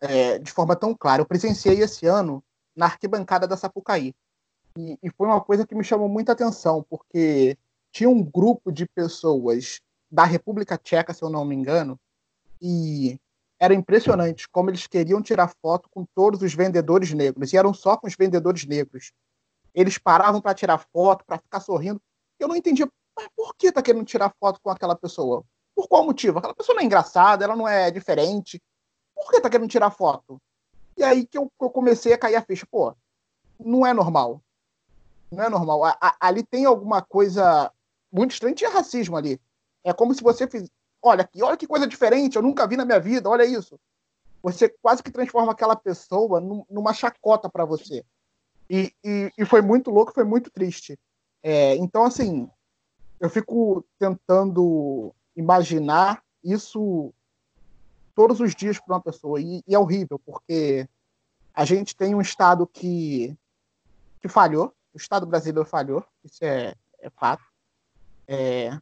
é, 0.02 0.40
de 0.40 0.52
forma 0.52 0.76
tão 0.76 0.96
clara. 0.96 1.22
Eu 1.22 1.28
presenciei 1.28 1.80
esse 1.80 2.08
ano 2.08 2.44
na 2.76 2.88
arquibancada 2.88 3.48
da 3.48 3.56
Sapucaí. 3.56 4.16
E, 4.76 4.98
e 5.02 5.10
foi 5.12 5.28
uma 5.28 5.40
coisa 5.40 5.66
que 5.66 5.76
me 5.76 5.84
chamou 5.84 6.10
muita 6.10 6.32
atenção, 6.32 6.84
porque 6.90 7.56
tinha 7.92 8.10
um 8.10 8.24
grupo 8.24 8.72
de 8.72 8.88
pessoas 8.88 9.80
da 10.12 10.26
República 10.26 10.78
Tcheca, 10.78 11.14
se 11.14 11.24
eu 11.24 11.30
não 11.30 11.46
me 11.46 11.56
engano, 11.56 12.00
e 12.60 13.20
era 13.60 13.76
impressionante 13.76 14.50
como 14.50 14.70
eles 14.70 14.88
queriam 14.88 15.22
tirar 15.22 15.54
foto 15.62 15.88
com 15.90 16.04
todos 16.16 16.42
os 16.42 16.54
vendedores 16.54 17.14
negros, 17.14 17.54
e 17.54 17.58
eram 17.58 17.74
só 17.74 17.96
com 17.96 18.08
os 18.08 18.16
vendedores 18.16 18.66
negros. 18.66 19.12
Eles 19.76 20.00
paravam 20.00 20.42
para 20.42 20.56
tirar 20.56 20.80
foto, 20.80 21.24
para 21.24 21.38
ficar 21.38 21.60
sorrindo. 21.60 22.02
Eu 22.40 22.48
não 22.48 22.56
entendia 22.56 22.90
mas 23.16 23.30
por 23.36 23.56
que 23.56 23.72
tá 23.72 23.82
querendo 23.82 24.06
tirar 24.06 24.34
foto 24.40 24.60
com 24.62 24.70
aquela 24.70 24.96
pessoa? 24.96 25.44
Por 25.74 25.88
qual 25.88 26.06
motivo? 26.06 26.38
Aquela 26.38 26.54
pessoa 26.54 26.76
não 26.76 26.82
é 26.82 26.86
engraçada, 26.86 27.46
ela 27.46 27.56
não 27.56 27.68
é 27.68 27.90
diferente. 27.90 28.62
Por 29.16 29.32
que 29.32 29.40
tá 29.40 29.50
querendo 29.50 29.70
tirar 29.70 29.90
foto? 29.90 30.42
E 30.98 31.04
aí 31.04 31.26
que 31.26 31.38
eu, 31.38 31.52
eu 31.62 31.70
comecei 31.70 32.14
a 32.14 32.18
cair 32.18 32.36
a 32.36 32.42
ficha. 32.42 32.68
Pô, 32.70 32.94
não 33.60 33.86
é 33.86 33.94
normal. 33.94 34.42
Não 35.32 35.44
é 35.44 35.50
normal. 35.50 35.86
A, 35.86 35.98
a, 36.02 36.16
ali 36.20 36.44
tem 36.44 36.66
alguma 36.66 37.02
coisa 37.02 37.72
muito 38.12 38.32
estranho, 38.32 38.56
tinha 38.56 38.70
racismo 38.70 39.16
ali. 39.16 39.40
É 39.84 39.94
como 39.94 40.14
se 40.14 40.22
você 40.22 40.48
fiz, 40.48 40.70
olha 41.02 41.22
aqui, 41.22 41.42
olha 41.42 41.58
que 41.58 41.68
coisa 41.68 41.88
diferente, 41.88 42.36
eu 42.36 42.42
nunca 42.42 42.68
vi 42.68 42.76
na 42.76 42.86
minha 42.86 43.00
vida, 43.00 43.30
olha 43.30 43.46
isso. 43.46 43.80
Você 44.42 44.70
quase 44.82 45.02
que 45.02 45.12
transforma 45.12 45.52
aquela 45.52 45.76
pessoa 45.76 46.40
numa 46.70 46.94
chacota 46.94 47.50
para 47.50 47.66
você. 47.66 48.06
E, 48.70 48.94
e, 49.04 49.32
e, 49.38 49.46
foi 49.46 49.62
muito 49.62 49.92
louco, 49.92 50.14
foi 50.14 50.24
muito 50.24 50.50
triste. 50.50 50.98
É, 51.44 51.76
então, 51.76 52.04
assim, 52.04 52.50
eu 53.20 53.30
fico 53.30 53.86
tentando 54.00 55.14
imaginar 55.36 56.24
isso 56.44 57.14
todos 58.16 58.40
os 58.40 58.56
dias 58.56 58.80
para 58.80 58.96
uma 58.96 59.02
pessoa. 59.02 59.40
E, 59.40 59.64
e, 59.68 59.76
é 59.76 59.80
horrível, 59.80 60.20
porque 60.20 60.88
a 61.54 61.64
gente 61.66 61.96
tem 61.96 62.16
um 62.16 62.22
Estado 62.22 62.66
que, 62.66 63.38
que 64.22 64.28
falhou, 64.28 64.74
o 64.94 64.98
Estado 64.98 65.26
brasileiro 65.26 65.68
falhou, 65.68 66.04
isso 66.24 66.44
é, 66.44 66.74
é 67.00 67.10
fato. 67.10 67.44
É, 68.28 68.80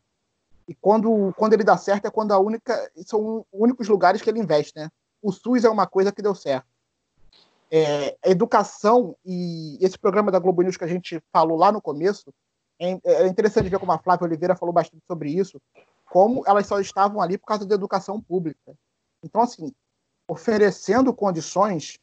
e 0.68 0.74
quando, 0.74 1.34
quando 1.36 1.54
ele 1.54 1.64
dá 1.64 1.78
certo 1.78 2.06
é 2.06 2.12
quando 2.12 2.32
a 2.32 2.40
única 2.40 2.92
são 3.06 3.40
os 3.40 3.46
únicos 3.52 3.88
lugares 3.90 4.22
que 4.22 4.30
ele 4.30 4.40
investe, 4.40 4.74
né? 4.78 4.90
O 5.22 5.32
SUS 5.32 5.64
é 5.64 5.70
uma 5.70 5.88
coisa 5.88 6.12
que 6.12 6.22
deu 6.22 6.34
certo. 6.34 6.68
É, 7.76 8.15
a 8.24 8.30
educação 8.30 9.17
e 9.26 9.80
esse 9.82 9.97
programa 9.97 10.32
da 10.32 10.38
Globo 10.38 10.61
News 10.61 10.78
que 10.78 10.84
a 10.84 10.88
gente 10.88 11.19
falou 11.32 11.57
lá 11.57 11.71
no 11.71 11.82
começo 11.82 12.32
é, 12.80 12.99
é 13.03 13.28
interessante 13.28 13.67
ver 13.67 13.80
como 13.80 13.91
a 13.91 13.97
Flávia 13.97 14.26
Oliveira 14.28 14.55
falou 14.55 14.71
bastante 14.71 15.03
sobre 15.07 15.32
isso, 15.32 15.59
como 16.05 16.43
elas 16.45 16.67
só 16.67 16.80
estavam 16.80 17.19
ali 17.19 17.36
por 17.36 17.47
causa 17.47 17.65
da 17.65 17.74
educação 17.74 18.21
pública. 18.21 18.76
Então, 19.24 19.41
assim, 19.41 19.74
oferecendo 20.28 21.11
condições, 21.15 21.97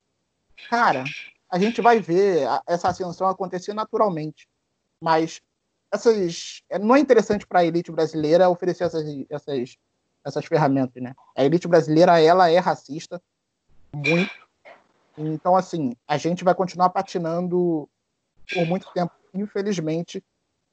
cara, 0.69 1.05
a 1.49 1.57
gente 1.57 1.81
vai 1.81 2.01
ver 2.01 2.49
essa 2.67 2.89
ascensão 2.89 3.29
acontecer 3.29 3.73
naturalmente. 3.73 4.49
Mas 5.01 5.41
essas 5.93 6.63
é, 6.69 6.81
não 6.81 6.97
é 6.97 6.99
interessante 6.99 7.47
para 7.47 7.61
a 7.61 7.65
elite 7.65 7.93
brasileira 7.93 8.49
oferecer 8.49 8.85
essas, 8.85 9.05
essas, 9.31 9.77
essas 10.25 10.45
ferramentas, 10.47 11.01
né? 11.01 11.15
A 11.37 11.45
elite 11.45 11.69
brasileira 11.69 12.21
ela 12.21 12.51
é 12.51 12.59
racista 12.59 13.23
muito. 13.95 14.50
Então 15.29 15.57
assim, 15.57 15.95
a 16.07 16.17
gente 16.17 16.45
vai 16.45 16.55
continuar 16.55 16.91
patinando 16.91 17.89
por 18.53 18.67
muito 18.67 18.91
tempo, 18.93 19.13
infelizmente, 19.35 20.25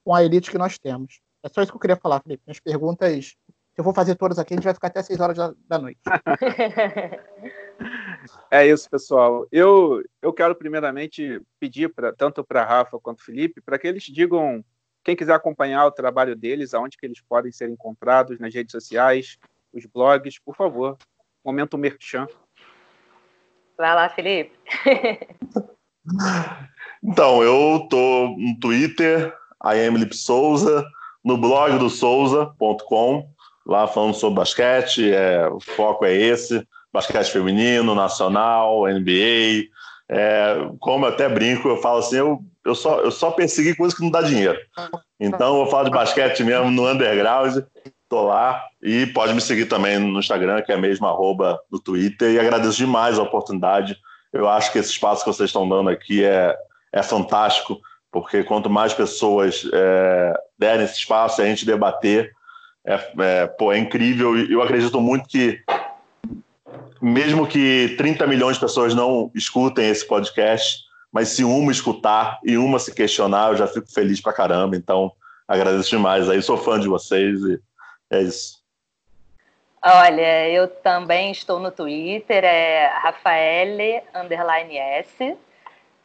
com 0.04 0.16
a 0.16 0.24
elite 0.24 0.50
que 0.50 0.58
nós 0.58 0.78
temos. 0.78 1.20
É 1.44 1.50
só 1.50 1.62
isso 1.62 1.72
que 1.72 1.76
eu 1.76 1.82
queria 1.82 1.96
falar, 1.96 2.22
Felipe. 2.22 2.44
As 2.48 2.60
perguntas, 2.60 3.36
eu 3.78 3.84
for 3.84 3.94
fazer 3.94 4.16
todas 4.16 4.40
aqui, 4.40 4.54
a 4.54 4.58
gente 4.58 4.64
vai 4.64 4.74
ficar 4.74 4.88
até 4.88 5.04
6 5.04 5.20
horas 5.20 5.38
da, 5.38 5.54
da 5.68 5.78
noite. 5.78 6.00
é 8.50 8.68
isso, 8.68 8.90
pessoal. 8.90 9.46
Eu, 9.52 10.04
eu 10.22 10.34
quero 10.34 10.56
primeiramente 10.56 11.42
pedir 11.60 11.94
pra, 11.94 12.14
tanto 12.14 12.44
para 12.44 12.66
Rafa 12.66 13.00
quanto 13.00 13.24
Felipe 13.24 13.62
para 13.62 13.78
que 13.78 13.88
eles 13.88 14.04
digam 14.04 14.64
quem 15.04 15.16
quiser 15.16 15.34
acompanhar 15.34 15.86
o 15.86 15.92
trabalho 15.92 16.36
deles, 16.36 16.74
aonde 16.74 16.98
que 16.98 17.06
eles 17.06 17.22
podem 17.22 17.52
ser 17.52 17.70
encontrados 17.70 18.40
nas 18.40 18.54
redes 18.54 18.72
sociais, 18.72 19.38
os 19.72 19.86
blogs, 19.86 20.40
por 20.40 20.56
favor. 20.56 20.98
Momento 21.46 21.78
merchan. 21.78 22.28
Vai 23.78 23.94
lá, 23.94 24.10
Felipe. 24.10 24.52
então, 27.04 27.44
eu 27.44 27.88
tô 27.90 28.36
no 28.38 28.60
Twitter, 28.60 29.34
a 29.62 29.76
Emily 29.76 30.12
Souza, 30.14 30.86
no 31.24 31.38
blog 31.38 31.78
do 31.78 31.90
souza.com, 31.90 33.30
lá 33.66 33.88
falando 33.88 34.14
sobre 34.14 34.40
basquete, 34.40 35.12
é, 35.12 35.48
o 35.48 35.60
foco 35.60 36.06
é 36.06 36.16
esse, 36.16 36.66
basquete 36.92 37.32
feminino, 37.32 37.94
nacional, 37.94 38.88
NBA, 38.88 39.68
é, 40.10 40.70
como 40.80 41.06
eu 41.06 41.10
até 41.10 41.28
brinco, 41.28 41.68
eu 41.68 41.78
falo 41.78 42.00
assim, 42.00 42.18
eu 42.18 42.44
eu 42.68 42.76
só, 42.76 43.00
eu 43.00 43.12
só 43.12 43.32
persegui 43.32 43.74
coisas 43.74 43.98
que 43.98 44.04
não 44.04 44.12
dá 44.12 44.22
dinheiro. 44.22 44.60
Então 45.18 45.62
eu 45.62 45.68
falo 45.68 45.86
de 45.86 45.92
basquete 45.92 46.44
mesmo 46.44 46.70
no 46.70 46.86
underground, 46.86 47.64
tô 48.10 48.24
lá. 48.24 48.64
E 48.82 49.06
pode 49.08 49.34
me 49.34 49.42
seguir 49.42 49.66
também 49.66 50.00
no 50.00 50.20
Instagram, 50.20 50.62
que 50.62 50.72
é 50.72 50.78
mesmo 50.78 51.08
arroba 51.08 51.60
no 51.72 51.80
Twitter. 51.80 52.32
E 52.32 52.40
agradeço 52.40 52.78
demais 52.78 53.18
a 53.18 53.24
oportunidade. 53.24 53.98
Eu 54.32 54.48
acho 54.48 54.72
que 54.72 54.80
esse 54.80 54.92
espaço 54.92 55.24
que 55.24 55.32
vocês 55.32 55.50
estão 55.50 55.68
dando 55.68 55.90
aqui 55.90 56.24
é, 56.24 56.56
é 56.92 57.04
fantástico, 57.04 57.80
porque 58.12 58.44
quanto 58.44 58.70
mais 58.70 58.94
pessoas 58.94 59.68
é, 59.74 60.34
derem 60.58 60.86
esse 60.86 60.96
espaço 60.96 61.42
a 61.42 61.46
gente 61.46 61.66
debater, 61.66 62.32
é, 62.86 63.12
é, 63.20 63.48
pô, 63.48 63.72
é 63.72 63.78
incrível. 63.78 64.38
E 64.38 64.52
eu 64.52 64.62
acredito 64.62 65.00
muito 65.00 65.28
que 65.28 65.62
mesmo 67.02 67.46
que 67.46 67.96
30 67.98 68.26
milhões 68.26 68.56
de 68.56 68.62
pessoas 68.62 68.96
não 68.96 69.32
escutem 69.36 69.90
esse 69.90 70.06
podcast, 70.06 70.80
mas 71.12 71.30
se 71.30 71.44
uma 71.44 71.72
escutar 71.72 72.40
e 72.44 72.58
uma 72.58 72.80
se 72.80 72.94
questionar, 72.94 73.52
eu 73.52 73.58
já 73.58 73.68
fico 73.68 73.92
feliz 73.92 74.20
pra 74.20 74.34
caramba. 74.34 74.76
Então, 74.76 75.12
agradeço 75.48 75.90
demais. 75.90 76.30
Aí 76.30 76.42
sou 76.42 76.58
fã 76.58 76.80
de 76.80 76.88
vocês 76.88 77.40
e 77.42 77.60
é 78.10 78.22
isso. 78.22 78.58
Olha, 79.84 80.50
eu 80.50 80.68
também 80.68 81.32
estou 81.32 81.60
no 81.60 81.72
Twitter, 81.72 82.44
é 82.44 82.88
Rafaele 82.88 84.02
underline 84.14 84.78
S, 84.78 85.38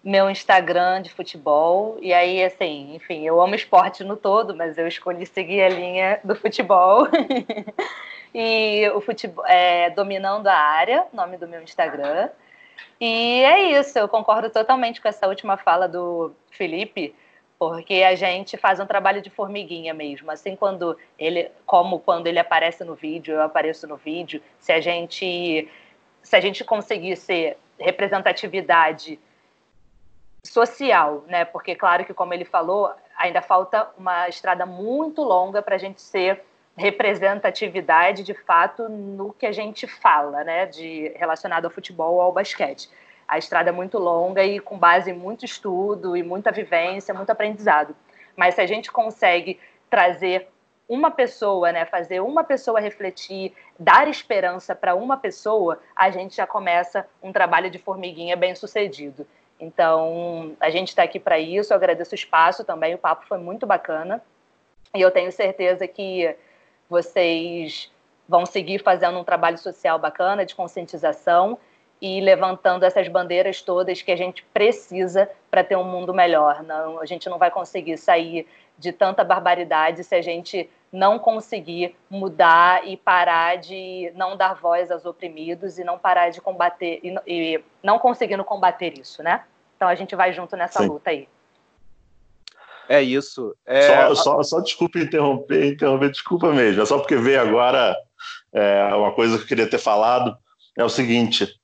meu 0.05 0.29
Instagram 0.31 1.03
de 1.03 1.11
futebol, 1.11 1.97
e 2.01 2.13
aí, 2.13 2.45
assim, 2.45 2.95
enfim, 2.95 3.27
eu 3.27 3.41
amo 3.41 3.55
esporte 3.55 4.05
no 4.05 4.17
todo, 4.17 4.55
mas 4.55 4.77
eu 4.77 4.87
escolhi 4.87 5.25
seguir 5.27 5.63
a 5.63 5.69
linha 5.69 6.21
do 6.23 6.37
futebol. 6.37 7.09
e 8.35 8.89
o 8.95 9.01
futebol 9.01 9.45
é 9.47 9.91
Dominando 9.91 10.49
a 10.49 10.55
Área, 10.55 11.07
nome 11.13 11.37
do 11.37 11.49
meu 11.49 11.63
Instagram. 11.63 12.29
E 13.01 13.43
é 13.43 13.81
isso, 13.81 13.99
eu 13.99 14.09
concordo 14.09 14.51
totalmente 14.51 15.01
com 15.01 15.09
essa 15.09 15.27
última 15.27 15.57
fala 15.57 15.89
do 15.89 16.33
Felipe, 16.51 17.15
porque 17.63 18.03
a 18.03 18.17
gente 18.17 18.57
faz 18.57 18.81
um 18.81 18.87
trabalho 18.87 19.23
de 19.23 19.31
formiguinha 19.31 19.95
mesmo. 19.95 20.33
Assim, 20.33 20.57
quando 20.57 20.99
ele, 21.17 21.49
como 21.65 22.01
quando 22.01 22.27
ele 22.27 22.41
aparece 22.41 22.83
no 22.83 22.97
vídeo, 22.97 23.35
eu 23.35 23.43
apareço 23.43 23.87
no 23.87 23.97
vídeo, 23.97 24.43
se 24.59 24.73
a 24.73 24.81
gente, 24.81 25.71
se 26.21 26.35
a 26.35 26.41
gente 26.41 26.65
conseguir 26.65 27.15
ser 27.15 27.57
representatividade 27.79 29.17
social, 30.43 31.23
né? 31.29 31.45
Porque 31.45 31.77
claro 31.77 32.05
que 32.05 32.13
como 32.13 32.35
ele 32.35 32.45
falou, 32.45 32.93
ainda 33.17 33.41
falta 33.41 33.89
uma 33.97 34.29
estrada 34.29 34.67
muito 34.67 35.23
longa 35.23 35.63
para 35.63 35.77
a 35.77 35.79
gente 35.79 36.03
ser 36.03 36.43
representatividade 36.77 38.25
de 38.25 38.35
fato 38.35 38.89
no 38.89 39.33
que 39.35 39.47
a 39.47 39.53
gente 39.53 39.87
fala, 39.87 40.43
né, 40.43 40.67
de 40.67 41.13
relacionado 41.15 41.67
ao 41.67 41.71
futebol 41.71 42.15
ou 42.15 42.23
ao 42.23 42.33
basquete. 42.33 42.91
A 43.33 43.39
estrada 43.39 43.71
é 43.71 43.73
muito 43.73 43.99
longa 43.99 44.45
e 44.45 44.61
com 44.61 44.77
base 44.77 45.11
em 45.11 45.15
muito 45.15 45.43
estudo 45.43 46.15
e 46.15 46.23
muita 46.23 46.53
vivência, 46.53 47.15
muito 47.15 47.31
aprendizado. 47.31 47.97
Mas 48.37 48.57
se 48.57 48.61
a 48.61 48.67
gente 48.67 48.93
consegue 48.93 49.59
trazer 49.89 50.49
uma 50.87 51.11
pessoa, 51.11 51.73
né, 51.73 51.87
fazer 51.87 52.21
uma 52.21 52.45
pessoa 52.45 52.79
refletir, 52.79 53.55
dar 53.79 54.07
esperança 54.07 54.75
para 54.75 54.95
uma 54.95 55.17
pessoa, 55.17 55.81
a 55.97 56.11
gente 56.11 56.37
já 56.37 56.47
começa 56.47 57.09
um 57.23 57.33
trabalho 57.33 57.71
de 57.71 57.79
formiguinha 57.79 58.37
bem 58.37 58.55
sucedido. 58.55 59.27
Então, 59.59 60.55
a 60.61 60.69
gente 60.69 60.89
está 60.89 61.03
aqui 61.03 61.19
para 61.19 61.39
isso. 61.39 61.73
Eu 61.73 61.79
agradeço 61.79 62.13
o 62.13 62.15
espaço 62.15 62.65
também. 62.65 62.95
O 62.95 62.99
papo 62.99 63.25
foi 63.27 63.39
muito 63.39 63.67
bacana. 63.67 64.23
E 64.95 65.01
eu 65.01 65.11
tenho 65.11 65.33
certeza 65.33 65.89
que 65.89 66.37
vocês 66.87 67.91
vão 68.29 68.45
seguir 68.45 68.83
fazendo 68.83 69.19
um 69.19 69.25
trabalho 69.25 69.57
social 69.57 69.99
bacana 69.99 70.45
de 70.45 70.55
conscientização 70.55 71.59
e 72.03 72.21
levantando 72.21 72.85
essas 72.85 73.07
bandeiras 73.07 73.63
todas 73.63 74.03
que 74.03 74.11
a 74.11 74.17
gente 74.17 74.45
precisa 74.53 75.31
para 75.49 75.63
ter 75.63 75.77
um 75.77 75.85
mundo 75.85 76.13
melhor. 76.13 76.61
Não, 76.65 77.01
a 77.01 77.07
gente 77.07 77.31
não 77.31 77.39
vai 77.39 77.49
conseguir 77.49 77.97
sair 77.97 78.45
de 78.77 78.91
tanta 78.91 79.23
barbaridade 79.23 80.03
se 80.03 80.13
a 80.17 80.21
gente 80.21 80.69
não 80.93 81.17
conseguir 81.17 81.95
mudar 82.11 82.89
e 82.89 82.97
parar 82.97 83.57
de 83.57 84.13
não 84.17 84.37
dar 84.37 84.55
voz 84.55 84.91
aos 84.91 85.07
oprimidos 85.07 85.79
e 85.79 85.85
não 85.85 85.97
parar 85.97 86.31
de 86.31 86.41
combater 86.41 86.99
e, 87.05 87.15
e 87.25 87.65
não 87.81 88.01
conseguindo 88.01 88.43
combater 88.43 88.99
isso, 88.99 89.23
né? 89.23 89.45
Então 89.77 89.87
a 89.87 89.95
gente 89.95 90.17
vai 90.17 90.33
junto 90.33 90.57
nessa 90.57 90.81
Sim. 90.81 90.89
luta 90.89 91.11
aí. 91.11 91.29
É 92.89 93.01
isso. 93.01 93.55
É... 93.65 93.83
Só, 93.87 94.15
só, 94.17 94.43
só 94.43 94.61
desculpa 94.61 94.99
interromper, 94.99 95.67
interromper, 95.67 96.11
desculpa 96.11 96.53
mesmo. 96.53 96.83
É 96.83 96.85
só 96.85 96.99
porque 96.99 97.15
veio 97.15 97.41
agora 97.41 97.97
é, 98.53 98.93
uma 98.93 99.13
coisa 99.13 99.37
que 99.37 99.45
eu 99.45 99.49
queria 99.49 99.71
ter 99.71 99.79
falado. 99.79 100.37
É 100.77 100.83
o 100.83 100.89
seguinte: 100.89 101.62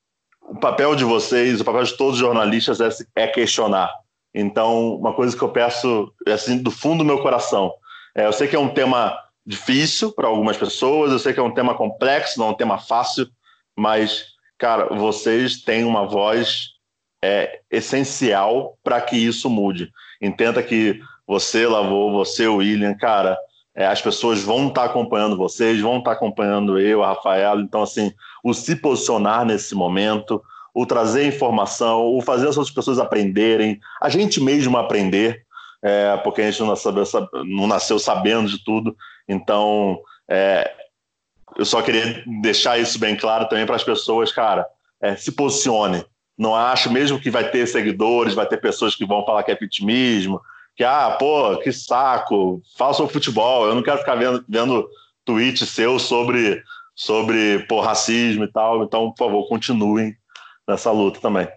o 0.49 0.57
papel 0.59 0.95
de 0.95 1.05
vocês, 1.05 1.61
o 1.61 1.65
papel 1.65 1.85
de 1.85 1.97
todos 1.97 2.15
os 2.15 2.21
jornalistas 2.21 2.81
é, 2.81 2.89
é 3.15 3.27
questionar. 3.27 3.93
Então, 4.35 4.95
uma 4.97 5.13
coisa 5.13 5.37
que 5.37 5.43
eu 5.43 5.51
peço 5.51 6.13
é 6.27 6.33
assim, 6.33 6.59
do 6.59 6.71
fundo 6.71 6.99
do 6.99 7.05
meu 7.05 7.21
coração. 7.21 7.73
É, 8.15 8.27
eu 8.27 8.33
sei 8.33 8.49
que 8.49 8.57
é 8.57 8.59
um 8.59 8.73
tema 8.73 9.19
difícil 9.47 10.13
para 10.13 10.29
algumas 10.29 10.57
pessoas, 10.57 11.13
eu 11.13 11.19
sei 11.19 11.33
que 11.33 11.41
é 11.41 11.43
um 11.43 11.55
tema 11.55 11.75
complexo, 11.75 12.39
não 12.39 12.49
é 12.49 12.51
um 12.51 12.55
tema 12.55 12.79
fácil, 12.79 13.27
mas, 13.77 14.27
cara, 14.59 14.95
vocês 14.95 15.63
têm 15.63 15.85
uma 15.85 16.07
voz 16.07 16.71
é, 17.23 17.61
essencial 17.71 18.79
para 18.83 19.01
que 19.01 19.17
isso 19.17 19.49
mude. 19.49 19.91
Entenda 20.21 20.63
que 20.63 21.01
você, 21.27 21.67
Lavou, 21.67 22.13
você, 22.13 22.47
William, 22.47 22.95
cara, 22.95 23.39
é, 23.75 23.87
as 23.87 24.03
pessoas 24.03 24.43
vão 24.43 24.69
estar 24.69 24.83
tá 24.83 24.87
acompanhando 24.87 25.37
vocês, 25.37 25.81
vão 25.81 25.99
estar 25.99 26.11
tá 26.11 26.17
acompanhando 26.17 26.79
eu, 26.79 27.03
a 27.03 27.09
Rafaela. 27.09 27.61
Então, 27.61 27.83
assim, 27.83 28.13
o 28.43 28.55
se 28.55 28.77
posicionar 28.77 29.45
nesse 29.45 29.75
momento, 29.75 30.43
o 30.75 30.87
trazer 30.87 31.27
informação, 31.27 32.05
o 32.17 32.21
fazer 32.21 32.49
as 32.49 32.57
outras 32.57 32.75
pessoas 32.75 32.99
aprenderem, 32.99 33.81
a 34.01 34.09
gente 34.09 34.41
mesmo 34.41 34.77
aprender, 34.77 35.45
é, 35.83 36.17
porque 36.19 36.43
a 36.43 36.51
gente 36.51 36.61
não 36.61 36.69
nasceu, 36.69 36.93
não 37.45 37.67
nasceu, 37.67 37.99
sabendo 37.99 38.49
de 38.49 38.63
tudo. 38.65 38.97
Então, 39.29 39.99
é, 40.29 40.71
eu 41.57 41.65
só 41.65 41.83
queria 41.83 42.23
deixar 42.41 42.79
isso 42.79 42.99
bem 42.99 43.17
claro 43.17 43.49
também 43.49 43.67
para 43.67 43.77
as 43.77 43.85
pessoas, 43.85 44.33
cara. 44.33 44.67
É, 45.01 45.17
se 45.17 45.33
posicione, 45.33 46.05
não 46.37 46.55
acho, 46.55 46.91
mesmo 46.91 47.21
que 47.21 47.31
vai 47.31 47.51
ter 47.51 47.67
seguidores, 47.67 48.35
vai 48.35 48.47
ter 48.47 48.61
pessoas 48.61 48.95
que 48.95 49.07
vão 49.07 49.25
falar 49.25 49.43
que 49.43 49.51
é 49.51 49.57
vitimismo, 49.57 50.41
que, 50.77 50.85
ah, 50.85 51.17
pô, 51.19 51.57
que 51.59 51.73
saco, 51.73 52.63
fala 52.77 52.95
sobre 52.95 53.13
futebol, 53.13 53.67
eu 53.67 53.75
não 53.75 53.83
quero 53.83 53.99
ficar 53.99 54.15
vendo, 54.15 54.45
vendo 54.49 54.89
tweet 55.25 55.67
seu 55.67 55.99
sobre, 55.99 56.63
sobre 56.99 57.65
pô, 57.69 57.81
racismo 57.81 58.43
e 58.43 58.51
tal, 58.51 58.83
então, 58.83 59.13
por 59.13 59.19
favor, 59.19 59.49
continuem 59.49 60.17
nessa 60.67 60.91
luta 60.91 61.21
também. 61.21 61.49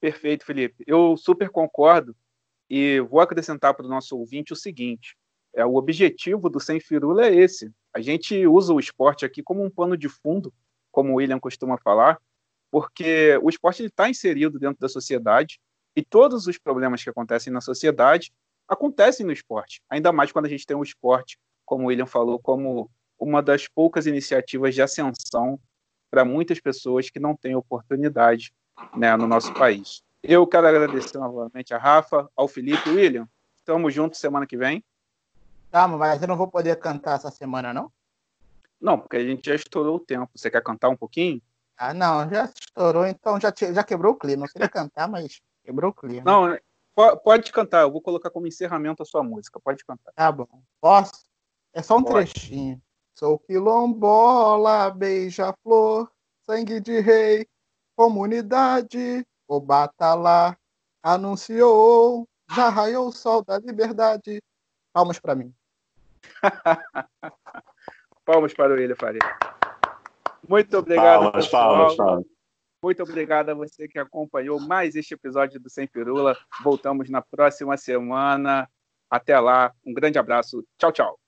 Perfeito, 0.00 0.46
Felipe. 0.46 0.84
Eu 0.86 1.16
super 1.16 1.50
concordo 1.50 2.14
e 2.70 3.00
vou 3.00 3.18
acrescentar 3.18 3.74
para 3.74 3.84
o 3.84 3.88
nosso 3.88 4.16
ouvinte 4.16 4.52
o 4.52 4.56
seguinte: 4.56 5.16
é 5.52 5.66
o 5.66 5.74
objetivo 5.74 6.48
do 6.48 6.60
Sem 6.60 6.78
Firula 6.78 7.26
é 7.26 7.34
esse. 7.34 7.72
A 7.92 8.00
gente 8.00 8.46
usa 8.46 8.72
o 8.72 8.78
esporte 8.78 9.24
aqui 9.24 9.42
como 9.42 9.64
um 9.64 9.70
pano 9.70 9.96
de 9.96 10.08
fundo, 10.08 10.54
como 10.92 11.10
o 11.10 11.16
William 11.16 11.40
costuma 11.40 11.76
falar, 11.76 12.20
porque 12.70 13.36
o 13.42 13.48
esporte 13.48 13.82
está 13.82 14.08
inserido 14.08 14.60
dentro 14.60 14.78
da 14.78 14.88
sociedade 14.88 15.58
e 15.96 16.04
todos 16.04 16.46
os 16.46 16.56
problemas 16.56 17.02
que 17.02 17.10
acontecem 17.10 17.52
na 17.52 17.60
sociedade 17.60 18.32
acontecem 18.68 19.26
no 19.26 19.32
esporte, 19.32 19.82
ainda 19.90 20.12
mais 20.12 20.30
quando 20.30 20.46
a 20.46 20.48
gente 20.48 20.64
tem 20.64 20.76
o 20.76 20.84
esporte, 20.84 21.36
como 21.66 21.84
o 21.84 21.86
William 21.88 22.06
falou, 22.06 22.38
como 22.38 22.88
uma 23.18 23.42
das 23.42 23.68
poucas 23.68 24.06
iniciativas 24.06 24.74
de 24.74 24.82
ascensão 24.82 25.58
para 26.10 26.24
muitas 26.24 26.60
pessoas 26.60 27.10
que 27.10 27.18
não 27.18 27.36
têm 27.36 27.54
oportunidade 27.54 28.54
né, 28.96 29.16
no 29.16 29.26
nosso 29.26 29.52
país. 29.54 30.02
Eu 30.22 30.46
quero 30.46 30.66
agradecer 30.66 31.18
novamente 31.18 31.74
a 31.74 31.78
Rafa, 31.78 32.28
ao 32.36 32.48
Felipe 32.48 32.88
e 32.88 32.92
William. 32.92 33.28
Estamos 33.56 33.92
juntos 33.92 34.20
semana 34.20 34.46
que 34.46 34.56
vem. 34.56 34.84
Tá, 35.70 35.88
mas 35.88 36.22
eu 36.22 36.28
não 36.28 36.36
vou 36.36 36.48
poder 36.48 36.78
cantar 36.78 37.16
essa 37.16 37.30
semana, 37.30 37.72
não? 37.74 37.90
Não, 38.80 38.98
porque 38.98 39.16
a 39.16 39.24
gente 39.24 39.46
já 39.46 39.54
estourou 39.54 39.96
o 39.96 40.00
tempo. 40.00 40.30
Você 40.34 40.50
quer 40.50 40.62
cantar 40.62 40.88
um 40.88 40.96
pouquinho? 40.96 41.42
Ah, 41.76 41.92
não, 41.92 42.28
já 42.28 42.44
estourou, 42.44 43.06
então 43.06 43.40
já, 43.40 43.52
já 43.72 43.82
quebrou 43.82 44.12
o 44.12 44.16
clima. 44.16 44.46
Eu 44.46 44.50
queria 44.50 44.68
cantar, 44.68 45.08
mas 45.08 45.40
quebrou 45.64 45.90
o 45.90 45.94
clima. 45.94 46.22
Não, 46.24 46.58
pode 47.24 47.50
cantar, 47.50 47.82
eu 47.82 47.90
vou 47.90 48.00
colocar 48.00 48.30
como 48.30 48.46
encerramento 48.46 49.02
a 49.02 49.06
sua 49.06 49.22
música. 49.22 49.58
Pode 49.58 49.84
cantar. 49.84 50.12
Tá 50.14 50.30
bom. 50.30 50.62
Posso? 50.80 51.24
É 51.72 51.82
só 51.82 51.96
um 51.96 52.04
pode. 52.04 52.32
trechinho. 52.32 52.80
Sou 53.14 53.38
quilombola, 53.38 54.90
beija-flor, 54.90 56.10
sangue 56.42 56.80
de 56.80 57.00
rei, 57.00 57.46
comunidade, 57.96 59.24
o 59.46 59.60
batalá 59.60 60.56
anunciou, 61.02 62.28
já 62.54 62.68
raiou 62.68 63.08
o 63.08 63.12
sol 63.12 63.44
da 63.44 63.58
liberdade. 63.58 64.42
Palmas 64.92 65.18
para 65.20 65.34
mim. 65.34 65.54
Palmas 68.24 68.54
para 68.54 68.72
o 68.72 68.76
William 68.76 68.96
Faria. 68.96 69.20
Muito 70.48 70.76
obrigado. 70.78 71.30
Palmas, 71.30 71.48
palmas, 71.48 71.96
palmas. 71.96 72.24
Muito 72.82 73.02
obrigado 73.02 73.50
a 73.50 73.54
você 73.54 73.88
que 73.88 73.98
acompanhou 73.98 74.60
mais 74.60 74.94
este 74.94 75.14
episódio 75.14 75.58
do 75.58 75.70
Sem 75.70 75.86
Pirula. 75.86 76.36
Voltamos 76.62 77.08
na 77.08 77.22
próxima 77.22 77.76
semana. 77.76 78.68
Até 79.08 79.38
lá. 79.38 79.72
Um 79.86 79.94
grande 79.94 80.18
abraço. 80.18 80.64
Tchau, 80.78 80.92
tchau. 80.92 81.23